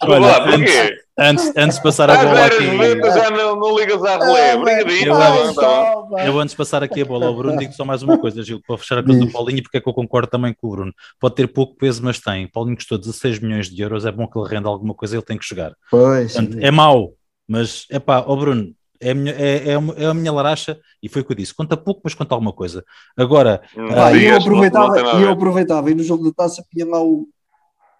Olha, 0.04 0.20
lá, 0.20 0.42
porquê? 0.42 0.98
Antes, 1.18 1.54
antes 1.56 1.78
de 1.78 1.84
passar 1.84 2.10
a 2.10 2.18
bola 2.18 2.46
aqui. 2.46 2.66
já 2.66 3.32
não, 3.32 3.56
não 3.56 3.78
ligas 3.78 4.04
à 4.04 4.18
relé. 4.18 4.52
Ah, 4.52 4.58
Obrigadinho. 4.58 5.08
eu 5.08 5.54
bom. 5.54 6.20
Eu 6.20 6.40
antes 6.40 6.52
de 6.52 6.58
passar 6.58 6.84
aqui 6.84 7.02
a 7.02 7.06
bola 7.06 7.28
ao 7.28 7.36
Bruno, 7.36 7.58
digo 7.58 7.72
só 7.74 7.86
mais 7.86 8.04
uma 8.04 8.18
coisa, 8.18 8.44
Gil, 8.44 8.62
para 8.68 8.78
fechar 8.78 8.98
a 8.98 9.04
coisa 9.04 9.20
do. 9.20 9.32
Paulinho, 9.32 9.64
porque 9.64 9.78
é 9.78 9.82
que 9.82 9.88
eu 9.88 9.94
concordo 9.94 10.28
também 10.28 10.54
com 10.54 10.68
o 10.68 10.72
Bruno. 10.72 10.94
Pode 11.20 11.36
ter 11.36 11.48
pouco 11.48 11.76
peso, 11.76 12.04
mas 12.04 12.20
tem. 12.20 12.48
Paulinho 12.48 12.76
custou 12.76 12.98
16 12.98 13.40
milhões 13.40 13.70
de 13.70 13.82
euros, 13.82 14.06
é 14.06 14.12
bom 14.12 14.28
que 14.28 14.38
ele 14.38 14.48
renda 14.50 14.68
alguma 14.68 14.94
coisa, 14.94 15.16
ele 15.16 15.24
tem 15.24 15.38
que 15.38 15.48
jogar. 15.48 15.74
Pois, 15.90 16.34
Portanto, 16.34 16.58
é 16.60 16.70
mau, 16.70 17.14
mas 17.48 17.86
é 17.90 17.98
pá, 17.98 18.24
ó 18.28 18.36
Bruno, 18.36 18.75
é 19.00 19.12
a, 19.12 19.16
minha, 19.16 19.34
é, 19.34 19.70
é, 19.70 19.74
é 19.74 20.06
a 20.06 20.14
minha 20.14 20.32
laracha 20.32 20.80
e 21.02 21.10
foi 21.10 21.22
o 21.22 21.26
que 21.26 21.32
eu 21.32 21.38
disse. 21.38 21.54
Conta 21.54 21.76
pouco, 21.78 22.02
mas 22.04 22.14
conta 22.14 22.34
alguma 22.34 22.54
coisa. 22.54 22.84
Agora, 23.18 23.62
Pá, 23.74 24.12
e 24.12 24.26
eu 24.26 24.40
digas, 24.40 24.46
não- 24.46 24.54
não 24.54 24.62
aproveitava, 24.62 24.94
a 24.94 25.20
e 25.20 25.24
eu 25.24 25.32
aproveitava, 25.32 25.92
e 25.92 25.96
no 25.96 26.04
jogo 26.04 26.24
da 26.24 26.32
taça 26.32 26.64
punha 26.72 26.86
lá 26.86 27.04
o 27.04 27.28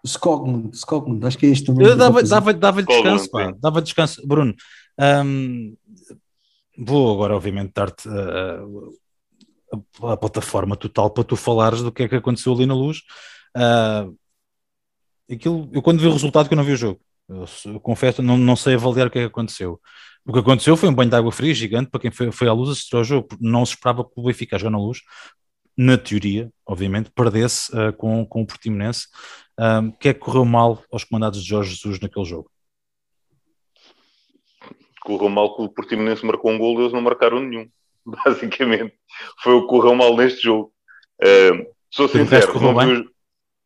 Skogmund, 0.04 0.74
Skogmund, 0.74 1.26
acho 1.26 1.36
que 1.36 1.46
é 1.46 1.50
este 1.50 1.66
também. 1.66 1.86
Eu 1.86 1.96
dava, 1.96 2.22
dava, 2.22 2.54
dava 2.54 2.82
descanso, 2.82 3.30
pá, 3.30 3.52
dava 3.60 3.82
descanso. 3.82 4.26
Bruno, 4.26 4.54
um, 4.98 5.76
vou 6.78 7.12
agora, 7.12 7.36
obviamente, 7.36 7.72
dar-te 7.74 8.08
uh, 8.08 8.92
a, 10.02 10.12
a, 10.12 10.16
plataforma 10.16 10.76
total 10.76 11.10
para 11.10 11.24
tu 11.24 11.36
falares 11.36 11.82
do 11.82 11.92
que 11.92 12.04
é 12.04 12.08
que 12.08 12.16
aconteceu 12.16 12.52
ali 12.52 12.66
na 12.66 12.74
luz. 12.74 12.98
Uh, 13.56 14.16
aquilo, 15.30 15.68
eu 15.72 15.82
quando 15.82 16.00
vi 16.00 16.06
o 16.06 16.12
resultado 16.12 16.48
que 16.48 16.54
eu 16.54 16.56
não 16.56 16.64
vi 16.64 16.72
o 16.72 16.76
jogo, 16.76 17.00
eu, 17.28 17.44
eu 17.66 17.80
confesso, 17.80 18.22
não, 18.22 18.38
não 18.38 18.56
sei 18.56 18.74
avaliar 18.74 19.08
o 19.08 19.10
que 19.10 19.18
é 19.18 19.22
que 19.22 19.28
aconteceu. 19.28 19.80
O 20.26 20.32
que 20.32 20.40
aconteceu 20.40 20.76
foi 20.76 20.88
um 20.88 20.94
banho 20.94 21.08
de 21.08 21.16
água 21.16 21.30
fria 21.30 21.54
gigante 21.54 21.88
para 21.88 22.00
quem 22.00 22.10
foi, 22.10 22.32
foi 22.32 22.48
à 22.48 22.52
luz 22.52 22.70
assistir 22.70 22.96
ao 22.96 23.04
jogo. 23.04 23.28
Não 23.40 23.64
se 23.64 23.74
esperava 23.74 24.04
que 24.04 24.10
o 24.16 24.24
Benfica 24.24 24.58
jogar 24.58 24.72
na 24.72 24.78
luz, 24.78 25.02
na 25.76 25.96
teoria, 25.96 26.50
obviamente, 26.66 27.10
perdesse 27.14 27.70
uh, 27.76 27.92
com, 27.92 28.26
com 28.26 28.42
o 28.42 28.46
Portimonense. 28.46 29.06
O 29.58 29.92
que 29.98 30.08
é 30.08 30.14
que 30.14 30.20
correu 30.20 30.44
mal 30.44 30.82
aos 30.92 31.04
comandados 31.04 31.42
de 31.42 31.48
Jorge 31.48 31.70
Jesus 31.70 32.00
naquele 32.00 32.26
jogo? 32.26 32.50
Correu 35.00 35.28
mal 35.28 35.54
que 35.54 35.62
o 35.62 35.68
Portimonense 35.68 36.26
marcou 36.26 36.50
um 36.50 36.58
gol 36.58 36.78
e 36.78 36.82
eles 36.82 36.92
não 36.92 37.00
marcaram 37.00 37.40
nenhum. 37.40 37.68
Basicamente, 38.04 38.94
foi 39.42 39.54
o 39.54 39.62
que 39.62 39.68
correu 39.68 39.94
mal 39.94 40.16
neste 40.16 40.42
jogo. 40.42 40.72
Uh, 41.22 41.72
sou 41.90 42.08
sincero, 42.08 42.60
não 42.60 42.74
vi, 42.74 43.08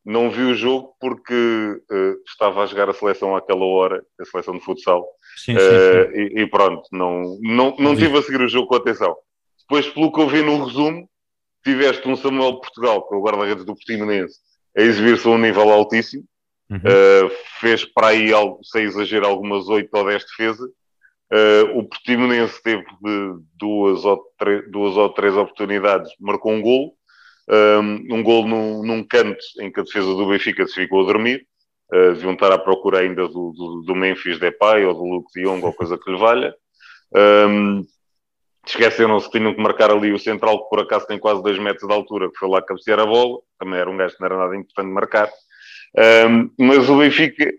não 0.05 0.29
vi, 0.29 0.41
o 0.43 0.55
jogo 0.55 0.95
porque 0.99 1.33
uh, 1.33 2.21
estava 2.27 2.63
a 2.63 2.65
jogar 2.65 2.89
a 2.89 2.93
seleção 2.93 3.35
àquela 3.35 3.65
hora, 3.65 4.03
a 4.19 4.25
seleção 4.25 4.55
de 4.55 4.63
futsal. 4.63 5.07
Sim, 5.37 5.53
sim, 5.53 5.59
sim. 5.59 5.65
Uh, 5.65 6.15
e, 6.15 6.41
e, 6.41 6.47
pronto, 6.47 6.83
não, 6.91 7.37
não, 7.41 7.75
não 7.77 7.95
tive 7.95 8.17
a 8.17 8.21
seguir 8.21 8.41
o 8.41 8.47
jogo 8.47 8.67
com 8.67 8.75
atenção. 8.75 9.15
Depois, 9.61 9.87
pelo 9.87 10.11
que 10.11 10.19
eu 10.19 10.27
vi 10.27 10.41
no 10.41 10.65
resumo, 10.65 11.07
tiveste 11.63 12.07
um 12.07 12.15
Samuel 12.15 12.59
Portugal, 12.59 13.07
que 13.07 13.13
é 13.13 13.17
o 13.17 13.21
guarda-redes 13.21 13.63
do 13.63 13.75
Portimonense, 13.75 14.39
a 14.77 14.81
exibir-se 14.81 15.27
a 15.27 15.31
um 15.31 15.37
nível 15.37 15.69
altíssimo. 15.69 16.23
Uhum. 16.69 16.77
Uh, 16.77 17.31
fez 17.59 17.85
para 17.85 18.07
aí, 18.07 18.31
sem 18.63 18.83
exagero, 18.83 19.27
algumas 19.27 19.67
8 19.67 19.89
ou 19.93 20.05
10 20.05 20.25
defesas. 20.25 20.69
Uh, 21.31 21.77
o 21.77 21.83
Portimonense 21.83 22.61
teve 22.61 22.83
duas 23.57 24.03
ou, 24.03 24.21
duas 24.69 24.97
ou 24.97 25.09
três 25.09 25.35
oportunidades, 25.35 26.11
marcou 26.19 26.51
um 26.51 26.61
golo. 26.61 26.93
Um, 27.49 28.23
golo 28.23 28.47
num, 28.47 28.83
num, 28.83 29.03
canto 29.03 29.43
em 29.59 29.71
que 29.71 29.79
a 29.79 29.83
defesa 29.83 30.07
do 30.07 30.27
Benfica 30.27 30.65
se 30.67 30.73
ficou 30.73 31.01
a 31.01 31.05
dormir. 31.05 31.45
Uh, 31.91 32.13
deviam 32.13 32.33
estar 32.33 32.51
à 32.51 32.57
procura 32.57 32.99
ainda 32.99 33.27
do, 33.27 33.51
do, 33.51 33.83
do 33.85 33.95
Memphis 33.95 34.39
Depay 34.39 34.85
ou 34.85 34.93
do 34.93 35.03
Luke 35.03 35.31
de 35.35 35.43
Jong 35.43 35.63
ou 35.65 35.73
coisa 35.73 35.97
que 35.97 36.11
lhe 36.11 36.17
valha. 36.17 36.53
Um, 37.13 37.85
Esqueceram-se 38.65 39.25
que 39.29 39.39
tinham 39.39 39.55
que 39.55 39.61
marcar 39.61 39.89
ali 39.89 40.11
o 40.11 40.19
central, 40.19 40.63
que 40.63 40.69
por 40.69 40.81
acaso 40.81 41.07
tem 41.07 41.17
quase 41.17 41.41
2 41.41 41.57
metros 41.57 41.87
de 41.87 41.93
altura, 41.93 42.29
que 42.29 42.37
foi 42.37 42.47
lá 42.47 42.61
cabecear 42.61 42.99
a 42.99 43.05
bola. 43.05 43.39
Também 43.59 43.79
era 43.79 43.89
um 43.89 43.97
gajo 43.97 44.15
que 44.15 44.21
não 44.21 44.27
era 44.27 44.37
nada 44.37 44.55
importante 44.55 44.87
marcar. 44.87 45.29
Um, 46.29 46.51
mas 46.59 46.87
o 46.87 46.99
Benfica, 46.99 47.51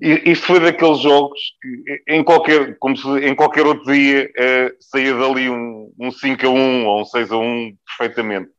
isto 0.00 0.46
foi 0.46 0.60
daqueles 0.60 0.98
jogos 0.98 1.38
que 1.62 2.12
em 2.12 2.24
qualquer, 2.24 2.76
como 2.78 2.96
se, 2.96 3.08
em 3.20 3.34
qualquer 3.34 3.66
outro 3.66 3.90
dia 3.92 4.28
uh, 4.36 4.76
saía 4.80 5.14
dali 5.14 5.48
um, 5.48 5.92
um 5.98 6.10
5 6.10 6.46
a 6.46 6.50
1 6.50 6.86
ou 6.86 7.00
um 7.02 7.04
6 7.04 7.30
a 7.30 7.36
1 7.36 7.76
perfeitamente. 7.86 8.50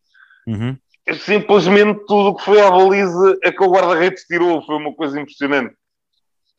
Uhum. 0.48 0.78
Simplesmente 1.20 2.00
tudo 2.06 2.30
o 2.30 2.36
que 2.36 2.44
foi 2.44 2.60
à 2.60 2.72
baliza 2.72 3.38
é 3.44 3.52
que 3.52 3.64
o 3.64 3.72
guarda-redes 3.72 4.24
tirou, 4.24 4.66
foi 4.66 4.76
uma 4.76 4.94
coisa 4.94 5.20
impressionante. 5.20 5.76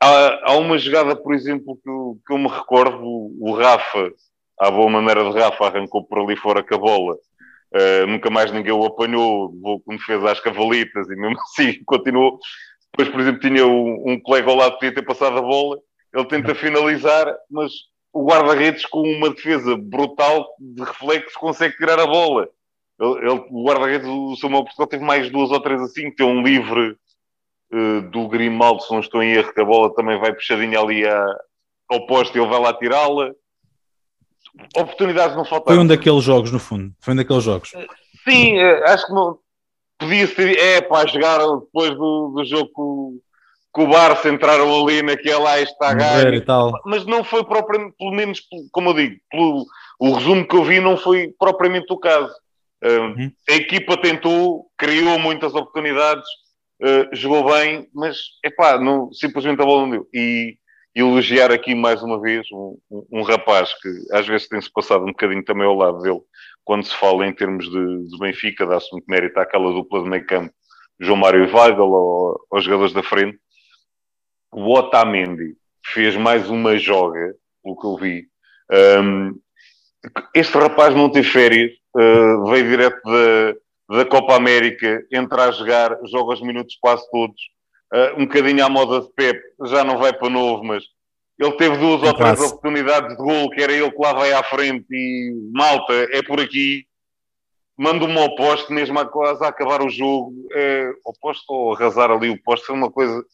Há, 0.00 0.52
há 0.52 0.56
uma 0.56 0.78
jogada, 0.78 1.16
por 1.16 1.34
exemplo, 1.34 1.78
que 1.82 1.90
eu, 1.90 2.18
que 2.26 2.32
eu 2.32 2.38
me 2.38 2.48
recordo, 2.48 3.02
o, 3.02 3.36
o 3.40 3.52
Rafa 3.54 4.12
à 4.58 4.70
boa 4.70 4.90
maneira 4.90 5.22
de 5.24 5.38
Rafa, 5.38 5.66
arrancou 5.66 6.04
por 6.04 6.18
ali 6.18 6.36
fora 6.36 6.62
com 6.62 6.74
a 6.74 6.78
bola. 6.78 7.14
Uh, 7.14 8.06
nunca 8.06 8.30
mais 8.30 8.50
ninguém 8.50 8.72
o 8.72 8.84
apanhou, 8.84 9.52
levou 9.54 9.80
com 9.80 9.96
defesa 9.96 10.32
às 10.32 10.40
cavalitas 10.40 11.08
e 11.08 11.16
mesmo 11.16 11.36
assim 11.40 11.82
continuou. 11.84 12.38
Depois, 12.92 13.08
por 13.10 13.20
exemplo, 13.20 13.40
tinha 13.40 13.66
um, 13.66 14.12
um 14.12 14.20
colega 14.20 14.50
ao 14.50 14.56
lado 14.56 14.72
que 14.72 14.78
podia 14.78 14.94
ter 14.94 15.02
passado 15.02 15.38
a 15.38 15.42
bola, 15.42 15.78
ele 16.14 16.24
tenta 16.24 16.54
finalizar, 16.54 17.32
mas 17.50 17.72
o 18.12 18.24
guarda-redes 18.26 18.86
com 18.86 19.02
uma 19.02 19.30
defesa 19.30 19.76
brutal 19.76 20.48
de 20.58 20.82
reflexo 20.82 21.38
consegue 21.38 21.76
tirar 21.76 22.00
a 22.00 22.06
bola. 22.06 22.48
Ele, 23.00 23.44
o 23.50 23.64
guarda-redes, 23.64 24.08
o 24.08 24.36
Samuel 24.36 24.64
Portugal, 24.64 24.88
teve 24.88 25.04
mais 25.04 25.30
duas 25.30 25.50
ou 25.50 25.60
três 25.60 25.80
assim, 25.80 26.10
tem 26.10 26.26
um 26.26 26.42
livre 26.42 26.96
uh, 27.72 28.02
do 28.10 28.26
Grimaldo, 28.28 28.82
se 28.82 28.92
não 28.92 29.00
estou 29.00 29.22
em 29.22 29.32
erro, 29.32 29.52
que 29.52 29.60
a 29.60 29.64
bola 29.64 29.94
também 29.94 30.18
vai 30.18 30.32
puxadinha 30.32 30.80
ali 30.80 31.06
à, 31.06 31.24
ao 31.90 32.06
posto 32.06 32.36
e 32.36 32.40
ele 32.40 32.50
vai 32.50 32.60
lá 32.60 32.72
tirá-la 32.74 33.32
oportunidades 34.76 35.36
não 35.36 35.44
faltaram. 35.44 35.76
Foi 35.76 35.84
um 35.84 35.86
daqueles 35.86 36.24
jogos, 36.24 36.50
no 36.50 36.58
fundo. 36.58 36.92
Foi 37.00 37.14
um 37.14 37.16
daqueles 37.16 37.44
jogos. 37.44 37.70
Sim, 38.28 38.58
eh, 38.58 38.84
acho 38.90 39.06
que 39.06 39.12
não. 39.12 39.38
Podia 39.98 40.26
ser. 40.26 40.58
É, 40.58 40.80
para 40.80 41.08
jogar 41.08 41.38
depois 41.38 41.90
do, 41.90 42.32
do 42.36 42.44
jogo 42.44 42.70
com, 42.72 43.18
com 43.72 43.84
o 43.84 43.88
Barça, 43.88 44.28
entraram 44.28 44.84
ali 44.84 45.02
naquela 45.02 45.60
está 45.60 45.92
ganho. 45.94 46.28
Mas 46.84 47.04
não 47.04 47.24
foi 47.24 47.44
propriamente, 47.44 47.96
pelo 47.98 48.12
menos, 48.12 48.40
como 48.70 48.90
eu 48.90 48.94
digo, 48.94 49.16
pelo, 49.30 49.64
o 49.98 50.12
resumo 50.12 50.46
que 50.46 50.56
eu 50.56 50.64
vi, 50.64 50.80
não 50.80 50.96
foi 50.96 51.34
propriamente 51.38 51.92
o 51.92 51.98
caso. 51.98 52.32
Uh, 52.84 53.00
uhum. 53.00 53.32
A 53.48 53.52
equipa 53.54 53.96
tentou, 54.00 54.66
criou 54.76 55.18
muitas 55.18 55.54
oportunidades, 55.54 56.28
uh, 56.82 57.14
jogou 57.14 57.52
bem, 57.52 57.88
mas 57.94 58.18
epá, 58.44 58.78
não, 58.78 59.12
simplesmente 59.12 59.60
a 59.60 59.64
bola 59.64 59.82
não 59.82 59.90
deu. 59.90 60.08
E 60.14 60.56
elogiar 60.94 61.52
aqui 61.52 61.74
mais 61.74 62.02
uma 62.02 62.20
vez 62.20 62.46
um, 62.52 62.78
um, 62.90 63.06
um 63.12 63.22
rapaz 63.22 63.72
que 63.80 63.88
às 64.12 64.26
vezes 64.26 64.48
tem-se 64.48 64.72
passado 64.72 65.02
um 65.02 65.08
bocadinho 65.08 65.44
também 65.44 65.66
ao 65.66 65.76
lado 65.76 66.00
dele 66.00 66.20
quando 66.68 66.84
se 66.84 66.94
fala 66.94 67.26
em 67.26 67.32
termos 67.32 67.64
de, 67.64 68.08
de 68.08 68.18
Benfica, 68.18 68.66
dá-se 68.66 68.92
muito 68.92 69.06
mérito 69.08 69.40
àquela 69.40 69.72
dupla 69.72 70.02
de 70.02 70.10
meio 70.10 70.26
campo, 70.26 70.52
João 71.00 71.16
Mário 71.16 71.42
e 71.42 71.50
Weigl, 71.50 71.80
ou, 71.80 72.38
aos 72.50 72.62
jogadores 72.62 72.92
da 72.92 73.02
frente. 73.02 73.38
O 74.52 74.74
Otamendi 74.74 75.56
fez 75.82 76.14
mais 76.14 76.50
uma 76.50 76.76
joga, 76.76 77.34
pelo 77.64 77.80
que 77.80 77.86
eu 77.86 77.96
vi. 77.96 78.28
Um, 79.02 79.40
este 80.34 80.58
rapaz 80.58 80.94
não 80.94 81.10
tem 81.10 81.22
férias, 81.22 81.72
uh, 81.98 82.46
veio 82.50 82.68
direto 82.68 83.00
da, 83.04 83.96
da 83.96 84.04
Copa 84.04 84.36
América, 84.36 85.04
entra 85.12 85.44
a 85.44 85.50
jogar, 85.50 85.98
joga 86.06 86.34
os 86.34 86.40
minutos 86.40 86.76
quase 86.80 87.08
todos 87.10 87.40
uh, 87.92 88.20
um 88.20 88.26
bocadinho 88.26 88.64
à 88.64 88.68
moda 88.68 89.00
de 89.00 89.12
Pep, 89.14 89.40
já 89.64 89.84
não 89.84 89.98
vai 89.98 90.12
para 90.12 90.30
novo, 90.30 90.64
mas 90.64 90.84
ele 91.38 91.52
teve 91.52 91.76
duas 91.76 92.02
ou 92.02 92.14
três 92.14 92.40
oportunidades 92.40 93.10
de 93.10 93.16
gol, 93.16 93.50
que 93.50 93.62
era 93.62 93.72
ele 93.72 93.90
que 93.90 94.02
lá 94.02 94.12
vai 94.12 94.32
à 94.32 94.42
frente 94.42 94.86
e 94.90 95.32
malta, 95.52 95.92
é 96.10 96.20
por 96.22 96.40
aqui. 96.40 96.84
Manda-me 97.76 98.18
ao 98.18 98.34
poste, 98.34 98.72
mesmo 98.72 98.98
a 98.98 99.06
quase 99.06 99.44
a 99.44 99.48
acabar 99.48 99.80
o 99.80 99.88
jogo, 99.88 100.34
é, 100.52 100.90
ao 101.06 101.12
poste 101.20 101.44
ou 101.48 101.72
arrasar 101.72 102.10
ali 102.10 102.28
o 102.28 102.42
poste, 102.42 102.66
foi 102.66 102.74
uma 102.74 102.90
coisa. 102.90 103.24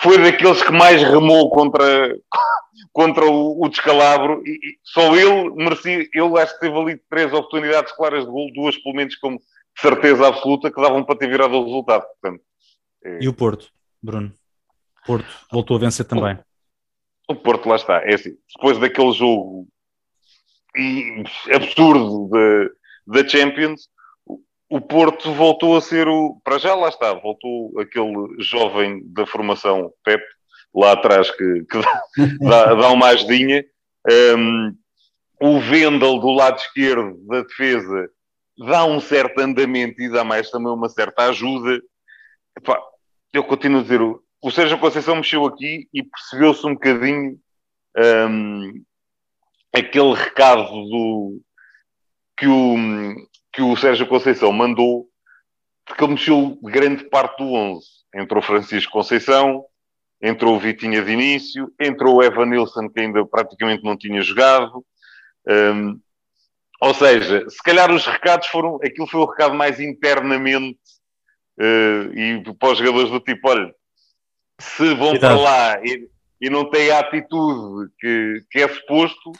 Foi 0.00 0.18
daqueles 0.18 0.62
que 0.62 0.72
mais 0.72 1.02
remou 1.02 1.50
contra, 1.50 2.16
contra 2.92 3.24
o, 3.24 3.64
o 3.64 3.68
descalabro 3.68 4.42
e, 4.44 4.50
e, 4.50 4.78
só 4.82 5.14
ele 5.16 5.50
merecia. 5.56 6.08
Ele 6.12 6.38
acho 6.40 6.54
que 6.54 6.60
teve 6.60 6.78
ali 6.78 6.96
três 7.10 7.32
oportunidades 7.32 7.92
claras 7.92 8.24
de 8.24 8.30
gol, 8.30 8.52
duas 8.54 8.76
pelo 8.76 8.94
menos 8.94 9.16
com 9.16 9.38
certeza 9.78 10.28
absoluta 10.28 10.70
que 10.70 10.80
davam 10.80 11.04
para 11.04 11.16
ter 11.18 11.28
virado 11.28 11.54
o 11.56 11.64
resultado. 11.64 12.04
Portanto, 12.20 12.42
é... 13.04 13.18
E 13.22 13.28
o 13.28 13.32
Porto? 13.32 13.70
Bruno? 14.02 14.32
Porto 15.06 15.28
voltou 15.50 15.76
a 15.76 15.80
vencer 15.80 16.06
também. 16.06 16.38
O 17.28 17.34
Porto, 17.34 17.68
lá 17.68 17.76
está. 17.76 18.02
É 18.04 18.14
assim, 18.14 18.36
depois 18.54 18.78
daquele 18.78 19.12
jogo 19.12 19.66
absurdo 21.54 22.30
da 23.06 23.26
Champions, 23.26 23.88
o 24.70 24.80
Porto 24.80 25.32
voltou 25.32 25.76
a 25.76 25.80
ser 25.80 26.08
o. 26.08 26.40
Para 26.44 26.58
já, 26.58 26.74
lá 26.74 26.88
está, 26.88 27.14
voltou 27.14 27.78
aquele 27.80 28.36
jovem 28.38 29.02
da 29.12 29.26
formação 29.26 29.92
Pep, 30.04 30.22
lá 30.74 30.92
atrás, 30.92 31.30
que, 31.30 31.64
que 31.64 31.78
dá, 32.40 32.74
dá, 32.74 32.88
uma 32.90 33.08
ajudinha. 33.08 33.64
Um, 34.36 34.76
o 35.40 35.60
Vendel 35.60 36.18
do 36.18 36.30
lado 36.30 36.58
esquerdo 36.58 37.16
da 37.26 37.42
defesa 37.42 38.10
dá 38.58 38.84
um 38.84 39.00
certo 39.00 39.38
andamento 39.40 40.02
e 40.02 40.10
dá 40.10 40.24
mais 40.24 40.50
também 40.50 40.72
uma 40.72 40.88
certa 40.88 41.28
ajuda. 41.28 41.80
Epá, 42.56 42.80
eu 43.32 43.44
continuo 43.44 43.80
a 43.80 43.82
dizer, 43.82 44.00
o, 44.02 44.50
Sérgio 44.50 44.78
Conceição 44.78 45.16
mexeu 45.16 45.46
aqui 45.46 45.88
e 45.94 46.02
percebeu-se 46.02 46.66
um 46.66 46.74
bocadinho 46.74 47.38
um, 47.96 48.82
aquele 49.72 50.14
recado 50.14 50.64
do, 50.64 51.40
que, 52.36 52.46
o, 52.46 52.76
que 53.52 53.62
o 53.62 53.76
Sérgio 53.76 54.06
Conceição 54.06 54.52
mandou, 54.52 55.06
porque 55.86 56.04
ele 56.04 56.12
mexeu 56.12 56.58
grande 56.62 57.04
parte 57.04 57.38
do 57.38 57.52
11. 57.52 57.86
Entrou 58.14 58.42
Francisco 58.42 58.92
Conceição, 58.92 59.64
entrou 60.20 60.56
o 60.56 60.60
Vitinha 60.60 61.02
de 61.02 61.12
início, 61.12 61.72
entrou 61.80 62.16
o 62.16 62.22
Evan 62.22 62.46
Nilsson, 62.46 62.88
que 62.88 63.00
ainda 63.00 63.24
praticamente 63.26 63.84
não 63.84 63.96
tinha 63.96 64.20
jogado. 64.22 64.84
Um, 65.46 66.00
ou 66.80 66.94
seja, 66.94 67.48
se 67.48 67.62
calhar 67.62 67.90
os 67.90 68.06
recados 68.06 68.46
foram. 68.48 68.76
Aquilo 68.76 69.06
foi 69.06 69.20
o 69.20 69.26
recado 69.26 69.54
mais 69.54 69.80
internamente 69.80 70.78
uh, 71.58 72.16
e 72.16 72.42
para 72.58 72.72
os 72.72 72.78
jogadores 72.78 73.10
do 73.10 73.20
tipo, 73.20 73.48
olha, 73.48 73.74
se 74.60 74.94
vão 74.94 75.18
para 75.18 75.36
lá 75.36 75.80
e, 75.84 76.08
e, 76.40 76.50
não 76.50 76.68
têm 76.68 76.90
a 76.90 77.00
atitude 77.00 77.90
que, 77.98 78.44
que 78.50 78.60
é 78.60 78.68
suposto, 78.68 79.32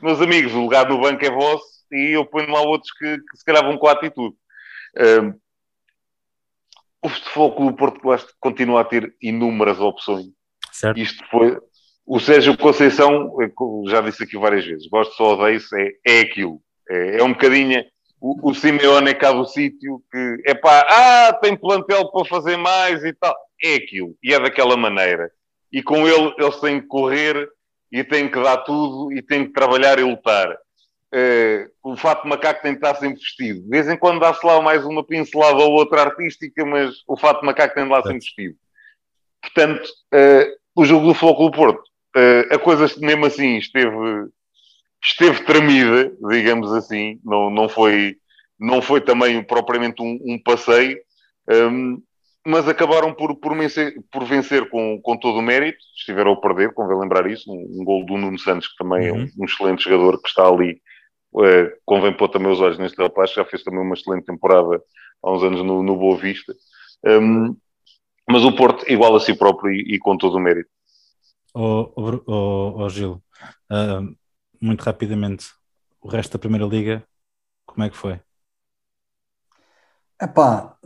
meus 0.00 0.20
amigos, 0.20 0.52
o 0.54 0.62
lugar 0.62 0.88
no 0.88 1.00
banco 1.00 1.24
é 1.24 1.30
vosso 1.30 1.79
e 1.92 2.16
eu 2.16 2.24
ponho 2.24 2.50
lá 2.50 2.60
outros 2.60 2.92
que, 2.92 3.18
que 3.18 3.36
se 3.36 3.44
calhar 3.44 3.64
vão 3.64 3.76
com 3.76 3.88
a 3.88 3.92
atitude. 3.92 4.36
O 7.02 7.08
Futebol 7.08 7.54
Clube 7.54 7.78
Porto 7.78 8.00
continua 8.38 8.82
a 8.82 8.84
ter 8.84 9.14
inúmeras 9.22 9.80
opções. 9.80 10.26
Certo. 10.70 10.98
Isto 10.98 11.24
foi. 11.30 11.58
O 12.06 12.18
Sérgio 12.18 12.56
Conceição, 12.58 13.32
já 13.86 14.00
disse 14.00 14.24
aqui 14.24 14.36
várias 14.36 14.64
vezes, 14.64 14.88
gosto 14.88 15.14
só 15.14 15.34
odeio 15.34 15.60
é, 15.74 16.18
é 16.18 16.20
aquilo. 16.20 16.60
É, 16.88 17.20
é 17.20 17.22
um 17.22 17.32
bocadinho. 17.32 17.84
O, 18.20 18.50
o 18.50 18.54
Simeone 18.54 19.10
é 19.10 19.14
cá 19.14 19.32
do 19.32 19.46
sítio 19.46 20.02
que 20.10 20.42
é 20.44 20.54
pá, 20.54 20.86
ah, 20.90 21.32
tem 21.34 21.56
plantel 21.56 22.10
para 22.10 22.24
fazer 22.26 22.56
mais 22.56 23.04
e 23.04 23.12
tal. 23.14 23.34
É 23.62 23.76
aquilo. 23.76 24.16
E 24.22 24.34
é 24.34 24.40
daquela 24.40 24.76
maneira. 24.76 25.30
E 25.72 25.82
com 25.82 26.06
ele, 26.06 26.34
eles 26.36 26.56
têm 26.60 26.80
que 26.80 26.88
correr 26.88 27.48
e 27.92 28.04
têm 28.04 28.30
que 28.30 28.42
dar 28.42 28.58
tudo 28.58 29.12
e 29.12 29.22
têm 29.22 29.46
que 29.46 29.52
trabalhar 29.52 29.98
e 29.98 30.02
lutar. 30.02 30.58
Uh, 31.12 31.68
o 31.82 31.96
fato 31.96 32.22
de 32.22 32.28
macaco 32.28 32.62
tem 32.62 32.72
que 32.72 32.78
estar 32.78 32.94
sempre 32.94 33.18
vestido. 33.18 33.62
De 33.62 33.68
vez 33.68 33.88
em 33.88 33.96
quando 33.96 34.20
dá-se 34.20 34.46
lá 34.46 34.62
mais 34.62 34.84
uma 34.84 35.04
pincelada 35.04 35.56
ou 35.56 35.72
outra 35.72 36.02
artística, 36.02 36.64
mas 36.64 37.02
o 37.06 37.16
fato 37.16 37.40
de 37.40 37.46
macaco 37.46 37.74
tem 37.74 37.84
de 37.84 37.90
lá 37.90 38.00
sempre 38.02 38.20
vestido. 38.20 38.56
Portanto, 39.42 39.88
uh, 40.14 40.56
o 40.74 40.84
jogo 40.84 41.12
do 41.12 41.18
do 41.18 41.50
Porto, 41.50 41.82
uh, 42.16 42.54
a 42.54 42.58
coisa 42.58 42.86
mesmo 43.00 43.26
assim 43.26 43.56
esteve, 43.56 44.28
esteve 45.02 45.42
tremida, 45.44 46.12
digamos 46.28 46.72
assim, 46.72 47.18
não, 47.24 47.50
não, 47.50 47.68
foi, 47.68 48.16
não 48.58 48.80
foi 48.80 49.00
também 49.00 49.42
propriamente 49.42 50.00
um, 50.00 50.18
um 50.24 50.40
passeio, 50.40 50.96
um, 51.50 52.00
mas 52.46 52.68
acabaram 52.68 53.12
por, 53.12 53.34
por, 53.36 53.56
vencer, 53.56 53.94
por 54.12 54.24
vencer 54.24 54.68
com, 54.70 55.00
com 55.02 55.16
todo 55.16 55.38
o 55.38 55.42
mérito, 55.42 55.78
estiveram 55.96 56.32
a 56.32 56.40
perder, 56.40 56.72
convém 56.72 56.98
lembrar 56.98 57.28
isso, 57.28 57.50
um, 57.50 57.80
um 57.80 57.84
gol 57.84 58.04
do 58.06 58.16
Nuno 58.16 58.38
Santos, 58.38 58.68
que 58.68 58.76
também 58.76 59.10
uhum. 59.10 59.16
é 59.16 59.22
um, 59.22 59.28
um 59.40 59.44
excelente 59.44 59.84
jogador, 59.84 60.20
que 60.22 60.28
está 60.28 60.46
ali 60.46 60.80
é, 61.38 61.76
convém 61.84 62.16
pôr 62.16 62.28
também 62.28 62.50
os 62.50 62.60
olhos 62.60 62.78
neste 62.78 63.00
rapaz, 63.00 63.32
já 63.32 63.44
fez 63.44 63.62
também 63.62 63.80
uma 63.80 63.94
excelente 63.94 64.24
temporada 64.24 64.82
há 65.22 65.32
uns 65.32 65.42
anos 65.42 65.62
no, 65.64 65.82
no 65.82 65.96
Boa 65.96 66.16
Vista. 66.16 66.54
Um, 67.04 67.56
mas 68.28 68.44
o 68.44 68.54
Porto 68.54 68.84
igual 68.90 69.14
a 69.16 69.20
si 69.20 69.34
próprio 69.34 69.72
e, 69.72 69.94
e 69.94 69.98
com 69.98 70.16
todo 70.16 70.36
o 70.36 70.40
mérito. 70.40 70.70
Oh, 71.54 71.92
oh, 71.96 72.22
oh, 72.26 72.74
oh 72.82 72.88
Gil, 72.88 73.22
uh, 73.70 74.16
muito 74.60 74.82
rapidamente, 74.82 75.46
o 76.00 76.08
resto 76.08 76.32
da 76.32 76.38
Primeira 76.38 76.66
Liga, 76.66 77.04
como 77.66 77.84
é 77.84 77.90
que 77.90 77.96
foi? 77.96 78.20
Epá, 80.20 80.76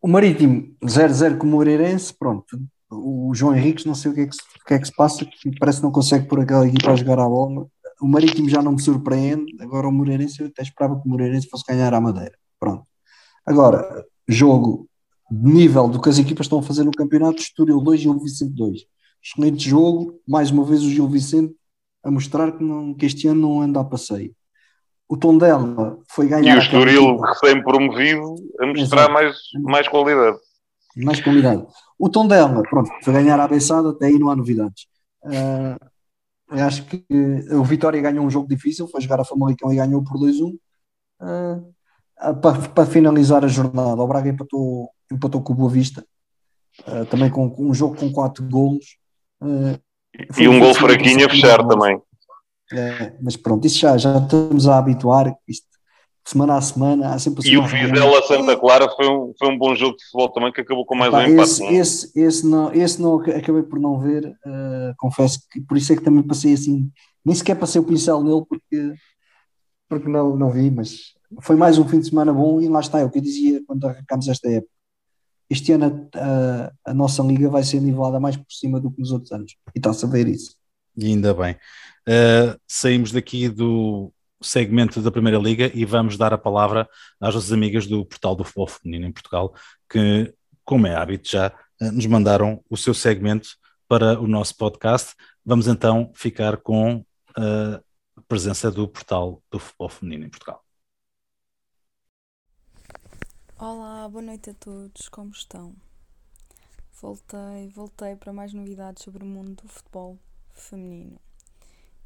o 0.00 0.08
Marítimo 0.08 0.74
0-0 0.82 1.38
com 1.38 1.46
o 1.46 1.50
Moreirense, 1.50 2.14
pronto, 2.14 2.58
o 2.92 3.32
João 3.34 3.56
Henriques, 3.56 3.84
não 3.84 3.94
sei 3.94 4.10
o 4.10 4.14
que 4.14 4.20
é 4.20 4.26
que, 4.26 4.36
que, 4.66 4.74
é 4.74 4.78
que 4.78 4.86
se 4.86 4.94
passa, 4.94 5.24
que 5.24 5.58
parece 5.58 5.78
que 5.78 5.84
não 5.84 5.92
consegue 5.92 6.26
pôr 6.28 6.40
aquela 6.40 6.66
equipa 6.66 6.92
a 6.92 6.96
jogar 6.96 7.18
a 7.18 7.28
bola. 7.28 7.66
O 8.00 8.06
Marítimo 8.06 8.48
já 8.48 8.60
não 8.60 8.72
me 8.72 8.82
surpreende, 8.82 9.56
agora 9.60 9.88
o 9.88 9.92
Moreirense, 9.92 10.40
eu 10.40 10.48
até 10.48 10.62
esperava 10.62 11.00
que 11.00 11.06
o 11.06 11.10
Moreirense 11.10 11.48
fosse 11.48 11.64
ganhar 11.66 11.94
à 11.94 12.00
Madeira. 12.00 12.34
Pronto. 12.58 12.84
Agora, 13.46 14.04
jogo 14.28 14.88
de 15.30 15.52
nível 15.52 15.88
do 15.88 16.00
que 16.00 16.08
as 16.08 16.18
equipas 16.18 16.46
estão 16.46 16.58
a 16.58 16.62
fazer 16.62 16.84
no 16.84 16.90
campeonato, 16.90 17.40
Estoril 17.40 17.80
2 17.80 18.00
e 18.00 18.02
Gil 18.02 18.18
Vicente 18.18 18.54
2. 18.54 18.80
Excelente 19.24 19.68
jogo, 19.68 20.20
mais 20.28 20.50
uma 20.50 20.64
vez 20.64 20.82
o 20.82 20.90
Gil 20.90 21.08
Vicente 21.08 21.54
a 22.04 22.10
mostrar 22.10 22.52
que, 22.52 22.62
não, 22.62 22.92
que 22.92 23.06
este 23.06 23.28
ano 23.28 23.40
não 23.40 23.62
anda 23.62 23.80
a 23.80 23.84
passeio. 23.84 24.34
O 25.08 25.16
Tondela 25.16 25.98
foi 26.08 26.26
ganhar. 26.26 26.54
E 26.54 26.58
o 26.58 26.62
Estoril 26.62 27.18
recém-promovido 27.18 28.34
a 28.60 28.66
mostrar 28.66 29.08
mais, 29.10 29.36
mais 29.62 29.88
qualidade. 29.88 30.38
Mais 30.96 31.20
qualidade. 31.20 31.66
O 32.02 32.08
tom 32.08 32.26
dela, 32.26 32.64
pronto, 32.64 32.90
foi 33.00 33.12
ganhar 33.12 33.38
a 33.38 33.44
abençada, 33.44 33.90
até 33.90 34.06
aí 34.06 34.18
não 34.18 34.28
há 34.28 34.34
novidades. 34.34 34.88
Uh, 35.22 35.78
acho 36.48 36.84
que 36.84 37.04
o 37.52 37.62
Vitória 37.62 38.02
ganhou 38.02 38.26
um 38.26 38.30
jogo 38.30 38.48
difícil, 38.48 38.88
foi 38.88 39.00
jogar 39.00 39.20
a 39.20 39.24
Famalicão 39.24 39.72
e 39.72 39.76
ganhou 39.76 40.02
por 40.02 40.18
2-1. 40.18 40.52
Uh, 41.20 41.72
ah, 42.18 42.34
para, 42.34 42.68
para, 42.70 42.86
finalizar 42.86 43.44
a 43.44 43.48
jornada, 43.48 44.02
o 44.02 44.08
Braga 44.08 44.28
empatou, 44.28 44.90
empatou 45.12 45.42
com 45.42 45.52
o 45.52 45.56
Boa 45.56 45.70
Vista, 45.70 46.04
uh, 46.88 47.06
também 47.06 47.30
com, 47.30 47.48
com, 47.48 47.70
um 47.70 47.72
jogo 47.72 47.94
com 47.94 48.10
4 48.10 48.48
golos. 48.48 48.98
e 50.36 50.48
um 50.48 50.58
gol 50.58 50.74
fraquinho 50.74 51.24
a 51.26 51.30
fechar 51.30 51.64
também. 51.64 52.02
É, 52.72 53.16
mas 53.22 53.36
pronto, 53.36 53.64
isso 53.64 53.78
já, 53.78 53.96
já 53.96 54.18
estamos 54.18 54.66
a 54.66 54.76
habituar. 54.76 55.32
Isto, 55.46 55.68
semana 56.30 56.56
a 56.56 56.60
semana 56.60 57.14
há 57.14 57.18
sempre 57.18 57.48
E 57.48 57.56
o 57.56 57.66
Vizela 57.66 58.22
Santa 58.22 58.56
Clara 58.56 58.88
foi 58.88 59.08
um, 59.08 59.32
foi 59.38 59.48
um 59.48 59.58
bom 59.58 59.74
jogo 59.74 59.96
de 59.96 60.04
futebol 60.04 60.28
também 60.30 60.52
que 60.52 60.60
acabou 60.60 60.84
com 60.84 60.94
mais 60.94 61.10
Pá, 61.10 61.18
um 61.18 61.22
empate. 61.22 61.50
Esse, 61.50 61.64
é? 61.64 61.74
esse, 61.74 62.12
esse, 62.14 62.46
não, 62.46 62.72
esse 62.72 63.00
não 63.00 63.20
acabei 63.20 63.62
por 63.62 63.78
não 63.78 63.98
ver, 63.98 64.26
uh, 64.26 64.94
confesso 64.98 65.40
que 65.50 65.60
por 65.60 65.76
isso 65.76 65.92
é 65.92 65.96
que 65.96 66.02
também 66.02 66.22
passei 66.22 66.54
assim, 66.54 66.90
nem 67.24 67.34
sequer 67.34 67.56
passei 67.56 67.80
o 67.80 67.84
pincel 67.84 68.22
nele 68.22 68.44
porque, 68.48 68.94
porque 69.88 70.08
não, 70.08 70.36
não 70.36 70.50
vi, 70.50 70.70
mas 70.70 71.12
foi 71.40 71.56
mais 71.56 71.78
um 71.78 71.88
fim 71.88 72.00
de 72.00 72.08
semana 72.08 72.32
bom 72.32 72.60
e 72.60 72.68
lá 72.68 72.80
está, 72.80 73.00
é 73.00 73.04
o 73.04 73.10
que 73.10 73.18
eu 73.18 73.22
dizia 73.22 73.60
quando 73.66 73.86
arrancámos 73.86 74.28
esta 74.28 74.48
época. 74.48 74.72
Este 75.50 75.72
ano 75.72 76.08
a, 76.14 76.18
a, 76.18 76.90
a 76.90 76.94
nossa 76.94 77.22
liga 77.22 77.48
vai 77.50 77.62
ser 77.62 77.80
nivelada 77.80 78.18
mais 78.18 78.36
por 78.36 78.50
cima 78.50 78.80
do 78.80 78.90
que 78.90 79.00
nos 79.00 79.12
outros 79.12 79.32
anos 79.32 79.56
e 79.74 79.78
está-se 79.78 80.04
a 80.04 80.08
ver 80.08 80.26
isso. 80.28 80.56
E 80.96 81.06
ainda 81.06 81.34
bem. 81.34 81.56
Uh, 82.08 82.58
saímos 82.66 83.12
daqui 83.12 83.48
do 83.48 84.11
segmento 84.42 85.00
da 85.00 85.10
Primeira 85.10 85.38
Liga 85.38 85.70
e 85.74 85.84
vamos 85.84 86.16
dar 86.16 86.32
a 86.32 86.38
palavra 86.38 86.88
às 87.20 87.34
nossas 87.34 87.52
amigas 87.52 87.86
do 87.86 88.04
Portal 88.04 88.34
do 88.34 88.44
Futebol 88.44 88.66
Feminino 88.66 89.06
em 89.06 89.12
Portugal, 89.12 89.54
que, 89.88 90.34
como 90.64 90.86
é 90.86 90.94
hábito 90.94 91.30
já, 91.30 91.52
eh, 91.80 91.90
nos 91.90 92.06
mandaram 92.06 92.62
o 92.68 92.76
seu 92.76 92.94
segmento 92.94 93.50
para 93.88 94.20
o 94.20 94.26
nosso 94.26 94.56
podcast. 94.56 95.14
Vamos 95.44 95.66
então 95.66 96.12
ficar 96.14 96.56
com 96.56 97.04
a 97.36 97.80
presença 98.28 98.70
do 98.70 98.88
Portal 98.88 99.42
do 99.50 99.58
Futebol 99.58 99.88
Feminino 99.88 100.26
em 100.26 100.30
Portugal. 100.30 100.64
Olá, 103.58 104.08
boa 104.08 104.22
noite 104.22 104.50
a 104.50 104.54
todos, 104.54 105.08
como 105.08 105.30
estão? 105.30 105.74
Voltei, 107.00 107.68
voltei 107.68 108.16
para 108.16 108.32
mais 108.32 108.52
novidades 108.52 109.02
sobre 109.02 109.22
o 109.22 109.26
mundo 109.26 109.62
do 109.62 109.68
futebol 109.68 110.18
feminino. 110.54 111.20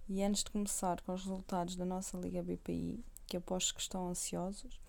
E 0.09 0.23
antes 0.23 0.45
de 0.45 0.53
começar 0.53 1.01
com 1.01 1.12
os 1.12 1.25
resultados 1.25 1.75
da 1.75 1.85
nossa 1.85 2.16
Liga 2.16 2.40
BPI, 2.40 3.05
que 3.27 3.37
aposto 3.37 3.75
que 3.75 3.81
estão 3.81 4.09
ansiosos, 4.09 4.81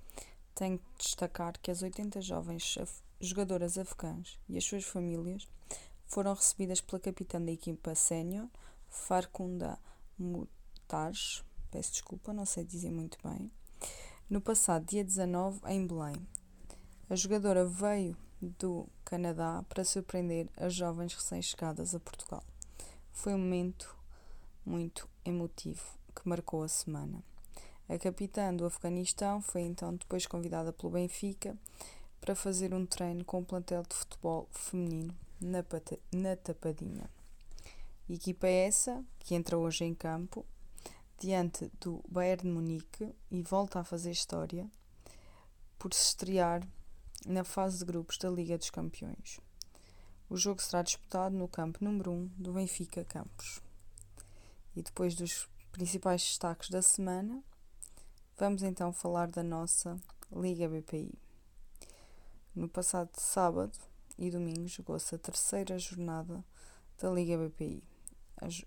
tenho 0.53 0.77
que 0.77 0.86
destacar 1.03 1.58
que 1.60 1.71
as 1.71 1.82
80 1.82 2.21
jovens 2.21 2.77
jogadoras 3.19 3.80
afegãs 3.80 4.39
e 4.47 4.56
as 4.58 4.63
suas 4.63 4.84
famílias 4.84 5.47
foram 6.06 6.36
recebidas 6.36 6.82
pela 6.82 6.99
capitã 6.99 7.41
da 7.41 7.51
equipa 7.51 7.95
sénior, 7.95 8.47
Farkunda 8.89 9.80
Mutaj, 10.19 11.43
peço 11.71 11.93
desculpa, 11.93 12.32
não 12.32 12.45
sei 12.45 12.63
dizer 12.63 12.91
muito 12.91 13.17
bem, 13.27 13.51
no 14.30 14.39
passado 14.39 14.86
dia 14.86 15.03
19 15.03 15.62
em 15.65 15.88
Belém. 15.88 16.15
A 17.10 17.15
jogadora 17.15 17.65
veio 17.65 18.15
do 18.39 18.88
Canadá 19.03 19.65
para 19.67 19.84
surpreender 19.84 20.47
as 20.56 20.75
jovens 20.75 21.15
recém-chegadas 21.15 21.95
a 21.95 21.99
Portugal. 21.99 22.43
Foi 23.12 23.34
um 23.34 23.39
momento 23.39 23.96
muito 24.67 25.08
emotivo 25.23 25.97
que 26.13 26.27
marcou 26.27 26.62
a 26.62 26.67
semana. 26.67 27.23
A 27.88 27.97
capitã 27.97 28.53
do 28.53 28.65
Afeganistão 28.65 29.41
foi 29.41 29.62
então 29.62 29.95
depois 29.95 30.25
convidada 30.25 30.73
pelo 30.73 30.91
Benfica 30.91 31.58
para 32.19 32.36
fazer 32.36 32.73
um 32.73 32.86
treino 32.86 33.23
com 33.23 33.39
o 33.39 33.45
plantel 33.45 33.84
de 33.84 33.95
futebol 33.95 34.49
feminino 34.51 35.15
na, 35.39 35.63
na 36.12 36.36
Tapadinha. 36.36 37.10
Equipa 38.10 38.47
essa 38.47 39.03
que 39.19 39.36
entra 39.36 39.58
hoje 39.58 39.86
em 39.86 39.93
campo 39.93 40.45
diante 41.17 41.71
do 41.80 42.03
Bayern 42.10 42.43
de 42.43 42.49
Munique 42.49 43.15
e 43.32 43.41
volta 43.41 43.80
a 43.80 43.84
fazer 43.86 44.12
história 44.12 44.69
por 45.80 45.93
se 45.93 46.08
estrear 46.10 46.67
na 47.25 47.43
fase 47.43 47.80
de 47.80 47.86
grupos 47.86 48.17
da 48.17 48.30
Liga 48.30 48.58
dos 48.58 48.69
Campeões. 48.69 49.39
O 50.30 50.36
jogo 50.36 50.62
será 50.62 50.82
disputado 50.82 51.38
no 51.38 51.47
campo 51.47 51.84
número 51.84 52.12
1 52.12 52.27
do 52.38 52.51
Benfica 52.51 53.06
Campos. 53.06 53.62
E 54.77 54.83
depois 54.83 55.15
dos 55.15 55.49
principais 55.71 56.21
destaques 56.21 56.69
da 56.69 56.83
semana, 56.83 57.43
vamos 58.37 58.61
então 58.61 58.93
falar 58.93 59.27
da 59.27 59.41
nossa 59.41 59.97
Liga 60.32 60.69
BPI. 60.69 61.17
No 62.53 62.69
passado 62.69 63.09
sábado 63.13 63.75
e 64.19 64.30
domingo 64.30 64.67
jogou-se 64.67 65.15
a 65.15 65.17
terceira 65.17 65.80
jornada 65.80 66.45
da 67.01 67.09
Liga 67.09 67.39
BPI. 67.39 67.84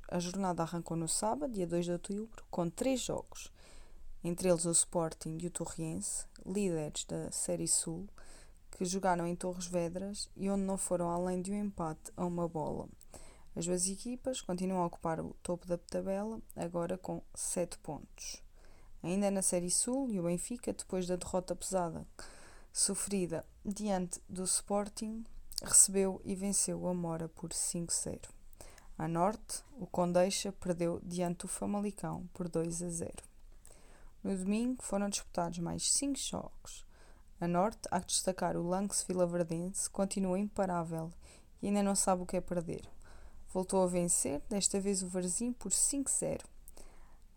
A, 0.09 0.19
jornada 0.19 0.65
arrancou 0.65 0.97
no 0.97 1.07
sábado, 1.07 1.53
dia 1.53 1.65
2 1.65 1.85
de 1.85 1.93
outubro, 1.93 2.45
com 2.51 2.69
três 2.69 3.03
jogos, 3.03 3.53
entre 4.25 4.49
eles 4.49 4.65
o 4.65 4.73
Sporting 4.73 5.39
e 5.41 5.47
o 5.47 5.51
Torriense, 5.53 6.27
líderes 6.45 7.05
da 7.05 7.31
Série 7.31 7.69
Sul, 7.69 8.09
que 8.73 8.85
jogaram 8.85 9.29
em 9.29 9.37
Torres 9.37 9.67
Vedras 9.67 10.29
e 10.37 10.51
onde 10.51 10.65
não 10.65 10.77
foram 10.77 11.09
além 11.09 11.41
de 11.41 11.53
um 11.53 11.61
empate 11.67 12.11
a 12.17 12.27
uma 12.27 12.49
bola. 12.49 12.89
As 13.57 13.67
duas 13.67 13.87
equipas 13.89 14.41
continuam 14.41 14.83
a 14.83 14.87
ocupar 14.87 15.21
o 15.21 15.35
topo 15.43 15.67
da 15.67 15.77
tabela, 15.77 16.41
agora 16.55 16.97
com 16.97 17.21
7 17.35 17.79
pontos. 17.79 18.43
Ainda 19.03 19.31
na 19.31 19.43
Série 19.43 19.71
Sul, 19.71 20.09
e 20.11 20.21
o 20.21 20.23
Benfica, 20.23 20.73
depois 20.73 21.07
da 21.07 21.17
derrota 21.17 21.57
pesada 21.57 22.07
sofrida 22.73 23.45
diante 23.65 24.21
do 24.29 24.45
Sporting, 24.45 25.25
recebeu 25.63 26.21
e 26.25 26.35
venceu 26.35 26.81
o 26.81 26.89
Amora 26.89 27.29
por 27.29 27.51
5-0. 27.51 28.21
A 28.97 29.09
norte, 29.09 29.65
o 29.79 29.87
Condeixa 29.87 30.53
perdeu 30.53 31.01
diante 31.03 31.41
do 31.41 31.49
Famalicão 31.49 32.29
por 32.33 32.49
2 32.49 32.75
0. 32.75 33.11
No 34.23 34.37
domingo 34.37 34.83
foram 34.83 35.09
disputados 35.09 35.59
mais 35.59 35.91
5 35.93 36.19
jogos. 36.19 36.87
A 37.41 37.49
norte, 37.49 37.89
há 37.91 38.01
que 38.01 38.09
destacar 38.09 38.57
o 38.57 38.63
Lanx 38.63 39.03
Vilaverdense, 39.03 39.89
continua 39.89 40.39
imparável 40.39 41.11
e 41.63 41.69
ainda 41.69 41.83
não 41.83 41.97
sabe 41.97 42.23
o 42.23 42.27
que 42.27 42.37
é 42.37 42.41
perder. 42.41 42.87
Voltou 43.53 43.83
a 43.83 43.87
vencer, 43.87 44.41
desta 44.49 44.79
vez 44.81 45.03
o 45.03 45.09
Varzim 45.09 45.53
por 45.53 45.73
5-0. 45.73 46.41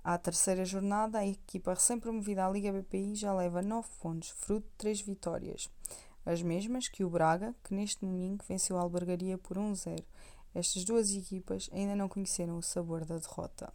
À 0.03 0.15
terceira 0.17 0.63
jornada, 0.63 1.17
a 1.17 1.25
equipa 1.25 1.73
recém-promovida 1.73 2.45
à 2.45 2.49
Liga 2.51 2.71
BPI 2.71 3.15
já 3.15 3.33
leva 3.33 3.61
9 3.63 3.87
pontos, 3.99 4.29
fruto 4.29 4.67
de 4.67 4.77
3 4.77 5.01
vitórias. 5.01 5.69
As 6.23 6.41
mesmas 6.41 6.87
que 6.87 7.03
o 7.03 7.09
Braga, 7.09 7.55
que 7.63 7.73
neste 7.73 8.01
domingo 8.01 8.43
venceu 8.47 8.77
a 8.77 8.81
Albergaria 8.81 9.37
por 9.37 9.57
1-0. 9.57 10.03
Estas 10.53 10.83
duas 10.83 11.09
equipas 11.09 11.67
ainda 11.73 11.95
não 11.95 12.07
conheceram 12.07 12.57
o 12.57 12.61
sabor 12.61 13.05
da 13.05 13.17
derrota. 13.17 13.73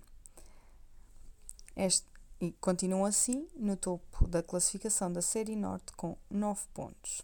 Este, 1.74 2.06
e 2.40 2.52
continuam 2.52 3.04
assim 3.04 3.48
no 3.56 3.76
topo 3.76 4.28
da 4.28 4.44
classificação 4.44 5.12
da 5.12 5.20
Série 5.20 5.56
Norte 5.56 5.92
com 5.92 6.16
9 6.30 6.60
pontos. 6.72 7.22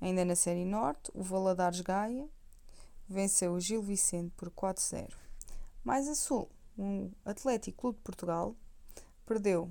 Ainda 0.00 0.24
na 0.24 0.34
Série 0.34 0.64
Norte, 0.64 1.12
o 1.14 1.22
Valadares 1.22 1.80
Gaia 1.80 2.28
venceu 3.12 3.52
o 3.52 3.60
Gil 3.60 3.82
Vicente 3.82 4.32
por 4.36 4.50
4-0. 4.50 5.12
Mais 5.84 6.08
a 6.08 6.14
sul, 6.14 6.48
o 6.76 7.10
Atlético 7.24 7.82
Clube 7.82 7.98
de 7.98 8.04
Portugal 8.04 8.56
perdeu 9.26 9.70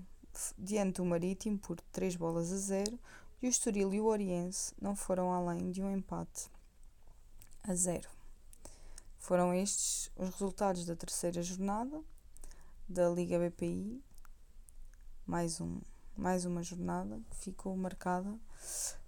diante 0.57 0.97
do 0.97 1.05
Marítimo 1.05 1.57
por 1.57 1.79
3 1.91 2.15
bolas 2.15 2.51
a 2.51 2.57
0 2.57 2.99
e 3.41 3.47
o 3.47 3.49
Estoril 3.49 3.93
e 3.93 3.99
o 3.99 4.05
Oriense 4.05 4.73
não 4.79 4.95
foram 4.95 5.33
além 5.33 5.71
de 5.71 5.81
um 5.81 5.91
empate 5.91 6.49
a 7.63 7.73
0. 7.73 8.07
Foram 9.17 9.53
estes 9.53 10.11
os 10.15 10.29
resultados 10.29 10.85
da 10.85 10.95
terceira 10.95 11.41
jornada 11.41 12.01
da 12.87 13.09
Liga 13.09 13.39
BPI 13.39 14.03
mais, 15.25 15.61
um, 15.61 15.79
mais 16.15 16.45
uma 16.45 16.61
jornada 16.61 17.21
que 17.29 17.37
ficou 17.37 17.75
marcada 17.75 18.37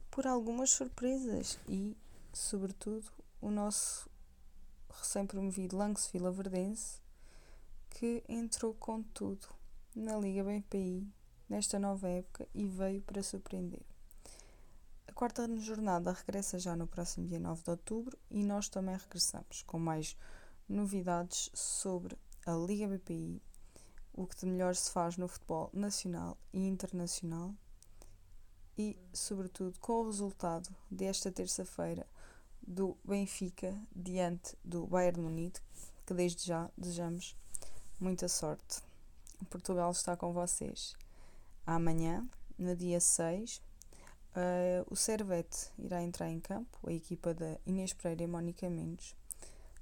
por 0.10 0.26
algumas 0.26 0.70
surpresas 0.70 1.60
e, 1.68 1.98
sobretudo, 2.32 3.12
o 3.42 3.50
nosso 3.50 4.10
recém-promovido 5.00 5.78
Lance 5.78 6.10
Vila 6.12 6.32
Verdense 6.32 7.02
que 7.90 8.24
entrou 8.28 8.74
com 8.74 9.04
tudo 9.04 9.48
na 9.96 10.18
Liga 10.18 10.44
BPI 10.44 11.08
nesta 11.48 11.78
nova 11.78 12.08
época 12.08 12.48
e 12.54 12.66
veio 12.66 13.02
para 13.02 13.22
surpreender. 13.22 13.86
A 15.08 15.12
quarta 15.14 15.48
jornada 15.58 16.12
regressa 16.12 16.58
já 16.58 16.76
no 16.76 16.88
próximo 16.88 17.28
dia 17.28 17.40
9 17.40 17.64
de 17.64 17.70
outubro 17.70 18.18
e 18.32 18.44
nós 18.44 18.68
também 18.68 18.98
regressamos 18.98 19.62
com 19.62 19.78
mais 19.78 20.18
novidades 20.68 21.52
sobre 21.54 22.18
a 22.46 22.54
Liga 22.54 22.88
BPI 22.88 23.42
o 24.14 24.28
que 24.28 24.38
de 24.38 24.46
melhor 24.46 24.76
se 24.76 24.92
faz 24.92 25.18
no 25.18 25.28
futebol 25.28 25.70
nacional 25.74 26.38
e 26.54 26.68
internacional 26.68 27.54
e, 28.78 28.98
sobretudo, 29.12 29.80
com 29.80 30.02
o 30.02 30.06
resultado 30.06 30.70
desta 30.90 31.32
terça-feira 31.32 32.08
do 32.66 32.98
Benfica 33.04 33.76
diante 33.96 34.56
do 34.64 34.88
Bayern 34.88 35.22
Munique, 35.22 35.62
que 36.06 36.14
desde 36.14 36.46
já 36.46 36.70
desejamos 36.78 37.36
muita 38.00 38.28
sorte. 38.28 38.82
Portugal 39.50 39.92
está 39.92 40.16
com 40.16 40.34
vocês. 40.34 40.96
Amanhã, 41.66 42.28
no 42.58 42.76
dia 42.76 43.00
6, 43.00 43.58
uh, 43.58 43.62
eh, 44.36 44.86
o 44.90 44.96
Servete 44.96 45.72
irá 45.78 46.02
entrar 46.02 46.30
em 46.30 46.40
campo, 46.40 46.78
a 46.88 46.92
equipa 46.92 47.34
da 47.34 47.58
Inês 47.66 47.94
Pereira 47.94 48.24
e 48.24 48.28
Mónica 48.28 48.70
Mendes, 48.70 49.16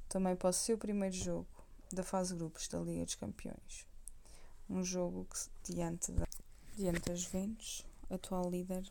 também 0.10 0.36
para 0.36 0.50
o 0.50 0.54
seu 0.54 0.78
primeiro 0.78 1.16
jogo 1.16 1.48
da 1.92 2.04
fase 2.04 2.36
grupos 2.36 2.68
da 2.68 2.80
Liga 2.80 3.06
dos 3.06 3.16
Campeões 3.16 3.92
um 4.72 4.84
jogo 4.84 5.26
que, 5.26 5.74
diante, 5.74 6.12
da, 6.14 6.26
diante 6.76 7.02
das 7.02 7.20
Juventus, 7.22 7.86
atual 8.10 8.50
líder 8.50 8.90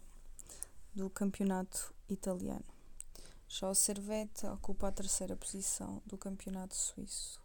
do 0.94 1.08
campeonato 1.08 1.94
italiano. 2.08 2.64
Já 3.52 3.68
o 3.68 3.74
Servette 3.74 4.46
ocupa 4.46 4.86
a 4.86 4.92
terceira 4.92 5.36
posição 5.36 6.00
do 6.06 6.16
campeonato 6.16 6.76
suíço. 6.76 7.42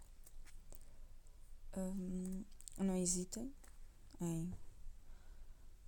Um, 1.76 2.46
não 2.78 2.96
hesitem 2.96 3.52
em 4.22 4.54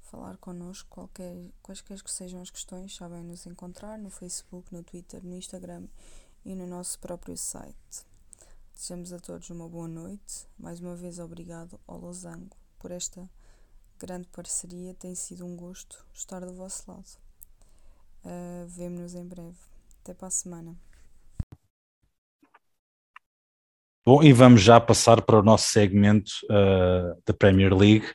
falar 0.01 0.35
connosco, 0.37 0.89
qualquer, 0.89 1.51
quaisquer 1.61 2.01
que 2.01 2.09
sejam 2.09 2.41
as 2.41 2.49
questões, 2.49 2.95
sabem 2.95 3.23
nos 3.23 3.45
encontrar 3.45 3.99
no 3.99 4.09
Facebook, 4.09 4.73
no 4.73 4.83
Twitter, 4.83 5.23
no 5.23 5.35
Instagram 5.35 5.87
e 6.43 6.55
no 6.55 6.65
nosso 6.65 6.97
próprio 6.97 7.37
site. 7.37 8.03
Desejamos 8.73 9.13
a 9.13 9.19
todos 9.19 9.51
uma 9.51 9.69
boa 9.69 9.87
noite. 9.87 10.47
Mais 10.57 10.79
uma 10.79 10.95
vez, 10.95 11.19
obrigado 11.19 11.79
ao 11.85 11.99
Losango 11.99 12.57
por 12.79 12.89
esta 12.89 13.29
grande 13.99 14.27
parceria. 14.29 14.95
Tem 14.95 15.13
sido 15.13 15.45
um 15.45 15.55
gosto 15.55 16.03
estar 16.11 16.43
do 16.43 16.55
vosso 16.55 16.89
lado. 16.89 17.19
Uh, 18.25 18.67
Vemo-nos 18.67 19.13
em 19.13 19.23
breve. 19.23 19.76
Até 20.07 20.13
para 20.13 20.29
a 20.29 20.31
semana. 20.31 20.73
Bom, 24.05 24.23
e 24.23 24.31
vamos 24.31 24.61
já 24.61 24.79
passar 24.79 25.21
para 25.21 25.37
o 25.37 25.43
nosso 25.43 25.67
segmento 25.67 26.31
uh, 26.45 27.21
da 27.25 27.33
Premier 27.33 27.75
League. 27.75 28.09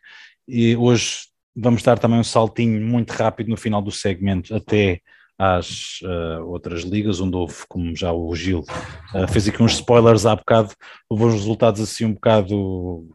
E 0.48 0.74
hoje 0.74 1.26
vamos 1.54 1.82
dar 1.82 1.98
também 1.98 2.18
um 2.18 2.24
saltinho 2.24 2.80
muito 2.80 3.10
rápido 3.10 3.50
no 3.50 3.58
final 3.58 3.82
do 3.82 3.90
segmento 3.90 4.54
até 4.54 5.02
às 5.38 6.00
uh, 6.00 6.46
outras 6.46 6.80
ligas, 6.80 7.20
onde 7.20 7.36
houve, 7.36 7.56
como 7.68 7.94
já 7.94 8.10
o 8.10 8.34
Gil 8.34 8.60
uh, 9.14 9.28
fez 9.30 9.46
aqui 9.46 9.62
uns 9.62 9.74
spoilers 9.74 10.24
há 10.24 10.34
bocado, 10.34 10.72
houve 11.10 11.24
uns 11.24 11.34
resultados 11.34 11.82
assim 11.82 12.06
um 12.06 12.14
bocado 12.14 13.06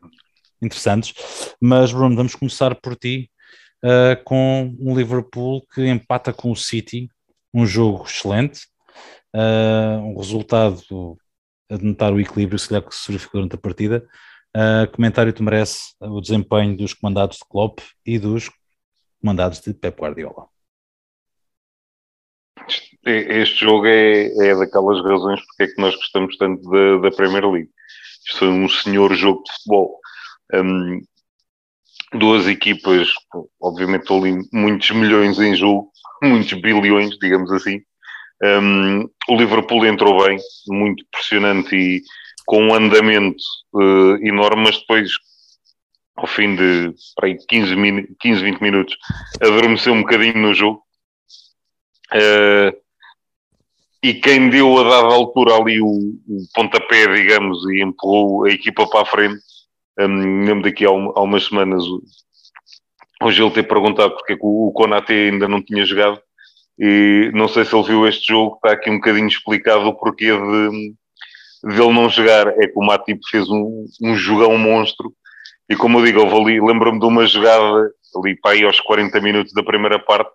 interessantes. 0.61 1.15
Mas, 1.59 1.91
Bruno, 1.91 2.15
vamos 2.15 2.36
começar 2.36 2.75
por 2.75 2.95
ti 2.95 3.32
uh, 3.84 4.23
com 4.23 4.78
um 4.80 4.95
Liverpool 4.95 5.65
que 5.73 5.84
empata 5.88 6.32
com 6.32 6.51
o 6.51 6.55
City, 6.55 7.09
um 7.53 7.65
jogo 7.65 8.03
excelente, 8.03 8.67
um 10.03 10.17
resultado 10.17 11.17
a 11.69 11.77
denotar 11.77 12.13
o 12.13 12.19
equilíbrio, 12.19 12.57
se 12.57 12.69
calhar 12.69 12.83
que 12.83 12.95
se 12.95 13.11
verificou 13.11 13.41
durante 13.41 13.55
a 13.55 13.59
partida. 13.59 14.07
comentário 14.93 15.33
te 15.33 15.43
merece 15.43 15.93
o 15.99 16.21
desempenho 16.21 16.77
dos 16.77 16.93
comandados 16.93 17.37
de 17.37 17.45
Klopp 17.49 17.79
e 18.05 18.17
dos 18.17 18.49
comandados 19.21 19.59
de 19.59 19.73
Pep 19.73 19.99
Guardiola. 19.99 20.47
Este 23.05 23.61
jogo 23.61 23.85
é, 23.85 24.25
é 24.25 24.55
daquelas 24.55 25.01
razões 25.03 25.39
porque 25.45 25.63
é 25.63 25.67
que 25.67 25.81
nós 25.81 25.95
gostamos 25.95 26.37
tanto 26.37 26.69
da, 26.69 26.97
da 27.09 27.15
Premier 27.15 27.45
League. 27.49 27.69
Isto 28.27 28.39
foi 28.39 28.47
um 28.49 28.67
senhor 28.67 29.13
jogo 29.15 29.43
de 29.43 29.51
futebol. 29.53 29.99
Um, 30.53 31.01
duas 32.14 32.47
equipas, 32.47 33.10
obviamente 33.62 34.12
ali 34.12 34.38
muitos 34.53 34.89
milhões 34.91 35.39
em 35.39 35.55
jogo, 35.55 35.91
muitos 36.24 36.53
bilhões, 36.60 37.18
digamos 37.20 37.51
assim. 37.51 37.82
Um, 38.43 39.03
o 39.30 39.36
Liverpool 39.36 39.86
entrou 39.86 40.24
bem, 40.24 40.38
muito 40.68 41.03
pressionante 41.12 41.76
e 41.76 42.01
com 42.45 42.68
um 42.68 42.74
andamento 42.74 43.43
uh, 43.74 44.16
enorme, 44.26 44.64
mas 44.64 44.78
depois, 44.78 45.12
ao 46.16 46.28
fim 46.28 46.55
de 46.55 46.93
aí, 47.22 47.38
15, 47.47 47.76
15, 48.20 48.43
20 48.43 48.62
minutos, 48.62 48.97
adormeceu 49.41 49.93
um 49.93 50.01
bocadinho 50.01 50.38
no 50.38 50.53
jogo. 50.53 50.82
Uh, 52.14 52.72
e 54.03 54.14
quem 54.14 54.49
deu 54.49 54.78
a 54.78 54.84
dada 54.84 55.14
altura 55.14 55.55
ali 55.55 55.82
o, 55.82 55.88
o, 55.88 56.47
pontapé, 56.53 57.08
digamos, 57.14 57.68
e 57.70 57.82
empurrou 57.82 58.45
a 58.45 58.51
equipa 58.51 58.88
para 58.88 59.01
a 59.01 59.05
frente, 59.05 59.41
um, 59.99 60.45
lembro 60.45 60.63
daqui 60.63 60.85
há, 60.85 60.91
um, 60.91 61.09
umas 61.11 61.45
semanas 61.45 61.83
hoje 63.21 63.41
ele 63.41 63.51
ter 63.51 63.63
perguntado 63.63 64.13
porque 64.15 64.33
é 64.33 64.35
que 64.35 64.45
o, 64.45 64.67
o 64.67 64.71
Konate 64.71 65.13
ainda 65.13 65.47
não 65.47 65.61
tinha 65.61 65.85
jogado 65.85 66.19
e 66.79 67.31
não 67.33 67.47
sei 67.47 67.65
se 67.65 67.75
ele 67.75 67.87
viu 67.87 68.07
este 68.07 68.27
jogo, 68.27 68.55
está 68.55 68.73
aqui 68.73 68.89
um 68.89 68.97
bocadinho 68.97 69.27
explicado 69.27 69.87
o 69.87 69.95
porquê 69.95 70.25
de, 70.25 71.73
de 71.73 71.81
ele 71.81 71.93
não 71.93 72.07
jogar, 72.09 72.47
é 72.47 72.67
que 72.67 72.77
o 72.77 72.85
Matip 72.85 73.19
fez 73.31 73.49
um, 73.49 73.85
um 74.01 74.15
jogão 74.15 74.57
monstro 74.57 75.11
e 75.69 75.75
como 75.75 75.99
eu 75.99 76.05
digo, 76.05 76.21
ali, 76.21 76.61
lembro-me 76.61 76.99
de 76.99 77.05
uma 77.05 77.25
jogada 77.25 77.91
ali 78.15 78.39
para 78.39 78.51
aí 78.51 78.63
aos 78.63 78.79
40 78.79 79.19
minutos 79.19 79.53
da 79.53 79.63
primeira 79.63 79.99
parte 79.99 80.31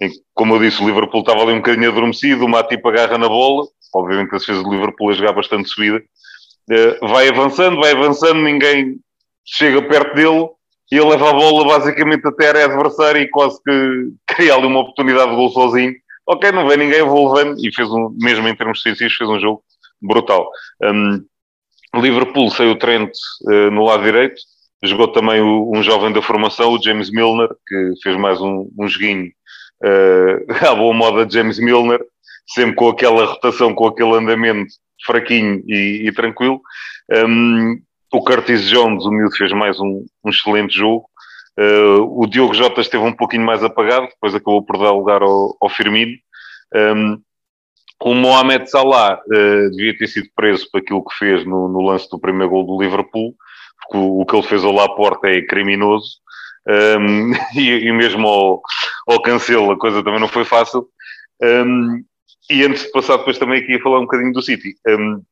em, 0.00 0.10
como 0.34 0.54
eu 0.54 0.60
disse, 0.60 0.82
o 0.82 0.86
Liverpool 0.86 1.20
estava 1.20 1.42
ali 1.42 1.52
um 1.52 1.56
bocadinho 1.56 1.90
adormecido, 1.90 2.44
o 2.44 2.48
Matip 2.48 2.86
agarra 2.86 3.16
na 3.16 3.28
bola, 3.28 3.66
obviamente 3.94 4.30
que 4.30 4.38
se 4.38 4.46
fez 4.46 4.58
o 4.58 4.70
Liverpool 4.70 5.10
a 5.10 5.14
jogar 5.14 5.32
bastante 5.32 5.68
subida, 5.68 6.02
vai 7.00 7.28
avançando, 7.28 7.80
vai 7.80 7.92
avançando, 7.92 8.40
ninguém 8.40 8.98
chega 9.44 9.80
perto 9.82 10.14
dele, 10.14 10.48
e 10.90 10.96
ele 10.96 11.10
leva 11.10 11.30
a 11.30 11.32
bola 11.32 11.64
basicamente 11.64 12.26
até 12.26 12.46
a 12.46 12.48
área 12.50 12.64
adversária 12.66 13.20
e 13.20 13.28
quase 13.28 13.60
que 13.62 14.12
cria 14.34 14.54
ali 14.54 14.66
uma 14.66 14.80
oportunidade 14.80 15.30
de 15.30 15.36
gol 15.36 15.50
sozinho. 15.50 15.94
Ok, 16.26 16.50
não 16.50 16.66
vem 16.66 16.78
ninguém, 16.78 16.98
eu 16.98 17.08
vou 17.08 17.32
levando, 17.32 17.56
e 17.64 17.72
fez 17.72 17.88
um, 17.88 18.10
mesmo 18.20 18.48
em 18.48 18.56
termos 18.56 18.82
defensivos, 18.82 19.14
fez 19.14 19.30
um 19.30 19.38
jogo 19.38 19.62
brutal. 20.02 20.48
Um, 20.82 21.24
Liverpool 21.94 22.50
saiu 22.50 22.72
o 22.72 22.78
Trent 22.78 23.10
uh, 23.48 23.70
no 23.70 23.84
lado 23.84 24.02
direito, 24.02 24.40
jogou 24.82 25.08
também 25.08 25.40
o, 25.40 25.70
um 25.74 25.82
jovem 25.82 26.12
da 26.12 26.20
formação, 26.20 26.72
o 26.72 26.82
James 26.82 27.10
Milner, 27.10 27.48
que 27.66 27.92
fez 28.02 28.16
mais 28.16 28.40
um, 28.40 28.68
um 28.78 28.88
joguinho 28.88 29.30
uh, 29.84 30.52
à 30.68 30.74
boa 30.74 30.92
moda 30.92 31.24
de 31.24 31.34
James 31.34 31.58
Milner, 31.58 32.04
sempre 32.48 32.74
com 32.74 32.88
aquela 32.88 33.24
rotação, 33.24 33.74
com 33.74 33.86
aquele 33.86 34.14
andamento 34.14 34.72
fraquinho 35.06 35.62
e, 35.66 36.08
e 36.08 36.12
tranquilo. 36.12 36.60
Um, 37.10 37.80
o 38.12 38.22
Curtis 38.22 38.68
Jones, 38.68 39.04
o 39.04 39.10
miúdo, 39.10 39.36
fez 39.36 39.52
mais 39.52 39.78
um, 39.80 40.04
um 40.24 40.30
excelente 40.30 40.76
jogo. 40.76 41.08
Uh, 41.58 42.22
o 42.22 42.26
Diogo 42.26 42.54
Jota 42.54 42.80
esteve 42.80 43.02
um 43.04 43.12
pouquinho 43.12 43.44
mais 43.44 43.64
apagado, 43.64 44.08
depois 44.08 44.34
acabou 44.34 44.62
por 44.62 44.78
dar 44.78 44.90
lugar 44.90 45.22
ao, 45.22 45.56
ao 45.60 45.68
Firmino. 45.68 46.12
Um, 46.74 47.18
o 48.02 48.14
Mohamed 48.14 48.68
Salah 48.70 49.18
uh, 49.26 49.70
devia 49.70 49.96
ter 49.96 50.06
sido 50.08 50.28
preso 50.36 50.68
por 50.70 50.80
aquilo 50.80 51.04
que 51.04 51.16
fez 51.16 51.46
no, 51.46 51.68
no 51.68 51.80
lance 51.80 52.08
do 52.10 52.18
primeiro 52.18 52.50
gol 52.50 52.66
do 52.66 52.82
Liverpool, 52.82 53.34
porque 53.80 53.96
o, 53.96 54.20
o, 54.20 54.26
que 54.26 54.36
ele 54.36 54.46
fez 54.46 54.64
ao 54.64 54.72
Laporta 54.72 55.28
é 55.28 55.40
criminoso. 55.42 56.18
Um, 56.68 57.32
e, 57.58 57.88
e, 57.88 57.92
mesmo 57.92 58.26
ao, 58.26 58.62
ao 59.08 59.22
Cancelo 59.22 59.70
a 59.70 59.78
coisa 59.78 60.02
também 60.02 60.20
não 60.20 60.28
foi 60.28 60.44
fácil. 60.44 60.86
Um, 61.42 62.04
e 62.50 62.64
antes 62.64 62.84
de 62.84 62.90
passar 62.90 63.16
depois 63.18 63.38
também 63.38 63.62
aqui 63.62 63.74
a 63.74 63.82
falar 63.82 63.98
um 63.98 64.02
bocadinho 64.02 64.32
do 64.32 64.42
City, 64.42 64.76
um, 64.88 65.22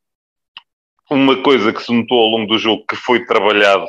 uma 1.11 1.43
coisa 1.43 1.73
que 1.73 1.83
se 1.83 1.93
notou 1.93 2.19
ao 2.19 2.29
longo 2.29 2.47
do 2.47 2.59
jogo 2.59 2.85
que 2.89 2.97
foi 2.97 3.25
trabalhado 3.25 3.87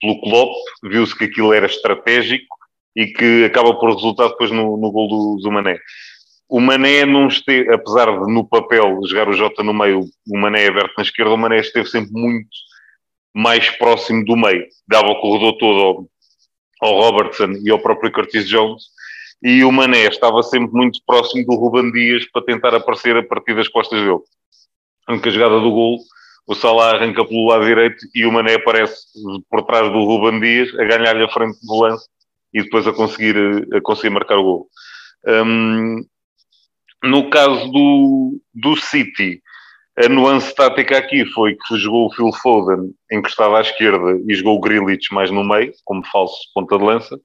pelo 0.00 0.20
Klopp, 0.20 0.52
viu-se 0.82 1.16
que 1.16 1.24
aquilo 1.24 1.52
era 1.52 1.66
estratégico 1.66 2.56
e 2.94 3.06
que 3.06 3.44
acaba 3.44 3.74
por 3.78 3.94
resultar 3.94 4.28
depois 4.28 4.50
no, 4.50 4.76
no 4.76 4.90
gol 4.90 5.08
do, 5.08 5.42
do 5.42 5.50
Mané. 5.50 5.78
O 6.48 6.60
Mané 6.60 7.06
não 7.06 7.28
esteve, 7.28 7.72
apesar 7.72 8.06
de 8.06 8.30
no 8.30 8.46
papel 8.46 9.00
jogar 9.06 9.28
o 9.28 9.32
Jota 9.32 9.62
no 9.62 9.72
meio, 9.72 10.00
o 10.28 10.38
Mané 10.38 10.66
aberto 10.66 10.92
na 10.98 11.04
esquerda, 11.04 11.32
o 11.32 11.38
Mané 11.38 11.60
esteve 11.60 11.86
sempre 11.86 12.12
muito 12.12 12.50
mais 13.34 13.70
próximo 13.70 14.24
do 14.24 14.36
meio, 14.36 14.66
dava 14.86 15.08
o 15.08 15.20
corredor 15.20 15.56
todo 15.56 15.80
ao, 15.80 16.06
ao 16.82 17.00
Robertson 17.00 17.52
e 17.64 17.70
ao 17.70 17.78
próprio 17.78 18.12
Curtis 18.12 18.46
Jones, 18.46 18.82
e 19.42 19.64
o 19.64 19.72
Mané 19.72 20.06
estava 20.06 20.42
sempre 20.42 20.72
muito 20.72 21.00
próximo 21.06 21.44
do 21.44 21.54
Ruban 21.54 21.90
Dias 21.90 22.24
para 22.30 22.44
tentar 22.44 22.74
aparecer 22.74 23.16
a 23.16 23.22
partir 23.22 23.54
das 23.56 23.68
costas 23.68 24.00
dele. 24.00 24.20
A 25.06 25.12
única 25.12 25.30
jogada 25.30 25.58
do 25.60 25.70
gol 25.70 25.98
o 26.46 26.54
Salah 26.54 26.96
arranca 26.96 27.24
pelo 27.24 27.46
lado 27.46 27.64
direito 27.64 28.04
e 28.14 28.26
o 28.26 28.32
Mané 28.32 28.54
aparece 28.54 28.96
por 29.48 29.62
trás 29.62 29.90
do 29.92 30.04
Ruben 30.04 30.40
Dias 30.40 30.68
a 30.78 30.84
ganhar-lhe 30.84 31.24
a 31.24 31.28
frente 31.28 31.58
do 31.62 31.80
lance 31.80 32.06
e 32.52 32.62
depois 32.62 32.86
a 32.86 32.92
conseguir, 32.92 33.36
a 33.72 33.80
conseguir 33.80 34.10
marcar 34.10 34.38
o 34.38 34.42
gol. 34.42 34.68
Um, 35.26 36.04
no 37.02 37.30
caso 37.30 37.70
do, 37.70 38.40
do 38.54 38.76
City, 38.76 39.40
a 39.96 40.08
nuance 40.08 40.54
tática 40.54 40.98
aqui 40.98 41.24
foi 41.26 41.56
que 41.56 41.76
jogou 41.76 42.06
o 42.06 42.14
Phil 42.14 42.32
Foden 42.32 42.92
encostado 43.10 43.54
à 43.54 43.60
esquerda 43.60 44.20
e 44.26 44.34
jogou 44.34 44.56
o 44.56 44.60
Grealish 44.60 45.12
mais 45.12 45.30
no 45.30 45.44
meio, 45.44 45.72
como 45.84 46.06
falso 46.06 46.36
ponta 46.54 46.78
de 46.78 46.84
lança, 46.84 47.20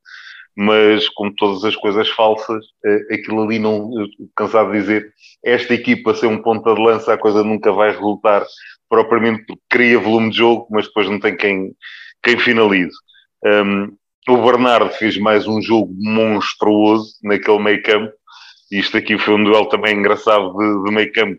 mas 0.57 1.07
como 1.09 1.31
todas 1.35 1.63
as 1.63 1.75
coisas 1.75 2.09
falsas, 2.09 2.65
eh, 2.83 3.13
aquilo 3.13 3.43
ali 3.43 3.59
não, 3.59 3.91
cansado 4.35 4.71
de 4.71 4.79
dizer, 4.79 5.13
esta 5.45 5.75
equipa 5.75 6.15
ser 6.15 6.25
um 6.25 6.41
ponta 6.41 6.73
de 6.73 6.81
lança, 6.81 7.13
a 7.13 7.17
coisa 7.17 7.43
nunca 7.43 7.71
vai 7.71 7.91
resultar, 7.91 8.43
propriamente 8.89 9.45
porque 9.45 9.61
cria 9.69 9.99
volume 9.99 10.31
de 10.31 10.37
jogo, 10.37 10.67
mas 10.71 10.87
depois 10.87 11.07
não 11.07 11.19
tem 11.19 11.37
quem, 11.37 11.71
quem 12.23 12.39
finalize. 12.39 12.95
Um, 13.45 13.95
o 14.27 14.37
Bernardo 14.37 14.89
fez 14.89 15.15
mais 15.19 15.47
um 15.47 15.61
jogo 15.61 15.93
monstruoso 15.95 17.13
naquele 17.23 17.59
meio 17.59 17.83
campo. 17.83 18.11
Isto 18.71 18.97
aqui 18.97 19.15
foi 19.19 19.35
um 19.35 19.43
duelo 19.43 19.69
também 19.69 19.95
engraçado 19.95 20.57
de, 20.57 20.83
de 20.85 20.91
meio 20.91 21.13
campo. 21.13 21.37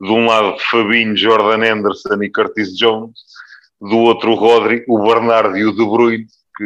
De 0.00 0.10
um 0.10 0.26
lado, 0.26 0.56
Fabinho, 0.70 1.14
Jordan 1.14 1.70
Anderson 1.70 2.22
e 2.22 2.30
Curtis 2.30 2.74
Jones. 2.76 3.20
Do 3.78 3.98
outro, 3.98 4.32
o 4.32 4.34
Rodri, 4.34 4.82
o 4.88 5.06
Bernardo 5.06 5.56
e 5.56 5.64
o 5.64 5.72
De 5.72 5.84
Bruyne, 5.84 6.26
que 6.56 6.64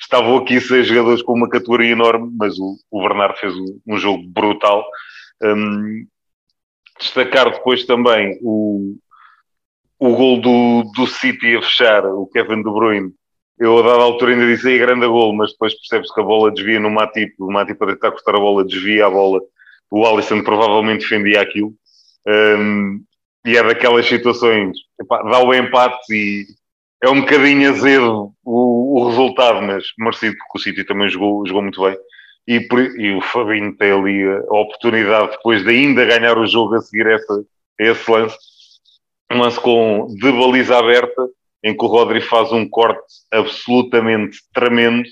estavam 0.00 0.36
aqui 0.38 0.60
seis 0.60 0.86
jogadores 0.86 1.22
com 1.22 1.32
uma 1.32 1.48
categoria 1.48 1.92
enorme, 1.92 2.30
mas 2.38 2.58
o, 2.58 2.76
o 2.90 3.00
Bernardo 3.00 3.36
fez 3.36 3.54
um, 3.86 3.96
jogo 3.96 4.22
brutal. 4.28 4.84
Um, 5.42 6.06
destacar 6.98 7.50
depois 7.50 7.84
também 7.84 8.38
o, 8.42 8.96
o 9.98 10.16
gol 10.16 10.40
do, 10.40 10.90
do 10.94 11.06
City 11.06 11.56
a 11.56 11.62
fechar, 11.62 12.06
o 12.06 12.26
Kevin 12.26 12.62
De 12.62 12.70
Bruyne, 12.70 13.12
eu 13.58 13.78
a 13.78 13.82
dada 13.82 14.02
altura 14.02 14.32
ainda 14.32 14.46
disse 14.46 14.68
aí 14.68 14.78
grande 14.78 15.06
gol, 15.06 15.32
mas 15.32 15.52
depois 15.52 15.74
percebe-se 15.74 16.12
que 16.12 16.20
a 16.20 16.24
bola 16.24 16.50
desvia 16.50 16.80
no 16.80 16.90
Matip, 16.90 17.34
o 17.38 17.52
Matip 17.52 17.82
a 17.82 17.86
tentar 17.86 18.10
cortar 18.10 18.34
a 18.34 18.40
bola 18.40 18.64
desvia 18.64 19.06
a 19.06 19.10
bola, 19.10 19.40
o 19.90 20.04
Alisson 20.06 20.42
provavelmente 20.42 21.02
defendia 21.02 21.40
aquilo, 21.40 21.72
um, 22.26 23.02
e 23.46 23.56
é 23.56 23.62
daquelas 23.62 24.06
situações, 24.06 24.76
epá, 25.00 25.22
dá 25.22 25.38
o 25.40 25.54
empate 25.54 26.12
e 26.12 26.44
é 27.02 27.08
um 27.08 27.20
bocadinho 27.20 27.70
azedo 27.70 28.32
o, 28.44 29.00
o 29.00 29.08
resultado, 29.08 29.62
mas 29.62 29.84
merecido 29.98 30.36
porque 30.36 30.58
o 30.58 30.60
City 30.60 30.84
também 30.84 31.08
jogou, 31.08 31.46
jogou 31.46 31.62
muito 31.62 31.82
bem. 31.82 31.96
E, 32.46 32.68
e, 32.98 33.16
o 33.16 33.20
Fabinho 33.22 33.74
tem 33.76 33.90
ali 33.90 34.22
a, 34.22 34.38
a, 34.38 34.60
oportunidade 34.60 35.32
depois 35.32 35.64
de 35.64 35.70
ainda 35.70 36.04
ganhar 36.04 36.36
o 36.36 36.46
jogo 36.46 36.74
a 36.74 36.80
seguir 36.80 37.06
essa, 37.06 37.44
esse 37.78 38.10
lance 38.10 38.36
um 39.32 39.40
lance 39.40 39.60
com 39.60 40.06
de 40.14 40.32
baliza 40.32 40.78
aberta, 40.78 41.28
em 41.62 41.76
que 41.76 41.84
o 41.84 41.88
Rodri 41.88 42.20
faz 42.20 42.52
um 42.52 42.68
corte 42.68 43.02
absolutamente 43.32 44.38
tremendo, 44.52 45.08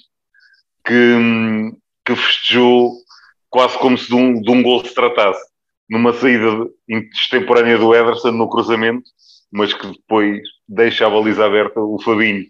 que, 0.86 1.72
que 2.04 2.14
festejou 2.14 2.92
quase 3.48 3.78
como 3.78 3.96
se 3.96 4.08
de 4.08 4.14
um, 4.14 4.40
de 4.40 4.50
um 4.50 4.62
gol 4.62 4.84
se 4.84 4.94
tratasse, 4.94 5.42
numa 5.88 6.12
saída 6.12 6.68
extemporânea 6.88 7.78
do 7.78 7.94
Ederson 7.94 8.32
no 8.32 8.48
cruzamento, 8.48 9.04
mas 9.52 9.74
que 9.74 9.86
depois 9.86 10.40
deixa 10.66 11.06
a 11.06 11.10
baliza 11.10 11.44
aberta 11.44 11.78
o 11.80 12.00
Fabinho. 12.02 12.46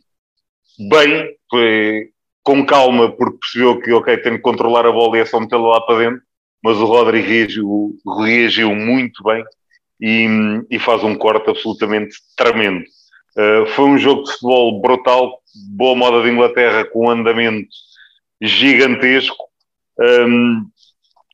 Bem, 0.88 1.36
foi 1.50 2.10
com 2.42 2.64
calma, 2.64 3.10
porque 3.10 3.38
percebeu 3.38 3.80
que, 3.80 3.92
ok, 3.92 4.16
tem 4.18 4.36
que 4.36 4.42
controlar 4.42 4.86
a 4.86 4.92
bola 4.92 5.18
e 5.18 5.20
é 5.20 5.24
só 5.24 5.40
metê-la 5.40 5.68
lá 5.68 5.80
para 5.80 5.98
dentro, 5.98 6.22
mas 6.62 6.76
o 6.78 6.84
Rodri 6.84 7.20
reagiu, 7.20 7.96
reagiu 8.20 8.74
muito 8.74 9.22
bem 9.24 9.44
e, 10.00 10.26
e 10.70 10.78
faz 10.78 11.02
um 11.02 11.14
corte 11.14 11.50
absolutamente 11.50 12.16
tremendo. 12.36 12.84
Uh, 13.36 13.66
foi 13.74 13.84
um 13.86 13.98
jogo 13.98 14.24
de 14.24 14.32
futebol 14.32 14.80
brutal, 14.80 15.40
boa 15.74 15.96
moda 15.96 16.22
de 16.22 16.30
Inglaterra, 16.30 16.84
com 16.84 17.06
um 17.06 17.10
andamento 17.10 17.68
gigantesco. 18.40 19.44
Um, 20.00 20.66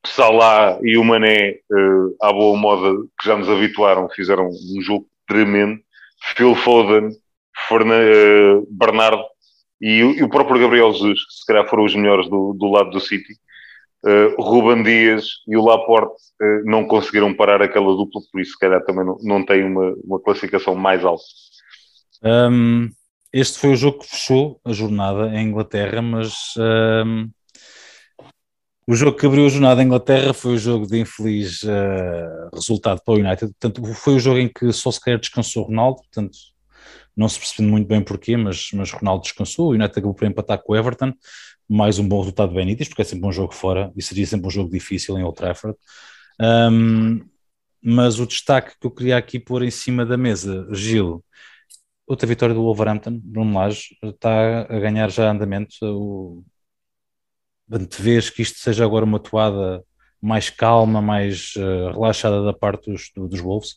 Salah 0.05 0.79
e 0.81 0.97
o 0.97 1.03
Mané, 1.03 1.59
uh, 1.71 2.15
à 2.21 2.31
boa 2.31 2.57
moda 2.57 2.95
que 3.19 3.27
já 3.27 3.35
nos 3.35 3.49
habituaram, 3.49 4.07
fizeram 4.09 4.47
um 4.47 4.81
jogo 4.81 5.05
tremendo. 5.29 5.79
Phil 6.35 6.53
Foden, 6.55 7.11
Fernan, 7.67 8.01
uh, 8.01 8.67
Bernardo 8.69 9.23
e, 9.81 9.99
e, 9.99 10.23
o 10.23 10.29
próprio 10.29 10.59
Gabriel 10.59 10.91
Jesus, 10.91 11.25
que 11.25 11.33
se 11.33 11.45
calhar 11.45 11.67
foram 11.69 11.85
os 11.85 11.95
melhores 11.95 12.29
do, 12.29 12.53
do 12.53 12.69
lado 12.69 12.89
do 12.89 12.99
City. 12.99 13.33
Uh, 14.03 14.41
Ruben 14.41 14.83
Dias 14.83 15.25
e 15.47 15.55
o 15.55 15.63
Laporte 15.63 16.13
uh, 16.41 16.63
não 16.65 16.85
conseguiram 16.85 17.33
parar 17.33 17.61
aquela 17.61 17.95
dupla, 17.95 18.21
por 18.31 18.41
isso, 18.41 18.51
se 18.51 18.59
calhar, 18.59 18.83
também 18.83 19.05
não, 19.05 19.17
não 19.21 19.45
tem 19.45 19.63
uma, 19.63 19.93
uma 20.03 20.19
classificação 20.19 20.75
mais 20.75 21.05
alta. 21.05 21.23
Um, 22.23 22.89
este 23.31 23.59
foi 23.59 23.71
o 23.71 23.75
jogo 23.75 23.99
que 23.99 24.09
fechou 24.09 24.59
a 24.65 24.73
jornada 24.73 25.27
em 25.33 25.47
Inglaterra, 25.47 26.01
mas 26.01 26.53
um, 26.57 27.29
o 28.89 28.95
jogo 28.95 29.15
que 29.15 29.27
abriu 29.27 29.45
a 29.45 29.49
jornada 29.49 29.83
em 29.83 29.85
Inglaterra 29.85 30.33
foi 30.33 30.55
o 30.55 30.57
jogo 30.57 30.87
de 30.87 30.99
infeliz 30.99 31.61
uh, 31.61 32.49
resultado 32.51 32.99
para 33.05 33.13
o 33.13 33.17
United. 33.17 33.53
Portanto, 33.59 33.93
foi 33.93 34.15
o 34.15 34.19
jogo 34.19 34.39
em 34.39 34.47
que 34.51 34.73
só 34.73 34.89
se 34.89 34.99
quer 34.99 35.19
descansou 35.19 35.65
Ronaldo, 35.65 35.97
portanto, 35.97 36.35
não 37.15 37.29
se 37.29 37.37
percebe 37.37 37.69
muito 37.69 37.87
bem 37.87 38.01
porquê, 38.01 38.35
mas, 38.35 38.71
mas 38.73 38.91
Ronaldo 38.91 39.21
descansou. 39.21 39.67
O 39.67 39.73
United 39.73 39.91
acabou 39.91 40.15
por 40.15 40.25
empatar 40.25 40.57
com 40.63 40.73
o 40.73 40.75
Everton 40.75 41.13
mais 41.69 41.99
um 41.99 42.07
bom 42.07 42.17
resultado 42.17 42.49
de 42.49 42.55
Benítez, 42.55 42.87
porque 42.89 43.03
é 43.03 43.05
sempre 43.05 43.27
um 43.27 43.31
jogo 43.31 43.53
fora 43.53 43.91
e 43.95 44.01
seria 44.01 44.25
sempre 44.25 44.47
um 44.47 44.49
jogo 44.49 44.71
difícil 44.71 45.19
em 45.19 45.23
Old 45.23 45.37
Trafford. 45.37 45.77
Um, 46.41 47.21
mas 47.83 48.19
o 48.19 48.25
destaque 48.25 48.73
que 48.81 48.87
eu 48.87 48.91
queria 48.91 49.17
aqui 49.17 49.39
pôr 49.39 49.61
em 49.61 49.69
cima 49.69 50.03
da 50.03 50.17
mesa, 50.17 50.67
Gil, 50.73 51.23
outra 52.07 52.25
vitória 52.25 52.55
do 52.55 52.63
Wolverhampton, 52.63 53.19
Bruno 53.23 53.53
Lage, 53.53 53.95
está 54.03 54.61
a 54.61 54.79
ganhar 54.79 55.11
já 55.11 55.29
andamento. 55.29 55.75
O... 55.83 56.43
Antevês 57.71 58.29
que 58.29 58.41
isto 58.41 58.59
seja 58.59 58.83
agora 58.83 59.05
uma 59.05 59.19
toada 59.19 59.83
mais 60.21 60.49
calma, 60.49 61.01
mais 61.01 61.53
uh, 61.55 61.91
relaxada 61.93 62.43
da 62.43 62.53
parte 62.53 62.91
dos, 62.91 63.11
dos 63.15 63.39
Wolves? 63.39 63.75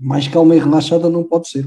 Mais 0.00 0.28
calma 0.28 0.54
e 0.56 0.58
relaxada 0.58 1.08
não 1.08 1.24
pode 1.24 1.48
ser. 1.48 1.66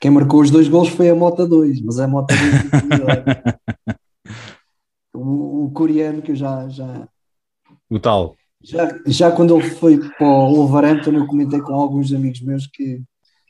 Quem 0.00 0.10
marcou 0.10 0.40
os 0.40 0.50
dois 0.50 0.68
gols 0.68 0.88
foi 0.88 1.08
a 1.08 1.14
Mota 1.14 1.46
2, 1.46 1.80
mas 1.82 1.98
é 1.98 2.04
a 2.04 2.08
Mota 2.08 2.34
2 2.34 3.96
o, 5.16 5.64
o 5.64 5.70
coreano 5.70 6.22
que 6.22 6.32
eu 6.32 6.36
já, 6.36 6.68
já. 6.68 7.08
O 7.90 7.98
tal. 7.98 8.36
Já, 8.62 8.88
já 9.06 9.30
quando 9.30 9.56
ele 9.56 9.70
foi 9.70 9.98
para 9.98 10.26
o 10.26 10.54
Wolverhampton, 10.54 11.12
eu 11.12 11.26
comentei 11.26 11.60
com 11.60 11.74
alguns 11.74 12.12
amigos 12.12 12.40
meus 12.40 12.66
que, 12.66 13.02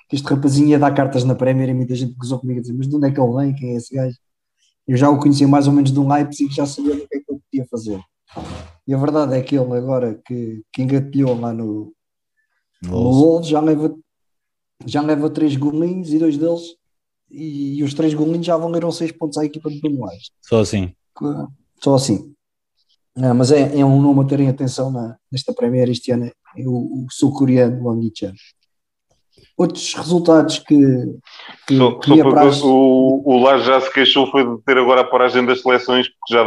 que 0.09 0.17
este 0.17 0.27
rapazinho 0.29 0.69
ia 0.69 0.79
dar 0.79 0.95
cartas 0.95 1.25
na 1.25 1.35
Premier 1.35 1.69
e 1.69 1.75
muita 1.75 1.95
gente 1.95 2.14
gozou 2.14 2.39
comigo 2.39 2.59
a 2.59 2.62
dizer: 2.62 2.75
Mas 2.75 2.89
de 2.89 2.97
onde 2.97 3.09
é 3.09 3.11
que 3.11 3.21
ele 3.21 3.35
vem? 3.35 3.55
Quem 3.55 3.71
é 3.71 3.77
esse 3.77 3.95
gajo? 3.95 4.17
Eu 4.87 4.97
já 4.97 5.11
o 5.11 5.18
conhecia 5.18 5.49
mais 5.49 5.66
ou 5.66 5.72
menos 5.72 5.91
de 5.91 5.99
um 5.99 6.12
Leipzig 6.12 6.51
e 6.51 6.55
já 6.55 6.66
sabia 6.66 6.95
o 6.95 6.99
que 6.99 7.16
é 7.16 7.20
que 7.20 7.32
ele 7.32 7.41
podia 7.51 7.66
fazer. 7.70 8.01
E 8.87 8.95
a 8.95 8.99
verdade 8.99 9.34
é 9.34 9.43
que 9.43 9.57
ele, 9.57 9.76
agora 9.76 10.20
que, 10.24 10.62
que 10.72 10.82
engatilhou 10.82 11.39
lá 11.39 11.53
no, 11.53 11.93
no 12.82 13.12
Wolves, 13.12 13.49
já 13.49 13.61
leva 13.61 13.95
já 14.84 15.01
leva 15.01 15.30
três 15.30 15.57
golinhos 15.57 16.12
e 16.12 16.18
dois 16.18 16.37
deles, 16.37 16.76
e, 17.30 17.78
e 17.78 17.82
os 17.82 17.95
três 17.95 18.14
golinhos 18.14 18.47
já 18.47 18.57
valeram 18.57 18.91
seis 18.93 19.11
pontos 19.11 19.39
à 19.39 19.45
equipa 19.45 19.70
de 19.70 19.80
Bruno 19.80 20.05
Lage. 20.05 20.30
Só 20.43 20.61
assim. 20.61 20.93
Só 21.82 21.95
assim. 21.95 22.32
Não, 23.16 23.34
mas 23.34 23.51
é, 23.51 23.78
é 23.78 23.84
um 23.84 24.01
nome 24.01 24.20
a 24.20 24.24
terem 24.24 24.49
atenção 24.49 24.91
na, 24.91 25.16
nesta 25.32 25.53
Premier 25.55 25.89
este 25.89 26.11
ano, 26.11 26.26
é 26.26 26.32
o, 26.66 27.05
o 27.05 27.07
sul-coreano 27.11 27.84
Wang 27.84 28.05
Yichan. 28.05 28.34
Outros 29.57 29.95
resultados 29.95 30.59
que, 30.59 30.77
que, 31.67 31.77
Só, 31.77 31.93
que 31.93 32.11
só 32.53 32.67
o, 32.67 33.23
o 33.25 33.43
Lage 33.43 33.65
já 33.65 33.81
se 33.81 33.93
queixou 33.93 34.31
foi 34.31 34.45
de 34.45 34.63
ter 34.63 34.77
agora 34.77 35.01
a 35.01 35.05
paragem 35.05 35.45
das 35.45 35.63
seleções, 35.63 36.09
porque 36.09 36.35
já 36.35 36.45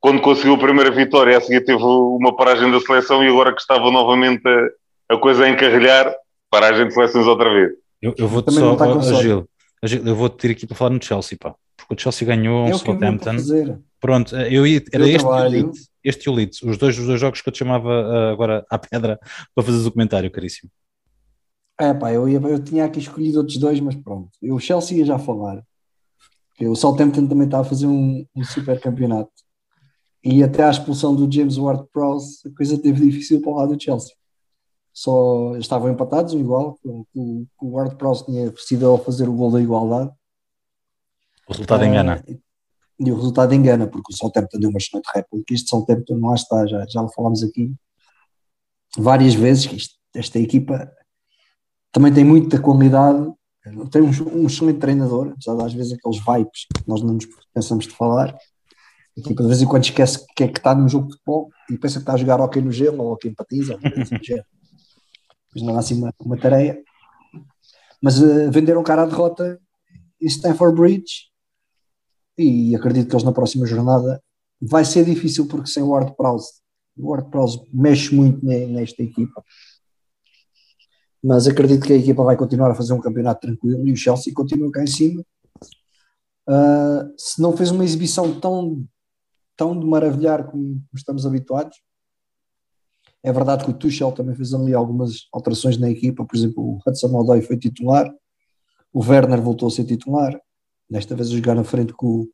quando 0.00 0.20
conseguiu 0.20 0.54
a 0.54 0.58
primeira 0.58 0.90
vitória, 0.90 1.38
a 1.38 1.40
seguir 1.40 1.64
teve 1.64 1.82
uma 1.82 2.36
paragem 2.36 2.70
da 2.70 2.78
seleção 2.78 3.24
e 3.24 3.28
agora 3.28 3.54
que 3.54 3.60
estava 3.60 3.90
novamente 3.90 4.42
a, 4.46 5.14
a 5.14 5.18
coisa 5.18 5.44
a 5.44 5.48
encarrilhar, 5.48 6.14
paragem 6.50 6.88
de 6.88 6.92
seleções 6.92 7.26
outra 7.26 7.50
vez. 7.50 7.72
Eu, 8.02 8.14
eu 8.18 8.28
vou-te 8.28 8.46
Também 8.46 8.60
só, 8.60 8.66
não 8.66 8.72
está 8.74 8.84
com 8.84 8.98
ó, 8.98 9.02
sorte. 9.02 9.22
Gil, 9.22 9.48
ó, 9.82 9.86
Gil, 9.86 10.06
eu 10.06 10.14
vou-te 10.14 10.36
ter 10.36 10.50
aqui 10.50 10.66
para 10.66 10.76
falar 10.76 10.90
no 10.90 11.02
Chelsea, 11.02 11.38
pá. 11.40 11.54
Porque 11.76 11.94
o 11.94 11.98
Chelsea 11.98 12.26
ganhou 12.28 12.66
é 12.66 12.74
um 12.74 12.78
Southampton. 12.78 13.36
Pronto, 13.98 14.36
eu 14.36 14.66
ia, 14.66 14.82
era 14.92 15.08
Eu 15.08 15.16
este 15.16 15.26
e 15.26 15.30
o. 15.30 15.48
Leeds, 15.48 15.88
este 16.04 16.26
e 16.26 16.30
o 16.30 16.34
Leeds, 16.34 16.62
os 16.62 16.76
dois, 16.76 16.98
os 16.98 17.06
dois 17.06 17.18
jogos 17.18 17.40
que 17.40 17.48
eu 17.48 17.52
te 17.52 17.60
chamava 17.60 17.90
ah, 17.90 18.30
agora 18.32 18.66
à 18.68 18.78
pedra 18.78 19.18
para 19.54 19.64
fazeres 19.64 19.86
o 19.86 19.90
comentário, 19.92 20.30
caríssimo. 20.30 20.70
É 21.78 21.92
pá, 21.92 22.12
eu, 22.12 22.28
ia, 22.28 22.38
eu 22.38 22.62
tinha 22.62 22.84
aqui 22.84 23.00
escolhido 23.00 23.38
outros 23.38 23.58
dois, 23.58 23.80
mas 23.80 23.96
pronto. 23.96 24.30
Eu, 24.40 24.54
o 24.54 24.60
Chelsea 24.60 24.98
ia 24.98 25.04
já 25.04 25.18
falar. 25.18 25.62
O 26.60 26.76
Southampton 26.76 27.26
também 27.26 27.46
está 27.46 27.60
a 27.60 27.64
fazer 27.64 27.86
um, 27.86 28.24
um 28.34 28.44
super 28.44 28.80
campeonato. 28.80 29.30
E 30.22 30.42
até 30.42 30.62
à 30.64 30.70
expulsão 30.70 31.14
do 31.14 31.30
James 31.30 31.56
Ward-Prowse, 31.58 32.48
a 32.48 32.56
coisa 32.56 32.78
teve 32.80 33.00
difícil 33.00 33.40
para 33.42 33.50
o 33.50 33.54
lado 33.56 33.76
do 33.76 33.82
Chelsea. 33.82 34.14
Só 34.92 35.50
eles 35.52 35.64
estavam 35.64 35.90
empatados, 35.90 36.32
igual. 36.34 36.78
O, 36.84 37.04
o, 37.60 37.70
Ward-Prowse 37.72 38.24
tinha 38.26 38.54
sido 38.56 38.86
ao 38.86 38.96
fazer 38.96 39.28
o 39.28 39.34
gol 39.34 39.50
da 39.50 39.60
igualdade. 39.60 40.10
O 41.48 41.52
resultado 41.52 41.82
Ah, 41.82 41.86
engana. 41.88 42.24
E 43.00 43.10
o 43.10 43.16
resultado 43.16 43.52
engana, 43.52 43.88
porque 43.88 44.12
o 44.12 44.16
Southampton 44.16 44.58
deu 44.60 44.70
uma 44.70 44.78
excelente 44.78 45.06
réplica. 45.12 45.52
Este 45.52 45.68
Southampton, 45.68 46.20
lá 46.20 46.34
está, 46.36 46.64
já, 46.66 46.86
já 46.88 47.06
falámos 47.08 47.42
aqui 47.42 47.74
várias 48.96 49.34
vezes. 49.34 49.66
que 49.66 49.74
isto- 49.76 49.98
esta 50.14 50.38
equipa 50.38 50.88
também 51.94 52.12
tem 52.12 52.24
muita 52.24 52.60
qualidade, 52.60 53.32
tem 53.92 54.02
um, 54.02 54.42
um 54.42 54.46
excelente 54.46 54.80
treinador, 54.80 55.28
apesar 55.28 55.56
de 55.56 55.62
às 55.62 55.72
vezes 55.72 55.92
aqueles 55.92 56.18
vibes 56.18 56.66
que 56.74 56.88
nós 56.88 57.00
não 57.00 57.14
nos 57.14 57.26
pensamos 57.54 57.86
de 57.86 57.94
falar. 57.94 58.34
A 59.16 59.20
equipa 59.20 59.42
de 59.42 59.48
vez 59.48 59.62
em 59.62 59.66
quando 59.66 59.84
esquece 59.84 60.26
que 60.36 60.42
é 60.42 60.48
que 60.48 60.58
está 60.58 60.74
num 60.74 60.88
jogo 60.88 61.06
de 61.06 61.12
futebol 61.12 61.48
e 61.70 61.78
pensa 61.78 61.94
que 61.94 62.02
está 62.02 62.14
a 62.14 62.16
jogar 62.16 62.40
hockey 62.40 62.60
no 62.60 62.72
gelo 62.72 63.00
ou 63.00 63.12
hockey 63.12 63.28
em 63.28 63.34
patins, 63.34 63.70
ou 63.70 63.76
assim 63.76 64.16
do 64.16 64.24
género. 64.24 64.46
Mas 65.54 65.62
não 65.62 65.76
há 65.76 65.78
assim 65.78 65.94
uma, 65.94 66.12
uma 66.18 66.36
tarefa. 66.36 66.80
Mas 68.02 68.20
eh, 68.20 68.50
venderam 68.50 68.82
cara 68.82 69.04
à 69.04 69.06
derrota 69.06 69.60
em 70.20 70.26
Stamford 70.26 70.74
Bridge 70.76 71.30
e 72.36 72.74
acredito 72.74 73.08
que 73.08 73.14
eles 73.14 73.24
na 73.24 73.32
próxima 73.32 73.66
jornada 73.66 74.20
vai 74.60 74.84
ser 74.84 75.04
difícil 75.04 75.46
porque 75.46 75.70
sem 75.70 75.82
o 75.84 75.90
Ward 75.90 76.16
Prowse 76.16 76.54
o 76.96 77.10
Ward 77.10 77.30
Prowse 77.30 77.60
mexe 77.72 78.12
muito 78.12 78.44
ne- 78.44 78.66
nesta 78.66 79.02
equipa 79.02 79.44
mas 81.24 81.48
acredito 81.48 81.86
que 81.86 81.92
a 81.92 81.96
equipa 81.96 82.22
vai 82.22 82.36
continuar 82.36 82.70
a 82.70 82.74
fazer 82.74 82.92
um 82.92 83.00
campeonato 83.00 83.40
tranquilo 83.40 83.86
e 83.86 83.92
o 83.92 83.96
Chelsea 83.96 84.32
continua 84.34 84.70
cá 84.70 84.82
em 84.82 84.86
cima 84.86 85.24
Ah, 86.46 87.08
se 87.16 87.40
não 87.40 87.56
fez 87.56 87.70
uma 87.70 87.84
exibição 87.84 88.38
tão 88.38 88.84
tão 89.56 89.78
de 89.78 89.86
maravilhar 89.86 90.46
como, 90.46 90.82
estamos 90.94 91.24
habituados 91.24 91.76
é 93.22 93.32
verdade 93.32 93.64
que 93.64 93.70
o 93.70 93.74
Tuchel 93.74 94.12
também 94.12 94.34
fez 94.34 94.52
ali 94.52 94.74
algumas 94.74 95.28
alterações 95.32 95.78
na 95.78 95.90
equipa 95.90 96.24
por 96.24 96.36
exemplo 96.36 96.62
o 96.62 96.78
Hudson 96.86 97.14
Odoi 97.16 97.40
foi 97.40 97.56
titular 97.56 98.12
o 98.92 99.00
Werner 99.00 99.40
voltou 99.40 99.66
a 99.68 99.70
ser 99.70 99.84
titular 99.84 100.38
desta 100.88 101.16
vez 101.16 101.28
a 101.28 101.32
jogar 101.32 101.54
na 101.54 101.64
frente 101.64 101.92
com, 101.92 102.28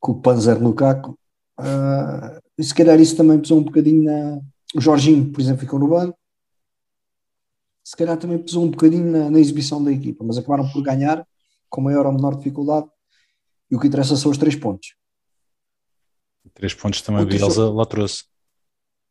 com 0.00 0.12
o 0.12 0.20
Panzer 0.20 0.60
Lukaku. 0.60 1.18
Ah, 1.58 2.40
e 2.56 2.64
se 2.64 2.74
calhar 2.74 2.98
isso 2.98 3.16
também 3.16 3.38
pesou 3.38 3.58
um 3.58 3.64
bocadinho 3.64 4.04
na. 4.04 4.40
O 4.74 4.80
Jorginho, 4.80 5.30
por 5.30 5.40
exemplo, 5.40 5.60
ficou 5.60 5.78
no 5.78 5.88
banco. 5.88 6.16
Se 7.90 7.96
calhar 7.96 8.16
também 8.16 8.38
pesou 8.38 8.64
um 8.64 8.70
bocadinho 8.70 9.10
na, 9.10 9.28
na 9.28 9.40
exibição 9.40 9.82
da 9.82 9.90
equipa, 9.90 10.22
mas 10.22 10.38
acabaram 10.38 10.70
por 10.70 10.80
ganhar 10.80 11.26
com 11.68 11.80
maior 11.80 12.06
ou 12.06 12.12
menor 12.12 12.36
dificuldade. 12.36 12.86
E 13.68 13.74
o 13.74 13.80
que 13.80 13.88
interessa 13.88 14.14
são 14.14 14.30
os 14.30 14.38
três 14.38 14.54
pontos. 14.54 14.94
Três 16.54 16.72
pontos 16.72 17.02
também 17.02 17.24
o 17.24 17.26
Bielsa 17.26 17.68
lá 17.68 17.84
trouxe. 17.84 18.22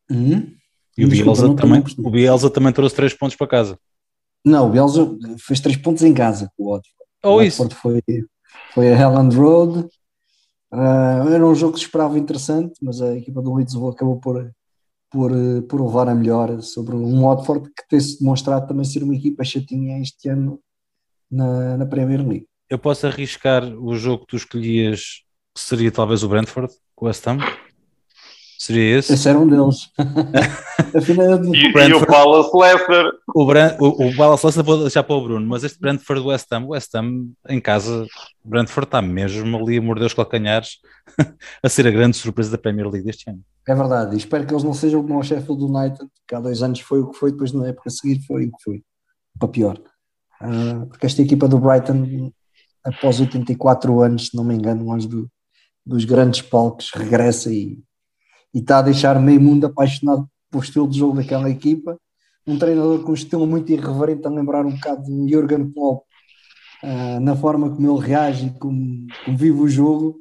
Uhum. 0.10 0.56
E 0.98 1.04
o 1.04 1.10
Desculpa, 1.10 1.42
Bielsa, 1.42 1.48
não- 1.48 1.56
também, 1.58 1.84
o 1.98 2.10
Bielsa 2.10 2.50
também 2.50 2.72
trouxe 2.72 2.96
três 2.96 3.14
pontos 3.14 3.36
para 3.36 3.48
casa. 3.48 3.78
Não, 4.46 4.70
o 4.70 4.72
Bielsa 4.72 5.18
fez 5.46 5.60
três 5.60 5.76
pontos 5.76 6.02
em 6.02 6.14
casa 6.14 6.50
com 6.56 6.64
o 6.64 6.70
Watford. 6.72 6.98
Ou 7.24 7.34
O 7.34 7.36
Oh, 7.40 7.42
isso. 7.42 7.70
Foi, 7.72 8.02
foi 8.74 8.94
a 8.94 8.98
Helland 8.98 9.36
Road. 9.36 9.90
Ah, 10.72 11.26
era 11.30 11.46
um 11.46 11.54
jogo 11.54 11.74
que 11.74 11.80
se 11.80 11.86
esperava 11.86 12.18
interessante, 12.18 12.80
mas 12.82 13.02
a 13.02 13.14
equipa 13.18 13.42
do 13.42 13.54
Leeds 13.56 13.76
acabou 13.76 14.22
por, 14.22 14.50
por, 15.10 15.32
eh, 15.32 15.62
por 15.62 15.82
levar 15.82 16.07
a 16.07 16.16
melhor 16.16 16.62
sobre 16.62 16.95
um 16.95 17.24
Watford 17.24 17.70
que 17.70 17.88
tem-se 17.89 18.20
demonstrado 18.20 18.68
também 18.68 18.86
ser 18.86 19.03
uma 19.03 19.16
equipa 19.16 19.43
chatinha 19.43 19.99
este 20.01 20.30
ano 20.30 20.60
na, 21.30 21.78
na 21.78 21.86
Premier 21.86 22.26
League. 22.26 22.47
Eu 22.70 22.78
posso 22.78 23.07
arriscar 23.07 23.64
o 23.64 23.95
jogo 23.95 24.22
que 24.22 24.28
tu 24.28 24.36
escolhias, 24.36 25.24
que 25.55 25.62
seria 25.62 25.91
talvez 25.91 26.24
o 26.24 26.30
Brentford, 26.30 26.74
com 26.95 27.05
o 27.05 27.07
West 27.07 27.26
Ham? 27.28 27.39
Seria 28.62 28.97
esse? 28.99 29.14
Esse 29.14 29.30
era 29.30 29.39
um 29.39 29.47
deles. 29.47 29.89
Afinal, 30.95 31.43
E, 31.45 31.72
e 31.72 31.93
o. 31.93 32.05
Palace 32.05 32.49
Leicester, 32.55 33.12
O, 33.34 33.45
Bran- 33.45 33.78
o, 33.80 34.07
o 34.10 34.16
Palace 34.18 34.45
Leicester 34.45 34.64
vou 34.66 34.80
deixar 34.82 35.03
para 35.03 35.16
o 35.16 35.24
Bruno, 35.24 35.47
mas 35.47 35.64
este 35.64 35.80
Brentford 35.80 36.26
West 36.28 36.51
Ham, 36.51 36.66
o 36.66 36.70
West 36.70 36.93
Ham 36.93 37.30
em 37.47 37.62
casa, 37.62 38.05
o 38.43 38.49
Brentford 38.49 38.88
está 38.88 39.01
mesmo 39.01 39.57
ali 39.57 39.78
a 39.78 39.82
morder 39.82 40.07
os 40.07 40.14
calcanhares 40.14 40.80
a 41.64 41.70
ser 41.70 41.88
a 41.88 41.91
grande 41.91 42.18
surpresa 42.18 42.51
da 42.51 42.57
Premier 42.57 42.88
League 42.89 43.05
deste 43.05 43.30
ano. 43.30 43.39
É 43.68 43.74
verdade, 43.74 44.16
e 44.16 44.18
espero 44.18 44.45
que 44.45 44.53
eles 44.53 44.64
não 44.64 44.74
sejam 44.74 45.01
como 45.03 45.20
o 45.20 45.24
Sheffield 45.24 45.64
United, 45.64 46.07
que 46.28 46.36
há 46.36 46.39
dois 46.41 46.62
anos 46.62 46.80
foi 46.82 46.99
o 46.99 47.10
que 47.12 47.18
foi, 47.18 47.32
depois 47.32 47.53
na 47.53 47.68
época 47.68 47.84
a 47.88 47.91
seguir 47.91 48.20
foi 48.26 48.45
o 48.45 48.51
que 48.51 48.64
foi, 48.64 48.82
para 49.39 49.47
pior. 49.47 49.80
Ah, 50.41 50.86
porque 50.89 51.05
esta 51.05 51.22
equipa 51.22 51.47
do 51.47 51.60
Brighton, 51.60 52.32
após 52.84 53.20
84 53.22 54.01
anos, 54.01 54.28
se 54.28 54.36
não 54.36 54.43
me 54.43 54.55
engano, 54.55 54.84
longe 54.86 55.07
do- 55.07 55.30
dos 55.86 56.03
grandes 56.03 56.41
palcos, 56.41 56.91
regressa 56.93 57.51
e, 57.53 57.78
e 58.54 58.60
está 58.60 58.80
a 58.80 58.84
deixar 58.84 59.20
meio 59.20 59.41
mundo 59.41 59.66
apaixonado 59.66 60.28
pelo 60.50 60.64
estilo 60.64 60.88
de 60.88 60.97
jogo 60.97 61.18
daquela 61.18 61.50
equipa. 61.50 61.97
Um 62.47 62.58
treinador 62.58 63.04
com 63.04 63.12
um 63.12 63.16
estilo 63.16 63.45
muito 63.45 63.72
irreverente, 63.72 64.26
a 64.26 64.30
lembrar 64.30 64.66
um 64.66 64.72
bocado 64.72 65.04
do 65.04 65.30
Jurgen 65.30 65.72
Klopp, 65.72 66.04
ah, 66.84 67.20
na 67.20 67.36
forma 67.36 67.70
como 67.70 67.97
ele 67.97 68.08
reage 68.08 68.47
e 68.47 68.60
como, 68.60 69.06
como 69.26 69.38
vive 69.38 69.60
o 69.60 69.68
jogo. 69.68 70.20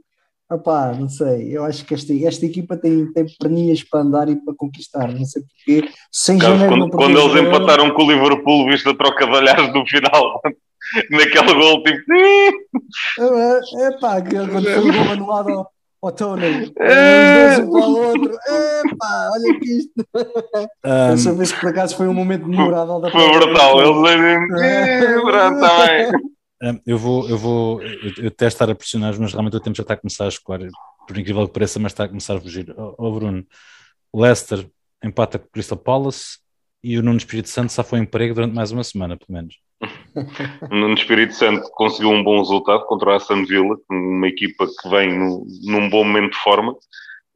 Opá, 0.50 0.94
não 0.94 1.10
sei, 1.10 1.54
eu 1.54 1.62
acho 1.62 1.84
que 1.84 1.92
esta, 1.92 2.12
esta 2.24 2.46
equipa 2.46 2.74
tem, 2.74 3.12
tem 3.12 3.26
perninhas 3.38 3.82
para 3.82 4.00
andar 4.00 4.30
e 4.30 4.36
para 4.36 4.54
conquistar, 4.56 5.12
não 5.12 5.24
sei 5.26 5.42
porquê. 5.42 5.90
Sem 6.10 6.38
Carlos, 6.38 6.60
janeiro 6.60 6.90
quando, 6.90 6.96
quando 6.96 7.18
eles 7.18 7.46
empataram 7.46 7.90
com 7.92 8.02
o 8.02 8.10
Liverpool, 8.10 8.66
viste 8.66 8.88
a 8.88 8.94
troca 8.94 9.26
de 9.26 9.32
olhares 9.32 9.74
no 9.74 9.86
final, 9.86 10.40
naquele 11.10 11.54
gol, 11.54 11.82
tipo, 11.82 11.98
pá, 14.00 14.22
que 14.22 14.36
quando 14.36 14.64
foi 14.64 14.78
o 14.78 14.92
gol 14.92 15.12
anulado 15.12 15.66
ao 16.02 16.12
Tony, 16.12 16.72
É. 16.78 17.56
dois 17.56 17.68
um 17.68 17.70
para 17.72 17.86
o 17.88 17.96
outro, 17.96 18.38
é 18.48 18.82
pá, 18.98 19.30
olha 19.32 19.58
que 19.60 19.78
isto. 19.78 19.92
Um, 20.84 21.10
Dessa 21.10 21.32
vez 21.34 21.52
que 21.52 21.60
por 21.60 21.68
acaso 21.70 21.96
foi 21.96 22.06
um 22.08 22.14
momento 22.14 22.46
memorável 22.46 23.00
da 23.00 23.10
foi 23.10 23.30
brutal. 23.32 23.80
equipa. 23.80 24.10
Eles 24.12 24.62
"Eh, 24.62 25.20
pronto, 25.20 25.60
tá 25.60 25.86
bem. 25.86 26.10
um, 26.62 26.80
eu 26.86 26.98
vou, 26.98 27.28
eu 27.28 27.38
vou, 27.38 27.82
eu, 27.82 28.12
eu 28.18 28.28
até 28.28 28.46
estar 28.46 28.70
a 28.70 28.74
pressionar, 28.74 29.14
mas 29.18 29.32
realmente 29.32 29.56
o 29.56 29.60
tempo 29.60 29.76
já 29.76 29.82
está 29.82 29.94
a 29.94 29.96
começar 29.96 30.24
a 30.24 30.28
escoar, 30.28 30.60
por 31.06 31.18
incrível 31.18 31.46
que 31.46 31.52
pareça, 31.54 31.78
mas 31.80 31.92
está 31.92 32.04
a 32.04 32.08
começar 32.08 32.36
a 32.36 32.40
fugir. 32.40 32.72
Ó 32.76 32.94
ó, 32.98 33.10
Bruno, 33.10 33.44
Leicester 34.14 34.66
empata 35.04 35.38
com 35.38 35.46
o 35.46 35.50
Crystal 35.50 35.78
Palace 35.78 36.38
e 36.82 36.98
o 36.98 37.02
Nuno 37.02 37.16
Espírito 37.18 37.48
Santo 37.48 37.72
só 37.72 37.82
foi 37.84 37.98
emprego 37.98 38.34
durante 38.34 38.54
mais 38.54 38.70
uma 38.72 38.84
semana, 38.84 39.16
pelo 39.16 39.32
menos. 39.36 39.56
No 40.70 40.94
Espírito 40.94 41.34
Santo 41.34 41.68
conseguiu 41.72 42.10
um 42.10 42.22
bom 42.22 42.38
resultado 42.38 42.84
contra 42.86 43.12
a 43.12 43.16
Aston 43.16 43.44
Villa, 43.44 43.76
uma 43.90 44.28
equipa 44.28 44.66
que 44.66 44.88
vem 44.88 45.18
no- 45.18 45.46
num 45.64 45.88
bom 45.88 46.04
momento 46.04 46.32
de 46.32 46.38
forma, 46.38 46.74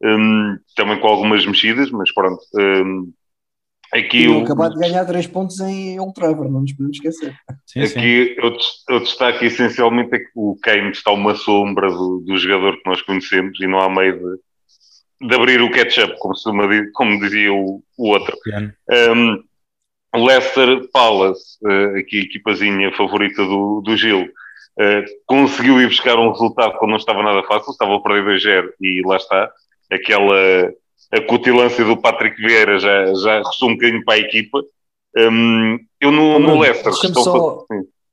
hum, 0.02 0.56
também 0.76 0.98
com 1.00 1.06
algumas 1.08 1.44
mexidas, 1.46 1.90
mas 1.90 2.12
pronto. 2.12 2.40
hum, 2.54 3.12
aqui 3.92 4.26
o- 4.28 4.42
acabado 4.42 4.74
de 4.74 4.80
ganhar 4.80 5.04
3 5.04 5.26
pontos 5.26 5.60
em 5.60 5.98
Old 6.00 6.14
Trafford, 6.14 6.50
não 6.52 6.60
nos 6.62 6.72
podemos 6.72 6.96
esquecer. 6.96 7.34
Sim, 7.66 7.86
sim. 7.86 7.98
Aqui 7.98 8.34
eu, 8.38 8.50
des- 8.50 8.84
eu 8.88 9.00
destaco 9.00 9.44
essencialmente 9.44 10.14
é 10.14 10.18
que 10.18 10.30
o 10.34 10.56
Kane 10.62 10.90
está 10.90 11.10
uma 11.12 11.34
sombra 11.34 11.90
do, 11.90 12.22
do 12.26 12.36
jogador 12.36 12.76
que 12.76 12.88
nós 12.88 13.00
conhecemos 13.02 13.58
e 13.60 13.66
não 13.66 13.80
há 13.80 13.88
meio 13.88 14.18
de, 14.18 15.28
de 15.28 15.34
abrir 15.34 15.60
o 15.62 15.70
ketchup, 15.70 16.16
como, 16.18 16.34
se 16.36 16.48
uma 16.50 16.66
di- 16.68 16.90
como 16.92 17.18
dizia 17.20 17.52
o, 17.52 17.82
o 17.98 18.08
outro. 18.08 18.36
Um, 19.14 19.42
Leicester 20.14 20.88
Palace, 20.92 21.58
eh, 21.66 22.00
aqui 22.00 22.18
a 22.18 22.22
equipazinha 22.22 22.92
favorita 22.96 23.44
do, 23.44 23.80
do 23.80 23.96
Gil, 23.96 24.28
eh, 24.78 25.04
conseguiu 25.26 25.80
ir 25.80 25.88
buscar 25.88 26.18
um 26.18 26.30
resultado 26.30 26.78
quando 26.78 26.90
não 26.90 26.98
estava 26.98 27.22
nada 27.22 27.42
fácil, 27.44 27.70
estava 27.72 27.96
a 27.96 28.00
perder 28.00 28.38
2-0 28.38 28.72
e 28.80 29.02
lá 29.06 29.16
está. 29.16 29.50
Aquela 29.90 30.72
a 31.12 31.20
cutilância 31.20 31.84
do 31.84 31.96
Patrick 31.96 32.40
Vieira 32.40 32.78
já, 32.78 33.14
já 33.14 33.38
restou 33.38 33.68
um 33.68 33.74
bocadinho 33.74 34.04
para 34.04 34.14
a 34.14 34.18
equipa. 34.18 34.62
Um, 35.16 35.78
eu 36.00 36.10
no, 36.10 36.38
no 36.38 36.46
Bruno, 36.46 36.60
Leicester 36.60 36.90
deixa-me 36.90 37.08
estou 37.08 37.24
só-. 37.24 37.66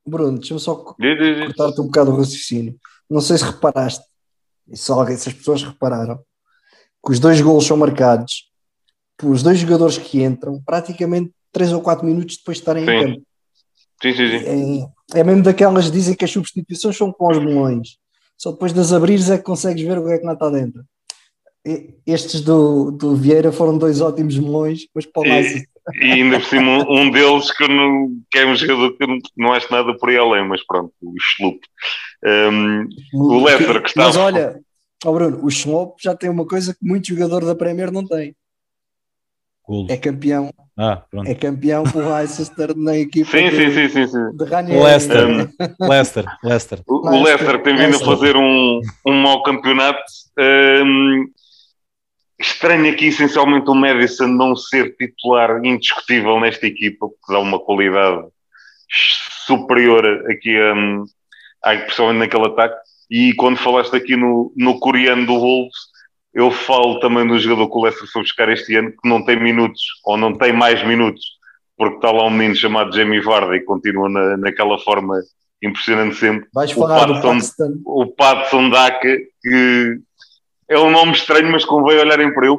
Bruno, 0.05 0.37
deixa-me 0.37 0.59
só 0.59 0.75
cortar-te 0.75 1.81
um 1.81 1.85
bocado 1.85 2.11
o 2.11 2.17
raciocínio. 2.17 2.75
Não 3.09 3.21
sei 3.21 3.37
se 3.37 3.45
reparaste, 3.45 4.03
e 4.67 4.75
se, 4.75 4.91
alguém, 4.91 5.15
se 5.15 5.29
as 5.29 5.35
pessoas 5.35 5.63
repararam, 5.63 6.19
que 7.03 7.11
os 7.11 7.19
dois 7.19 7.39
golos 7.39 7.65
são 7.65 7.77
marcados 7.77 8.49
os 9.23 9.43
dois 9.43 9.59
jogadores 9.59 9.97
que 9.97 10.23
entram 10.23 10.61
praticamente 10.65 11.33
3 11.51 11.71
ou 11.73 11.81
4 11.81 12.05
minutos 12.05 12.37
depois 12.37 12.57
de 12.57 12.61
estarem 12.61 12.85
Sim. 12.85 12.91
em 12.91 12.99
campo. 13.13 13.21
Sim, 14.01 14.13
sim, 14.13 14.39
sim. 14.39 14.87
É, 15.13 15.19
é 15.19 15.23
mesmo 15.23 15.43
daquelas 15.43 15.85
que 15.87 15.91
dizem 15.91 16.15
que 16.15 16.23
as 16.25 16.31
substituições 16.31 16.95
são 16.97 17.11
com 17.11 17.31
os 17.31 17.37
melões. 17.39 17.97
Só 18.37 18.51
depois 18.51 18.71
das 18.71 18.93
abrires 18.93 19.29
é 19.29 19.37
que 19.37 19.43
consegues 19.43 19.83
ver 19.83 19.97
o 19.97 20.05
que 20.05 20.13
é 20.13 20.17
que 20.19 20.25
não 20.25 20.33
está 20.33 20.49
dentro. 20.49 20.83
E- 21.65 21.95
Estes 22.07 22.39
do, 22.41 22.91
do 22.91 23.15
Vieira 23.15 23.51
foram 23.51 23.77
dois 23.77 23.99
ótimos 23.99 24.37
melões, 24.37 24.87
mas 24.95 25.05
para 25.05 25.21
o 25.23 25.25
E, 25.25 25.65
e 26.01 26.11
ainda 26.13 26.39
por 26.39 26.45
cima, 26.47 26.89
um 26.89 27.09
deles 27.11 27.51
que, 27.51 27.67
não, 27.67 28.09
que 28.31 28.39
é 28.39 28.45
um 28.45 28.55
jogador 28.55 28.95
que 28.97 29.05
não, 29.05 29.17
não 29.35 29.51
acho 29.53 29.69
nada 29.71 29.93
por 29.97 30.09
aí 30.09 30.17
além, 30.17 30.47
mas 30.47 30.65
pronto, 30.65 30.93
o 31.01 31.13
Schlup. 31.19 31.59
Um, 32.23 32.87
o 33.13 33.43
Leicester 33.43 33.81
que 33.81 33.89
está- 33.89 34.03
Mas 34.05 34.15
olha, 34.15 34.59
ó 35.03 35.11
Bruno, 35.11 35.43
o 35.43 35.49
Schlopp 35.49 35.95
já 36.01 36.15
tem 36.15 36.29
uma 36.29 36.45
coisa 36.45 36.73
que 36.73 36.85
muito 36.85 37.07
jogador 37.07 37.43
da 37.43 37.55
Premier 37.55 37.91
não 37.91 38.05
tem. 38.05 38.33
Cool. 39.69 39.85
É 39.87 39.97
campeão. 39.97 40.51
Ah, 40.75 41.03
pronto. 41.11 41.29
É 41.29 41.35
campeão 41.35 41.83
com 41.83 41.99
o 41.99 42.15
Leicester 42.15 42.75
na 42.75 42.97
equipa 42.97 43.29
sim, 43.29 43.51
de, 43.51 43.55
sim, 43.55 43.71
sim, 43.71 43.89
sim, 43.89 44.07
sim. 44.07 44.35
de 44.35 44.45
Ranieri. 44.45 44.83
Leicester. 44.83 45.27
Um, 45.27 45.87
Leicester, 45.87 46.25
Leicester. 46.43 46.81
O, 46.87 47.07
o 47.07 47.23
Leicester 47.23 47.57
que 47.59 47.63
tem 47.65 47.75
vindo 47.75 47.97
a 47.97 47.99
fazer 47.99 48.35
um, 48.35 48.81
um 49.05 49.21
mau 49.21 49.43
campeonato. 49.43 50.01
hum, 50.83 51.27
estranho 52.39 52.91
aqui 52.91 53.09
essencialmente 53.09 53.69
o 53.69 53.75
Madison 53.75 54.25
não 54.25 54.55
ser 54.55 54.95
titular 54.95 55.63
indiscutível 55.63 56.39
nesta 56.39 56.65
equipa, 56.65 57.07
porque 57.07 57.31
dá 57.31 57.37
uma 57.37 57.59
qualidade 57.59 58.25
superior 59.45 60.03
aqui 60.31 60.59
hum, 60.59 61.05
à 61.61 61.77
principalmente 61.77 62.17
naquele 62.21 62.47
ataque. 62.47 62.75
E 63.07 63.35
quando 63.35 63.57
falaste 63.57 63.95
aqui 63.95 64.15
no, 64.15 64.51
no 64.57 64.79
coreano 64.79 65.27
do 65.27 65.39
Wolves, 65.39 65.88
eu 66.33 66.51
falo 66.51 66.99
também 66.99 67.25
do 67.27 67.37
jogador 67.39 67.69
que 67.69 67.77
o 67.77 67.81
Leicester 67.83 68.07
foi 68.11 68.21
buscar 68.21 68.49
este 68.49 68.75
ano, 68.75 68.91
que 68.91 69.07
não 69.09 69.23
tem 69.25 69.41
minutos, 69.41 69.81
ou 70.05 70.15
não 70.17 70.33
tem 70.37 70.53
mais 70.53 70.85
minutos, 70.85 71.23
porque 71.77 71.95
está 71.95 72.11
lá 72.11 72.25
um 72.25 72.29
menino 72.29 72.55
chamado 72.55 72.95
Jamie 72.95 73.19
Vardy 73.21 73.57
e 73.57 73.63
continua 73.65 74.09
na, 74.09 74.37
naquela 74.37 74.77
forma 74.79 75.15
impressionante 75.61 76.15
sempre 76.15 76.47
Vais 76.53 76.71
O 76.71 76.75
falar 76.81 77.05
do 77.05 77.21
Patson- 77.21 77.81
o 77.85 78.05
Patson 78.07 78.69
Daka, 78.69 79.17
que 79.41 79.99
é 80.69 80.77
um 80.79 80.91
nome 80.91 81.13
estranho, 81.13 81.51
mas 81.51 81.65
convém 81.65 81.97
olharem 81.99 82.33
para 82.33 82.47
ele, 82.47 82.57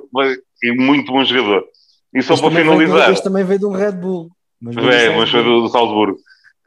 é 0.64 0.72
muito 0.72 1.12
bom 1.12 1.24
jogador. 1.24 1.64
E 2.12 2.20
só 2.22 2.34
Este 2.34 2.42
para 2.42 2.50
também 2.50 2.64
veio 2.76 2.88
finalizar, 2.88 3.12
Este 3.12 3.24
também 3.24 3.44
veio 3.44 3.60
do 3.60 3.70
Red 3.70 3.92
Bull. 3.92 4.28
Mas 4.60 4.76
é, 4.76 5.16
mas 5.16 5.30
foi 5.30 5.42
do, 5.44 5.62
do 5.62 5.68
Salzburgo. 5.68 6.18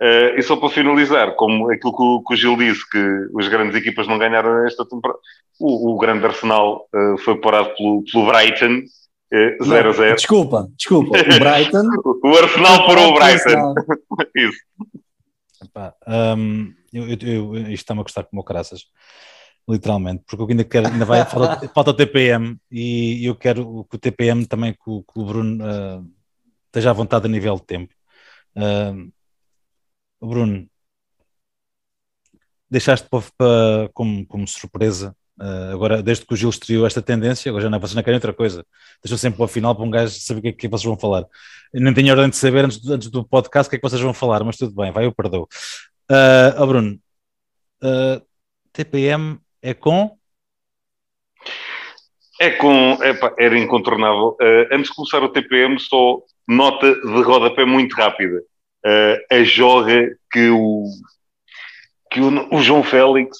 Eh, 0.02 0.36
e 0.40 0.42
só 0.42 0.56
para 0.58 0.70
finalizar, 0.70 1.36
como 1.36 1.72
aquilo 1.72 1.96
que 1.96 2.04
o, 2.04 2.24
que 2.24 2.34
o 2.34 2.38
Gil 2.38 2.58
disse, 2.58 2.88
que 2.90 2.98
as 3.40 3.48
grandes 3.48 3.76
equipas 3.76 4.08
não 4.08 4.18
ganharam 4.18 4.66
esta 4.66 4.86
temporada, 4.86 5.20
o, 5.60 5.94
o 5.94 5.98
grande 5.98 6.26
Arsenal 6.26 6.88
eh, 6.94 7.16
foi 7.20 7.40
parado 7.40 7.74
pelo, 7.76 8.04
pelo 8.12 8.26
Brighton, 8.26 8.82
eh, 9.32 9.58
0 9.64 9.90
a 9.90 9.94
0. 9.94 10.16
Desculpa, 10.16 10.68
desculpa. 10.78 11.18
O 11.18 11.40
Brighton. 11.40 11.84
O 12.26 12.38
Arsenal 12.38 12.86
parou 12.86 13.10
o 13.10 13.14
Brighton. 13.14 13.74
Isso. 14.36 14.58
Epá, 15.64 15.94
hum, 16.38 16.74
eu, 16.92 17.08
eu- 17.10 17.18
eu- 17.22 17.56
isto 17.64 17.74
está-me 17.84 18.02
a 18.02 18.04
custar 18.04 18.26
como 18.26 18.42
o 18.42 18.46
caraças, 18.46 18.86
literalmente, 19.70 20.24
porque 20.28 20.42
eu 20.44 20.48
ainda 20.50 20.64
quero, 20.64 20.88
ainda 20.88 21.06
vai, 21.06 21.24
falta, 21.26 21.68
falta 21.74 21.92
o 21.92 21.94
TPM 21.94 22.58
e 22.72 23.26
eu 23.26 23.36
quero 23.36 23.86
que 23.90 23.96
o 23.96 24.00
TPM 24.00 24.46
também, 24.46 24.74
que 24.74 24.80
o, 24.90 25.04
que 25.04 25.20
o 25.20 25.24
Bruno 25.26 25.64
esteja 26.66 26.90
à 26.90 26.94
vontade 26.94 27.26
a 27.28 27.30
nível 27.30 27.56
de 27.56 27.64
tempo. 27.64 27.94
O 28.56 29.12
Bruno, 30.28 30.68
deixaste 32.70 33.08
para, 33.10 33.90
como, 33.94 34.26
como 34.26 34.48
surpresa, 34.48 35.16
ah, 35.40 35.72
agora 35.74 36.02
desde 36.02 36.26
que 36.26 36.34
o 36.34 36.38
Gil 36.38 36.50
estreou 36.50 36.86
esta 36.88 37.02
tendência, 37.02 37.50
agora 37.50 37.64
já 37.64 37.70
não, 37.70 37.80
vocês 37.80 37.96
não 37.96 38.04
querem 38.04 38.18
outra 38.18 38.34
coisa, 38.34 38.66
deixou 39.04 39.18
sempre 39.18 39.38
para 39.38 39.46
o 39.46 39.48
final 39.48 39.76
para 39.76 39.84
um 39.86 39.90
gajo 39.92 40.14
saber 40.20 40.40
o 40.40 40.42
que 40.44 40.48
é 40.50 40.54
que 40.54 40.68
vocês 40.68 40.86
vão 40.86 40.98
falar. 40.98 41.26
Eu 41.74 41.82
nem 41.82 41.94
tenho 41.94 42.12
ordem 42.12 42.30
de 42.30 42.36
saber 42.38 42.66
antes, 42.66 42.80
do- 42.80 42.94
antes 42.94 43.10
do 43.10 43.24
podcast 43.28 43.68
o 43.68 43.70
que 43.70 43.76
é 43.76 43.80
que 43.80 43.88
vocês 43.90 44.02
vão 44.02 44.14
falar, 44.14 44.44
mas 44.44 44.58
tudo 44.58 44.74
bem, 44.76 44.92
vai, 44.92 45.06
eu 45.06 45.14
perdoo. 45.14 45.48
Ah, 46.10 46.56
ó 46.58 46.66
Bruno, 46.66 47.00
ah, 47.82 48.22
TPM 48.72 49.40
é 49.62 49.74
com. 49.74 50.18
É 52.40 52.50
com. 52.52 52.98
epá, 53.04 53.34
era 53.38 53.58
incontornável. 53.58 54.36
Eh, 54.42 54.68
antes 54.72 54.90
de 54.90 54.96
começar 54.96 55.22
o 55.24 55.30
TPM, 55.30 55.80
só 55.80 56.20
nota 56.48 56.94
de 56.94 57.22
rodapé 57.22 57.64
muito 57.64 57.94
rápida. 57.96 58.42
Eh, 58.86 59.26
a 59.32 59.44
joga 59.44 60.10
que 60.32 60.50
o. 60.50 60.84
que 62.12 62.20
o, 62.22 62.56
o 62.56 62.62
João 62.62 62.84
Félix. 62.84 63.38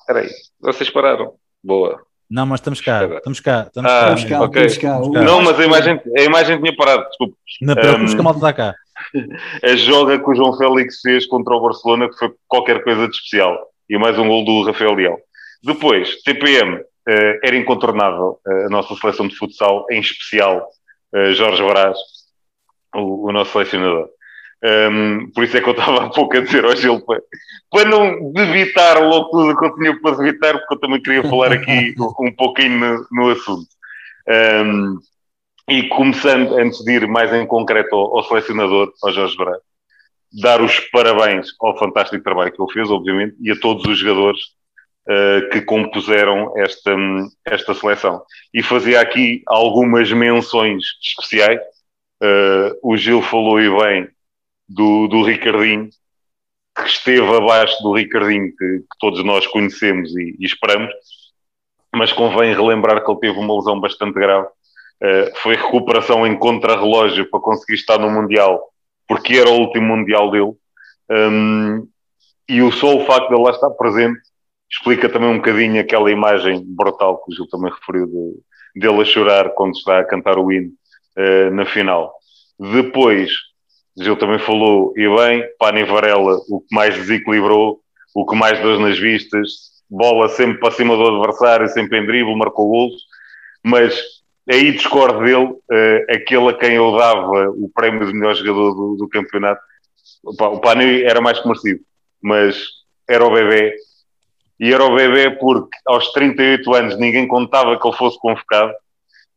Espera 0.00 0.20
aí, 0.20 0.30
vocês 0.60 0.90
pararam. 0.90 1.34
Boa. 1.62 2.00
Não, 2.28 2.46
mas 2.46 2.60
estamos 2.60 2.80
cá, 2.80 3.00
Espera. 3.02 3.16
estamos 3.18 3.40
cá, 3.40 3.62
estamos 3.66 3.90
Ah, 3.90 4.00
cá. 4.00 4.14
Estamos 4.14 4.24
cá, 4.30 4.42
ok. 4.44 4.64
estamos 4.66 5.12
cá. 5.12 5.22
Não, 5.22 5.42
mas 5.42 5.58
a 5.58 5.64
imagem, 5.64 6.00
a 6.16 6.22
imagem 6.22 6.60
tinha 6.60 6.76
parado, 6.76 7.04
desculpe. 7.08 7.34
Não 7.60 7.74
preocupes 7.74 8.12
Um, 8.12 8.14
que 8.14 8.20
a 8.20 8.24
malta 8.24 8.38
está 8.38 8.52
cá. 8.52 8.74
A 9.64 9.76
joga 9.76 10.18
que 10.18 10.30
o 10.30 10.34
João 10.34 10.56
Félix 10.56 11.00
fez 11.00 11.26
contra 11.26 11.54
o 11.54 11.60
Barcelona, 11.60 12.08
que 12.08 12.16
foi 12.18 12.32
qualquer 12.46 12.82
coisa 12.84 13.08
de 13.08 13.14
especial. 13.16 13.58
E 13.88 13.98
mais 13.98 14.16
um 14.18 14.28
gol 14.28 14.44
do 14.44 14.62
Rafael 14.64 14.92
Leão. 14.94 15.16
Depois, 15.64 16.22
TPM, 16.22 16.80
eh, 17.08 17.40
era 17.42 17.56
incontornável 17.56 18.38
eh, 18.46 18.66
a 18.66 18.68
nossa 18.68 18.94
seleção 18.94 19.26
de 19.26 19.34
futsal, 19.36 19.86
em 19.90 20.00
especial 20.00 20.68
eh, 21.14 21.32
Jorge 21.32 21.62
Brás, 21.64 21.98
o, 22.94 23.28
o 23.28 23.32
nosso 23.32 23.52
selecionador. 23.52 24.08
Um, 24.62 25.30
por 25.30 25.42
isso 25.42 25.56
é 25.56 25.60
que 25.60 25.68
eu 25.68 25.72
estava 25.72 26.04
há 26.04 26.10
pouco 26.10 26.36
a 26.36 26.40
dizer 26.40 26.64
ao 26.64 26.76
Gil 26.76 27.00
para, 27.00 27.22
para 27.70 27.88
não 27.88 28.30
debitar 28.32 29.02
logo 29.02 29.30
tudo 29.30 29.52
o 29.52 29.58
que 29.58 29.64
eu 29.64 29.74
tinha 29.74 30.00
para 30.00 30.16
debitar, 30.16 30.58
porque 30.58 30.74
eu 30.74 30.80
também 30.80 31.00
queria 31.00 31.22
falar 31.22 31.52
aqui 31.52 31.94
um 32.20 32.32
pouquinho 32.32 32.78
no, 32.78 33.06
no 33.10 33.30
assunto. 33.30 33.68
Um, 34.28 34.98
e 35.68 35.88
começando, 35.88 36.58
antes 36.58 36.84
de 36.84 36.92
ir 36.92 37.06
mais 37.06 37.32
em 37.32 37.46
concreto 37.46 37.94
ao, 37.94 38.18
ao 38.18 38.24
selecionador, 38.24 38.92
ao 39.02 39.12
Jorge 39.12 39.36
Brás, 39.36 39.62
dar 40.42 40.60
os 40.60 40.78
parabéns 40.90 41.48
ao 41.60 41.78
fantástico 41.78 42.22
trabalho 42.22 42.52
que 42.52 42.60
ele 42.60 42.72
fez, 42.72 42.90
obviamente, 42.90 43.36
e 43.40 43.50
a 43.50 43.58
todos 43.58 43.84
os 43.86 43.98
jogadores 43.98 44.40
uh, 45.08 45.48
que 45.50 45.62
compuseram 45.62 46.52
esta, 46.56 46.94
esta 47.44 47.72
seleção. 47.72 48.22
E 48.52 48.62
fazia 48.62 49.00
aqui 49.00 49.42
algumas 49.46 50.12
menções 50.12 50.84
especiais. 51.02 51.60
Uh, 52.22 52.76
o 52.82 52.96
Gil 52.96 53.22
falou 53.22 53.60
e 53.60 53.70
bem 53.70 54.08
do, 54.70 55.08
do 55.08 55.22
Ricardinho, 55.22 55.90
que 56.76 56.82
esteve 56.86 57.36
abaixo 57.36 57.82
do 57.82 57.92
Ricardinho, 57.92 58.50
que, 58.56 58.78
que 58.78 58.98
todos 59.00 59.22
nós 59.24 59.46
conhecemos 59.48 60.16
e, 60.16 60.36
e, 60.38 60.46
esperamos, 60.46 60.92
mas 61.92 62.12
convém 62.12 62.54
relembrar 62.54 63.04
que 63.04 63.10
ele 63.10 63.20
teve 63.20 63.38
uma 63.38 63.56
lesão 63.56 63.80
bastante 63.80 64.14
grave. 64.14 64.46
Uh, 65.02 65.36
foi 65.36 65.56
recuperação 65.56 66.26
em 66.26 66.38
contrarrelógio 66.38 67.28
para 67.28 67.40
conseguir 67.40 67.74
estar 67.74 67.98
no 67.98 68.10
Mundial, 68.10 68.62
porque 69.08 69.34
era 69.34 69.50
o 69.50 69.60
último 69.60 69.96
Mundial 69.96 70.30
dele. 70.30 70.52
Um, 71.10 71.88
e 72.48 72.62
o 72.62 72.70
só 72.70 72.96
o 72.96 73.04
facto 73.06 73.28
de 73.28 73.34
ele 73.34 73.42
lá 73.42 73.50
estar 73.50 73.70
presente 73.70 74.20
explica 74.70 75.08
também 75.08 75.30
um 75.30 75.38
bocadinho 75.38 75.80
aquela 75.80 76.10
imagem 76.12 76.62
brutal 76.64 77.18
que 77.24 77.32
o 77.32 77.34
Gil 77.34 77.48
também 77.48 77.72
referiu 77.72 78.06
de, 78.06 78.80
dele 78.80 79.02
a 79.02 79.04
chorar 79.04 79.50
quando 79.50 79.72
está 79.72 79.98
a 79.98 80.04
cantar 80.04 80.38
o 80.38 80.52
hino 80.52 80.70
uh, 81.18 81.50
na 81.52 81.66
final. 81.66 82.14
Depois, 82.58 83.32
Gil 83.96 84.16
também 84.16 84.38
falou, 84.38 84.92
e 84.96 85.08
bem, 85.16 85.44
Pani 85.58 85.84
Varela, 85.84 86.38
o 86.48 86.60
que 86.60 86.74
mais 86.74 86.94
desequilibrou, 86.94 87.80
o 88.14 88.26
que 88.26 88.36
mais 88.36 88.58
deu 88.60 88.78
nas 88.78 88.98
vistas, 88.98 89.70
bola 89.88 90.28
sempre 90.28 90.60
para 90.60 90.70
cima 90.70 90.96
do 90.96 91.06
adversário, 91.06 91.68
sempre 91.68 91.98
em 91.98 92.06
drible, 92.06 92.36
marcou 92.36 92.68
golos, 92.68 93.02
mas 93.64 94.00
aí 94.48 94.72
discordo 94.72 95.20
dele, 95.24 95.44
uh, 95.44 96.14
aquele 96.14 96.48
a 96.48 96.54
quem 96.54 96.74
eu 96.74 96.96
dava 96.96 97.50
o 97.50 97.70
prémio 97.74 98.06
de 98.06 98.12
melhor 98.12 98.34
jogador 98.34 98.74
do, 98.74 98.96
do 98.96 99.08
campeonato, 99.08 99.60
o 100.22 100.60
Pani 100.60 101.02
era 101.02 101.20
mais 101.20 101.44
merecido, 101.44 101.80
mas 102.22 102.64
era 103.08 103.24
o 103.24 103.32
bebê, 103.32 103.74
e 104.58 104.72
era 104.72 104.84
o 104.84 104.94
bebê 104.94 105.30
porque 105.30 105.76
aos 105.86 106.12
38 106.12 106.74
anos 106.74 106.98
ninguém 106.98 107.26
contava 107.26 107.78
que 107.78 107.86
ele 107.86 107.96
fosse 107.96 108.18
convocado, 108.20 108.72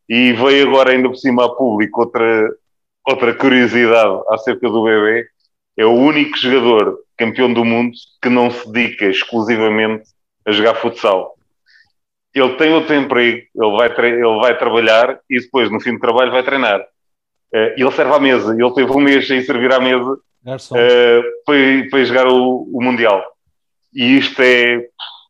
e 0.08 0.32
veio 0.32 0.68
agora 0.68 0.92
ainda 0.92 1.08
por 1.08 1.16
cima 1.16 1.46
a 1.46 1.48
público 1.48 2.02
outra, 2.02 2.50
outra 3.06 3.34
curiosidade 3.34 4.20
acerca 4.30 4.68
do 4.68 4.84
bebê, 4.84 5.26
é 5.76 5.84
o 5.84 5.92
único 5.92 6.36
jogador 6.38 6.98
campeão 7.16 7.52
do 7.52 7.64
mundo 7.64 7.92
que 8.22 8.28
não 8.28 8.50
se 8.50 8.70
dedica 8.70 9.06
exclusivamente 9.06 10.04
a 10.46 10.52
jogar 10.52 10.74
futsal. 10.76 11.34
Ele 12.34 12.56
tem 12.56 12.72
outro 12.72 12.94
emprego, 12.94 13.46
ele 13.54 13.76
vai, 13.76 14.06
ele 14.06 14.40
vai 14.40 14.58
trabalhar 14.58 15.20
e 15.30 15.40
depois, 15.40 15.70
no 15.70 15.80
fim 15.80 15.92
do 15.94 16.00
trabalho, 16.00 16.32
vai 16.32 16.42
treinar. 16.42 16.80
Uh, 16.80 17.70
ele 17.76 17.92
serve 17.92 18.12
à 18.12 18.18
mesa, 18.18 18.52
ele 18.52 18.74
teve 18.74 18.90
um 18.90 19.00
mês 19.00 19.28
sem 19.28 19.40
servir 19.42 19.72
à 19.72 19.78
mesa 19.78 20.10
uh, 20.12 21.22
para, 21.46 21.88
para 21.90 22.04
jogar 22.04 22.26
o, 22.26 22.68
o, 22.72 22.82
Mundial. 22.82 23.22
E 23.94 24.18
isto 24.18 24.42
é 24.42 24.84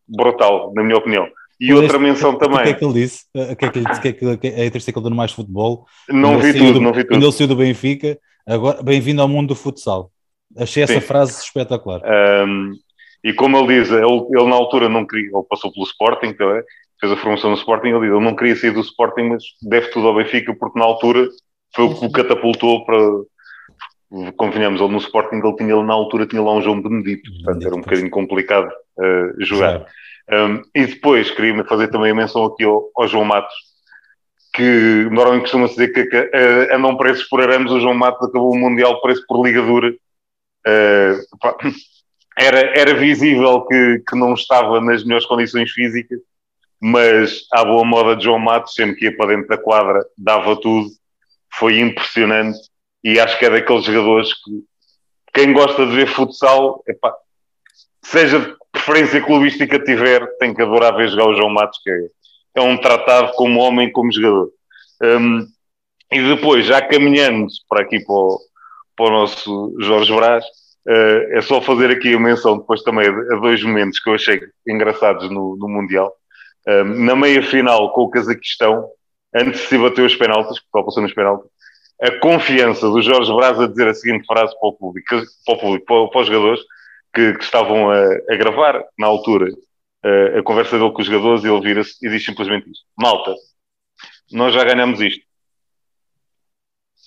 brutal, 0.09 0.72
na 0.75 0.83
minha 0.83 0.97
opinião. 0.97 1.29
E 1.61 1.72
outra 1.72 1.96
este, 1.96 1.98
menção 1.98 2.36
também. 2.36 2.61
O 2.61 2.62
que 2.62 2.68
é 2.68 2.74
que 2.74 2.84
ele 2.84 2.94
disse? 2.94 3.24
O 3.34 3.57
que 3.57 3.64
é 3.64 3.68
que 3.70 3.78
ele 3.78 3.86
disse? 3.86 4.00
Que 4.00 4.09
é 4.09 4.12
que, 4.12 4.36
que 4.36 4.46
é 4.46 4.66
a 4.66 4.70
que 4.70 4.76
ele 4.76 5.02
deu 5.02 5.14
Mais 5.14 5.32
Futebol? 5.32 5.86
Não 6.09 6.38
vi 6.38 6.52
tudo, 6.52 6.74
do, 6.74 6.80
não 6.80 6.92
vi 6.92 7.02
tudo. 7.02 7.14
Quando 7.14 7.22
ele 7.22 7.32
saiu 7.32 7.48
do 7.48 7.57
Benfica, 7.57 8.18
agora, 8.46 8.82
bem-vindo 8.82 9.22
ao 9.22 9.28
mundo 9.28 9.48
do 9.48 9.55
futsal. 9.55 10.11
Achei 10.57 10.82
essa 10.82 10.94
Sim. 10.94 11.00
frase 11.00 11.40
espetacular. 11.40 12.00
Um, 12.46 12.72
e 13.24 13.32
como 13.32 13.57
ele 13.57 13.80
diz, 13.80 13.90
ele, 13.90 14.05
ele, 14.05 14.48
na 14.48 14.55
altura 14.55 14.88
não 14.88 15.07
queria, 15.07 15.30
ele 15.32 15.46
passou 15.48 15.72
pelo 15.72 15.86
Sporting, 15.86 16.26
então, 16.26 16.48
fez 17.00 17.12
a 17.12 17.16
formação 17.16 17.50
no 17.50 17.57
Sporting, 17.57 17.88
ele 17.88 18.00
diz, 18.00 18.11
ele 18.11 18.24
não 18.24 18.36
queria 18.36 18.55
sair 18.55 18.70
do 18.70 18.80
Sporting, 18.80 19.22
mas 19.30 19.42
deve 19.62 19.88
tudo 19.88 20.09
ao 20.09 20.14
Benfica, 20.14 20.55
porque 20.55 20.78
na 20.78 20.84
altura 20.84 21.28
foi 21.74 21.86
o 21.86 21.94
que 21.94 22.05
o 22.05 22.12
catapultou 22.12 22.84
para, 22.84 22.98
convenhamos, 24.36 24.80
ele 24.80 24.92
no 24.92 24.98
Sporting, 24.98 25.36
ele 25.36 25.57
tinha 25.57 25.82
na 25.82 25.94
altura, 25.94 26.26
tinha 26.26 26.42
lá 26.42 26.52
um 26.52 26.62
João 26.62 26.80
Benedito, 26.80 27.30
portanto 27.32 27.66
era 27.66 27.74
um 27.74 27.80
bocadinho 27.80 28.11
complicado 28.11 28.68
uh, 28.98 29.44
jogar. 29.44 29.86
Um, 30.31 30.62
e 30.75 30.87
depois 30.87 31.31
queria 31.31 31.64
fazer 31.64 31.89
também 31.89 32.11
a 32.11 32.14
menção 32.14 32.47
aqui 32.47 32.64
ao, 32.64 32.91
ao 32.97 33.07
João 33.07 33.25
Matos, 33.25 33.55
que 34.55 35.09
normalmente 35.11 35.43
costuma 35.43 35.66
dizer 35.66 35.93
que, 35.93 36.07
que 36.07 36.16
uh, 36.16 36.75
andam 36.75 36.97
preços 36.97 37.25
por 37.25 37.41
arames, 37.41 37.70
o 37.70 37.81
João 37.81 37.95
Matos 37.95 38.29
acabou 38.29 38.53
o 38.53 38.59
Mundial 38.59 39.01
preço 39.01 39.25
por 39.27 39.45
ligadura. 39.45 39.95
Uh, 40.66 41.72
era, 42.39 42.79
era 42.79 42.95
visível 42.95 43.66
que, 43.66 44.03
que 44.09 44.16
não 44.16 44.35
estava 44.35 44.81
nas 44.81 45.05
melhores 45.05 45.27
condições 45.27 45.70
físicas, 45.70 46.18
mas 46.81 47.47
à 47.53 47.64
boa 47.64 47.85
moda 47.85 48.16
de 48.16 48.25
João 48.25 48.39
Matos, 48.39 48.75
sempre 48.75 48.97
que 48.97 49.05
ia 49.07 49.16
para 49.16 49.35
dentro 49.35 49.49
da 49.49 49.59
quadra, 49.59 50.05
dava 50.16 50.57
tudo, 50.61 50.89
foi 51.53 51.81
impressionante. 51.81 52.59
E 53.03 53.20
acho 53.20 53.39
que 53.39 53.45
é 53.45 53.51
daqueles 53.51 53.85
jogadores 53.85 54.33
que 54.33 54.64
quem 55.35 55.53
gosta 55.53 55.85
de 55.85 55.95
ver 55.95 56.07
futsal, 56.07 56.83
epá, 56.87 57.12
seja 58.03 58.57
preferência 58.75 59.22
clubística 59.22 59.79
tiver, 59.79 60.27
tem 60.39 60.53
que 60.53 60.61
adorar 60.61 60.97
ver 60.97 61.09
jogar 61.09 61.29
o 61.29 61.35
João 61.35 61.49
Matos, 61.49 61.79
que 61.83 61.91
é, 61.91 62.09
é 62.57 62.61
um 62.61 62.77
tratado 62.77 63.33
como 63.35 63.61
homem, 63.61 63.91
como 63.91 64.12
jogador. 64.12 64.51
Um, 65.01 65.47
e 66.12 66.20
depois, 66.35 66.66
já 66.66 66.83
caminhando 66.83 67.47
para 67.68 67.83
aqui 67.83 68.01
para 68.01 68.14
o, 68.14 68.41
para 68.97 69.07
o 69.07 69.11
nosso 69.11 69.77
Jorge 69.81 70.14
Brás, 70.14 70.45
uh, 70.45 71.37
é 71.37 71.41
só 71.41 71.61
fazer 71.61 71.91
aqui 71.91 72.14
a 72.14 72.18
menção 72.18 72.59
depois 72.59 72.83
também 72.83 73.09
a, 73.09 73.41
dois 73.41 73.62
momentos 73.62 74.01
que 74.01 74.11
eu 74.11 74.14
achei 74.14 74.41
engraçados 74.66 75.31
no, 75.31 75.57
no 75.57 75.68
Mundial. 75.68 76.12
Um, 76.66 77.05
na 77.05 77.14
meia 77.14 77.43
final 77.43 77.93
com 77.93 78.03
o 78.03 78.11
Cazaquistão, 78.11 78.89
antes 79.35 79.61
de 79.62 79.66
se 79.68 79.79
bater 79.79 80.05
os 80.05 80.16
penaltis, 80.16 80.59
porque 80.59 80.79
só 80.79 80.83
passou 80.83 81.03
nos 81.03 81.14
penaltis, 81.14 81.49
a 82.03 82.11
confiança 82.18 82.89
do 82.89 83.01
Jorge 83.01 83.33
Braz 83.33 83.61
a 83.61 83.68
dizer 83.68 83.87
a 83.87 83.95
seguinte 83.95 84.27
frase 84.27 84.53
para 84.59 84.68
o 84.68 84.72
público, 84.72 85.09
para, 85.47 85.55
o 85.55 85.59
público, 85.59 85.87
para, 85.87 86.09
para 86.09 86.20
os 86.20 86.27
jogadores 86.27 86.61
que, 87.15 87.35
que 87.35 87.45
estavam 87.45 87.91
a, 87.91 88.03
a, 88.31 88.37
gravar 88.37 88.85
na 88.99 89.07
altura 89.07 89.51
a, 90.03 90.39
a, 90.39 90.43
conversa 90.43 90.79
dele 90.79 90.93
com 90.93 91.01
os 91.01 91.07
jogadores 91.07 91.45
e 91.45 91.49
ele 91.49 91.61
vira-se 91.61 91.95
e 92.05 92.11
diz 92.11 92.25
simplesmente 92.25 92.71
isto: 92.71 92.85
Malta, 92.97 93.35
nós 94.33 94.55
já 94.55 94.65
ganhamos 94.65 95.01
isto. 95.01 95.25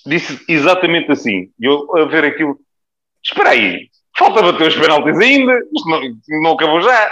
Disse 0.05 0.43
exatamente 0.47 1.11
assim. 1.11 1.51
E 1.59 1.65
eu 1.65 1.95
a 1.97 2.05
ver 2.05 2.23
aquilo, 2.23 2.57
espera 3.23 3.49
aí, 3.49 3.89
falta 4.17 4.41
bater 4.41 4.67
os 4.69 4.75
penaltis 4.75 5.19
ainda, 5.19 5.59
isto 5.75 5.89
não, 5.89 6.01
não 6.41 6.51
acabou 6.53 6.81
já. 6.81 7.11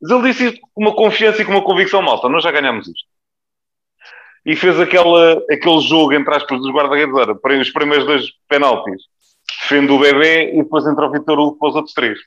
Mas 0.00 0.10
ele 0.10 0.32
disse 0.32 0.46
isto 0.48 0.60
com 0.74 0.82
uma 0.82 0.94
confiança 0.96 1.40
e 1.40 1.44
com 1.44 1.52
uma 1.52 1.62
convicção, 1.62 2.02
malta, 2.02 2.28
nós 2.28 2.42
já 2.42 2.50
ganhamos 2.50 2.88
isto 2.88 3.12
e 4.44 4.56
fez 4.56 4.78
aquela, 4.80 5.34
aquele 5.50 5.80
jogo, 5.80 6.12
entre 6.12 6.34
aspas, 6.34 6.60
dos 6.60 6.72
guarda-redes, 6.72 7.14
para 7.40 7.60
os 7.60 7.70
primeiros 7.70 8.06
dois 8.06 8.24
penaltis, 8.48 9.02
defende 9.60 9.92
o 9.92 9.98
bebê 9.98 10.52
e 10.52 10.62
depois 10.62 10.86
entra 10.86 11.06
o 11.06 11.10
Vitor 11.10 11.38
Hugo 11.38 11.58
para 11.58 11.68
os 11.68 11.76
outros 11.76 11.94
três. 11.94 12.18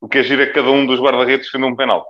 O 0.00 0.08
que 0.08 0.18
é 0.18 0.22
giro 0.22 0.42
é 0.42 0.46
que 0.46 0.54
cada 0.54 0.70
um 0.70 0.86
dos 0.86 1.00
guarda-redes 1.00 1.46
defende 1.46 1.66
um 1.66 1.76
penalti. 1.76 2.08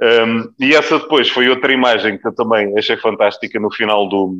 Um, 0.00 0.52
e 0.58 0.74
essa 0.74 0.98
depois 0.98 1.28
foi 1.28 1.48
outra 1.48 1.72
imagem 1.72 2.18
que 2.18 2.26
eu 2.26 2.34
também 2.34 2.76
achei 2.78 2.96
fantástica 2.96 3.60
no 3.60 3.70
final 3.70 4.08
do. 4.08 4.38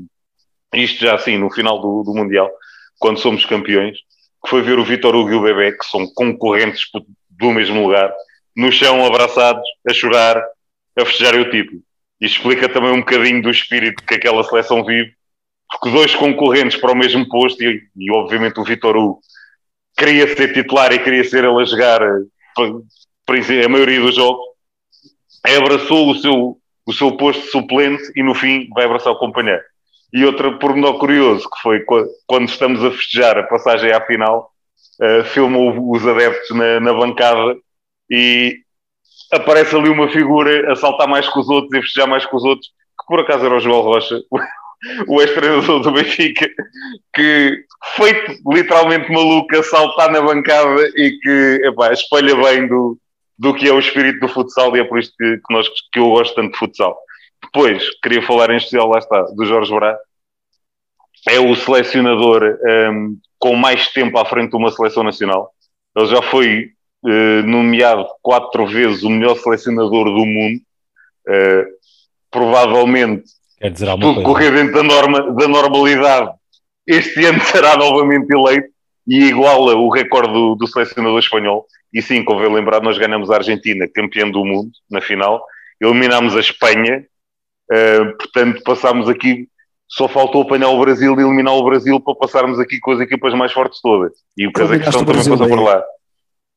Isto 0.73 1.05
já 1.05 1.15
assim, 1.15 1.37
no 1.37 1.51
final 1.51 1.81
do, 1.81 2.03
do 2.03 2.15
Mundial, 2.15 2.51
quando 2.99 3.19
somos 3.19 3.45
campeões, 3.45 3.99
que 4.43 4.49
foi 4.49 4.63
ver 4.63 4.79
o 4.79 4.85
Vitor 4.85 5.15
Hugo 5.15 5.31
e 5.31 5.35
o 5.35 5.43
Bebé, 5.43 5.73
que 5.73 5.85
são 5.85 6.07
concorrentes 6.15 6.85
do 7.29 7.51
mesmo 7.51 7.83
lugar, 7.83 8.13
no 8.57 8.71
chão, 8.71 9.05
abraçados, 9.05 9.69
a 9.89 9.93
chorar, 9.93 10.37
a 10.97 11.05
festejarem 11.05 11.41
o 11.41 11.51
título 11.51 11.83
e 12.21 12.27
explica 12.27 12.69
também 12.69 12.91
um 12.91 13.01
bocadinho 13.01 13.43
do 13.43 13.51
espírito 13.51 14.05
que 14.05 14.15
aquela 14.15 14.45
seleção 14.45 14.85
vive, 14.85 15.15
porque 15.71 15.91
dois 15.91 16.15
concorrentes 16.15 16.79
para 16.79 16.93
o 16.93 16.97
mesmo 16.97 17.27
posto, 17.29 17.63
e, 17.65 17.83
e 17.97 18.11
obviamente 18.13 18.61
o 18.61 18.65
Vitor 18.65 18.97
Hugo 18.97 19.21
queria 19.97 20.35
ser 20.35 20.53
titular 20.53 20.93
e 20.93 20.99
queria 20.99 21.25
ser 21.25 21.45
ele 21.45 21.61
a 21.61 21.65
jogar 21.65 22.03
eh, 22.03 23.65
a 23.65 23.69
maioria 23.69 24.01
dos 24.01 24.15
jogos, 24.15 24.45
abraçou 25.57 26.11
o 26.11 26.15
seu, 26.17 26.59
o 26.87 26.93
seu 26.93 27.17
posto 27.17 27.47
suplente 27.47 28.03
e 28.17 28.23
no 28.23 28.35
fim 28.35 28.69
vai 28.75 28.85
abraçar 28.85 29.13
o 29.13 29.19
companheiro. 29.19 29.63
E 30.13 30.25
outro 30.25 30.59
pormenor 30.59 30.99
curioso, 30.99 31.49
que 31.49 31.61
foi 31.63 31.85
quando 32.27 32.49
estamos 32.49 32.85
a 32.85 32.91
festejar 32.91 33.39
a 33.39 33.45
passagem 33.45 33.93
à 33.93 34.01
final, 34.05 34.51
uh, 35.01 35.25
filmou 35.25 35.91
os 35.93 36.07
adeptos 36.07 36.51
na, 36.57 36.81
na 36.81 36.93
bancada 36.93 37.57
e 38.11 38.59
aparece 39.33 39.77
ali 39.77 39.89
uma 39.89 40.09
figura 40.09 40.73
a 40.73 40.75
saltar 40.75 41.07
mais 41.07 41.29
que 41.29 41.39
os 41.39 41.49
outros 41.49 41.73
e 41.73 41.83
festejar 41.83 42.09
mais 42.09 42.27
que 42.27 42.35
os 42.35 42.45
outros, 42.45 42.69
que 42.69 43.07
por 43.07 43.21
acaso 43.21 43.47
era 43.47 43.57
o 43.57 43.61
João 43.61 43.83
Rocha, 43.83 44.21
o 45.07 45.21
ex-treinador 45.21 45.81
do 45.81 45.93
Benfica, 45.93 46.49
que 47.15 47.65
foi 47.97 48.13
literalmente 48.47 49.11
maluco 49.11 49.57
a 49.57 49.63
saltar 49.63 50.11
na 50.11 50.21
bancada 50.21 50.83
e 50.97 51.19
que 51.23 51.61
epá, 51.65 51.93
espelha 51.93 52.35
bem 52.37 52.67
do, 52.67 52.99
do 53.39 53.55
que 53.55 53.69
é 53.69 53.73
o 53.73 53.79
espírito 53.79 54.21
do 54.21 54.29
futsal 54.29 54.77
e 54.77 54.81
é 54.81 54.85
por 54.85 54.99
isto 54.99 55.15
que, 55.17 55.37
que, 55.37 55.55
nós, 55.55 55.69
que 55.93 55.99
eu 55.99 56.11
gosto 56.11 56.35
tanto 56.35 56.53
de 56.53 56.59
futsal. 56.59 56.99
Depois, 57.43 57.99
queria 58.01 58.23
falar 58.23 58.51
em 58.51 58.57
especial, 58.57 58.89
lá 58.89 58.99
está, 58.99 59.23
do 59.23 59.45
Jorge 59.45 59.75
Brá. 59.75 59.99
É 61.29 61.39
o 61.39 61.55
selecionador 61.55 62.59
um, 62.93 63.19
com 63.39 63.55
mais 63.57 63.89
tempo 63.89 64.19
à 64.19 64.25
frente 64.25 64.51
de 64.51 64.57
uma 64.57 64.71
seleção 64.71 65.03
nacional. 65.03 65.51
Ele 65.97 66.07
já 66.07 66.23
foi 66.23 66.71
uh, 67.05 67.43
nomeado 67.45 68.07
quatro 68.23 68.67
vezes 68.67 69.03
o 69.03 69.11
melhor 69.11 69.37
selecionador 69.37 70.05
do 70.05 70.25
mundo, 70.25 70.61
uh, 71.29 71.67
provavelmente 72.31 73.25
Quer 73.61 73.71
dizer 73.71 73.87
tudo 73.91 74.15
coisa. 74.15 74.23
correr 74.23 74.51
dentro 74.53 74.75
da, 74.75 74.83
norma, 74.83 75.33
da 75.33 75.47
normalidade, 75.47 76.31
este 76.87 77.25
ano 77.27 77.41
será 77.43 77.77
novamente 77.77 78.33
eleito 78.35 78.69
e 79.07 79.25
iguala 79.25 79.75
o 79.75 79.91
recorde 79.91 80.33
do, 80.33 80.55
do 80.55 80.67
selecionador 80.67 81.19
espanhol. 81.19 81.67
E 81.93 82.01
sim, 82.01 82.25
convém 82.25 82.53
lembrar, 82.53 82.81
nós 82.81 82.97
ganhamos 82.97 83.31
a 83.31 83.37
Argentina, 83.37 83.87
campeã 83.93 84.31
do 84.31 84.45
mundo, 84.45 84.71
na 84.91 85.01
final, 85.01 85.45
eliminámos 85.81 86.37
a 86.37 86.41
Espanha, 86.41 87.05
uh, 87.71 88.17
portanto 88.17 88.63
passámos 88.63 89.09
aqui, 89.09 89.49
só 89.89 90.09
faltou 90.09 90.43
apanhar 90.43 90.69
o 90.69 90.81
Brasil 90.81 91.19
e 91.19 91.23
eliminar 91.23 91.53
o 91.55 91.65
Brasil 91.65 92.01
para 92.01 92.15
passarmos 92.15 92.59
aqui 92.61 92.79
com 92.79 92.93
as 92.93 93.01
equipas 93.01 93.35
mais 93.35 93.53
fortes 93.53 93.81
todas. 93.83 94.13
E 94.39 94.47
o 94.47 94.53
Cazaquistão 94.53 95.05
também 95.05 95.29
passou 95.29 95.49
por 95.49 95.61
lá. 95.61 95.83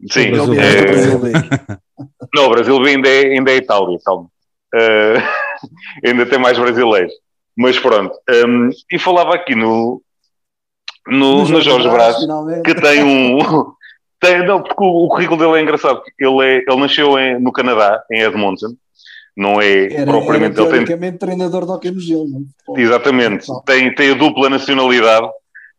Sim, 0.10 0.28
é... 0.60 1.78
não, 2.34 2.46
o 2.46 2.50
Brasil 2.50 2.82
ainda 2.86 3.10
é, 3.10 3.34
ainda 3.34 3.52
é 3.52 3.56
Itália, 3.58 3.98
calma. 4.06 4.30
Uh, 4.74 5.20
ainda 6.06 6.26
tem 6.26 6.40
mais 6.40 6.58
brasileiros. 6.58 7.14
Mas 7.56 7.78
pronto. 7.80 8.14
Um, 8.48 8.70
e 8.92 8.98
falava 8.98 9.36
aqui 9.36 9.56
no, 9.56 10.02
no, 11.08 11.46
no 11.48 11.62
Jorge 11.62 11.90
Brás, 11.90 12.18
que 12.66 12.76
tem 12.76 13.04
um. 13.04 13.40
Tem, 14.20 14.42
não, 14.48 14.64
porque 14.64 14.82
o, 14.82 15.04
o, 15.04 15.10
currículo 15.10 15.38
dele 15.38 15.60
é 15.60 15.62
engraçado. 15.62 16.02
Ele, 16.18 16.46
é, 16.46 16.64
ele 16.66 16.80
nasceu 16.80 17.20
em, 17.20 17.38
no 17.42 17.52
Canadá, 17.52 18.02
em 18.10 18.22
Edmonton. 18.22 18.70
Não 19.36 19.60
é 19.60 19.92
era, 19.92 20.06
propriamente. 20.06 20.58
Era 20.62 20.78
ele 20.78 20.86
tem, 20.86 21.18
treinador 21.18 21.66
do 21.66 21.74
Hockey 21.74 21.92
não? 21.92 22.78
Exatamente. 22.78 23.48
Tem, 23.66 23.94
tem 23.94 24.12
a 24.12 24.14
dupla 24.14 24.50
nacionalidade. 24.50 25.28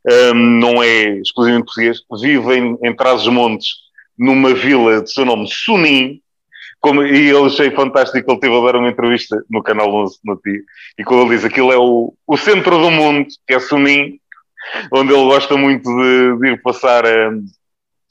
Um, 0.07 0.35
não 0.35 0.82
é 0.82 1.20
exclusivamente 1.20 1.64
português. 1.64 2.01
Vive 2.20 2.55
em, 2.55 2.78
em 2.85 2.95
Trás-os-Montes, 2.95 3.68
numa 4.18 4.53
vila 4.53 5.01
de 5.01 5.11
seu 5.11 5.24
nome 5.24 5.49
Sunim, 5.51 6.20
como, 6.85 7.03
e 7.03 7.30
eu 7.30 7.47
achei 7.47 7.70
fantástico, 7.70 8.30
ele 8.30 8.41
teve 8.41 8.55
a 8.55 8.61
dar 8.61 8.76
uma 8.76 8.91
entrevista 8.91 9.43
no 9.49 9.62
canal 9.62 9.91
11 9.91 10.18
no 10.22 10.39
dia, 10.45 10.61
e 10.99 11.03
quando 11.03 11.22
ele 11.22 11.35
diz 11.35 11.43
aquilo 11.43 11.72
é 11.72 11.78
o, 11.78 12.12
o 12.26 12.37
centro 12.37 12.76
do 12.76 12.91
mundo, 12.91 13.26
que 13.47 13.55
é 13.55 13.59
Sunim, 13.59 14.20
onde 14.93 15.14
ele 15.14 15.24
gosta 15.24 15.57
muito 15.57 15.82
de, 15.82 16.39
de 16.41 16.49
ir 16.49 16.62
passar 16.62 17.07
um, 17.07 17.43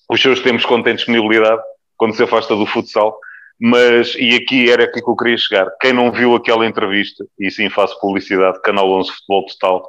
os 0.09 0.19
seus 0.19 0.39
tempos 0.39 0.65
quando 0.65 0.85
tem 0.85 0.95
disponibilidade, 0.95 1.61
quando 1.95 2.15
se 2.15 2.23
afasta 2.23 2.55
do 2.55 2.65
futsal, 2.65 3.15
mas, 3.61 4.15
e 4.15 4.33
aqui 4.33 4.71
era 4.71 4.85
aqui 4.85 5.03
que 5.03 5.07
eu 5.07 5.15
queria 5.15 5.37
chegar, 5.37 5.69
quem 5.79 5.93
não 5.93 6.11
viu 6.11 6.33
aquela 6.33 6.65
entrevista, 6.65 7.23
e 7.39 7.51
sim 7.51 7.69
faço 7.69 7.99
publicidade, 8.01 8.59
canal 8.63 8.89
11 8.89 9.11
Futebol 9.11 9.45
Total, 9.45 9.87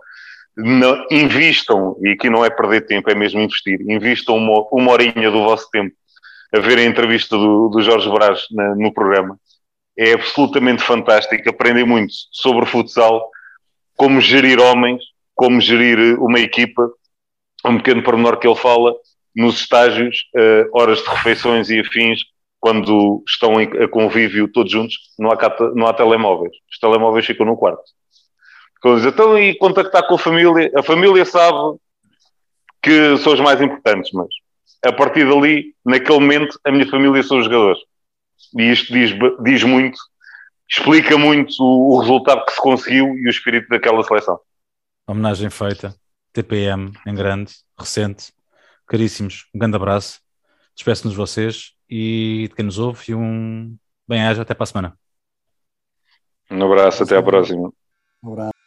não, 0.59 1.07
invistam, 1.11 1.97
e 2.03 2.11
aqui 2.11 2.29
não 2.29 2.45
é 2.45 2.51
perder 2.51 2.83
tempo, 2.83 3.11
é 3.11 3.15
mesmo 3.15 3.41
investir, 3.41 3.81
invistam 3.81 4.37
uma, 4.37 4.67
uma 4.71 4.93
horinha 4.93 5.31
do 5.31 5.43
vosso 5.43 5.71
tempo 5.71 5.95
a 6.55 6.61
ver 6.61 6.79
a 6.79 6.85
entrevista 6.85 7.37
do, 7.37 7.69
do 7.69 7.83
Jorge 7.83 8.09
Braz 8.09 8.47
na, 8.53 8.77
no 8.77 8.93
programa. 8.93 9.39
É 9.99 10.13
absolutamente 10.13 10.83
fantástico, 10.83 11.49
aprendem 11.49 11.85
muito 11.85 12.13
sobre 12.31 12.65
futsal, 12.67 13.29
como 13.97 14.21
gerir 14.21 14.61
homens, 14.61 15.03
como 15.35 15.61
gerir 15.61 16.17
uma 16.21 16.39
equipa, 16.39 16.89
um 17.65 17.77
pequeno 17.79 18.03
pormenor 18.03 18.39
que 18.39 18.47
ele 18.47 18.57
fala 18.57 18.95
nos 19.35 19.61
estágios, 19.61 20.29
uh, 20.37 20.79
horas 20.79 21.03
de 21.03 21.09
refeições 21.11 21.71
e 21.71 21.81
afins, 21.81 22.21
quando 22.61 23.23
estão 23.29 23.61
em, 23.61 23.67
a 23.83 23.89
convívio 23.89 24.49
todos 24.49 24.71
juntos, 24.71 24.97
não 25.19 25.31
há, 25.31 25.37
não 25.75 25.87
há 25.87 25.93
telemóveis. 25.93 26.53
Os 26.71 26.79
telemóveis 26.79 27.27
ficam 27.27 27.45
no 27.45 27.57
quarto. 27.57 27.83
Quando 28.81 28.99
diz, 28.99 29.07
então, 29.07 29.37
e 29.39 29.57
contactar 29.57 30.07
com 30.07 30.15
a 30.15 30.19
família? 30.19 30.71
A 30.77 30.83
família 30.83 31.25
sabe 31.25 31.79
que 32.81 33.17
são 33.19 33.33
os 33.33 33.41
mais 33.41 33.61
importantes, 33.61 34.11
mas 34.13 34.29
a 34.85 34.93
partir 34.93 35.29
dali, 35.29 35.75
naquele 35.85 36.21
momento, 36.21 36.59
a 36.65 36.71
minha 36.71 36.89
família 36.89 37.23
são 37.23 37.39
os 37.39 37.45
jogadores. 37.45 37.81
E 38.59 38.71
isto 38.71 38.93
diz, 38.93 39.11
diz 39.43 39.65
muito, 39.65 39.99
explica 40.69 41.17
muito 41.17 41.55
o, 41.61 41.95
o, 41.95 42.01
resultado 42.01 42.45
que 42.45 42.53
se 42.53 42.61
conseguiu 42.61 43.15
e 43.17 43.27
o 43.27 43.31
espírito 43.31 43.69
daquela 43.69 44.03
seleção. 44.05 44.39
Homenagem 45.07 45.51
feita, 45.51 45.95
TPM 46.33 46.93
em 47.07 47.15
grande, 47.15 47.53
recente, 47.79 48.33
caríssimos, 48.87 49.47
um 49.55 49.59
grande 49.59 49.77
abraço. 49.77 50.21
Despeço-nos 50.75 51.17
vocês 51.17 51.73
e 51.89 52.47
de 52.49 52.55
quem 52.55 52.65
nos 52.65 52.79
ouve 52.79 53.05
e 53.09 53.15
um 53.15 53.77
bem-aja 54.07 54.43
até 54.43 54.55
para 54.55 54.65
a 54.65 54.67
semana. 54.67 54.99
Um 56.51 56.63
abraço, 56.65 57.03
até 57.05 57.17
à 57.17 57.23
próxima. 57.23 57.73
Um 58.23 58.33
abraço. 58.33 58.64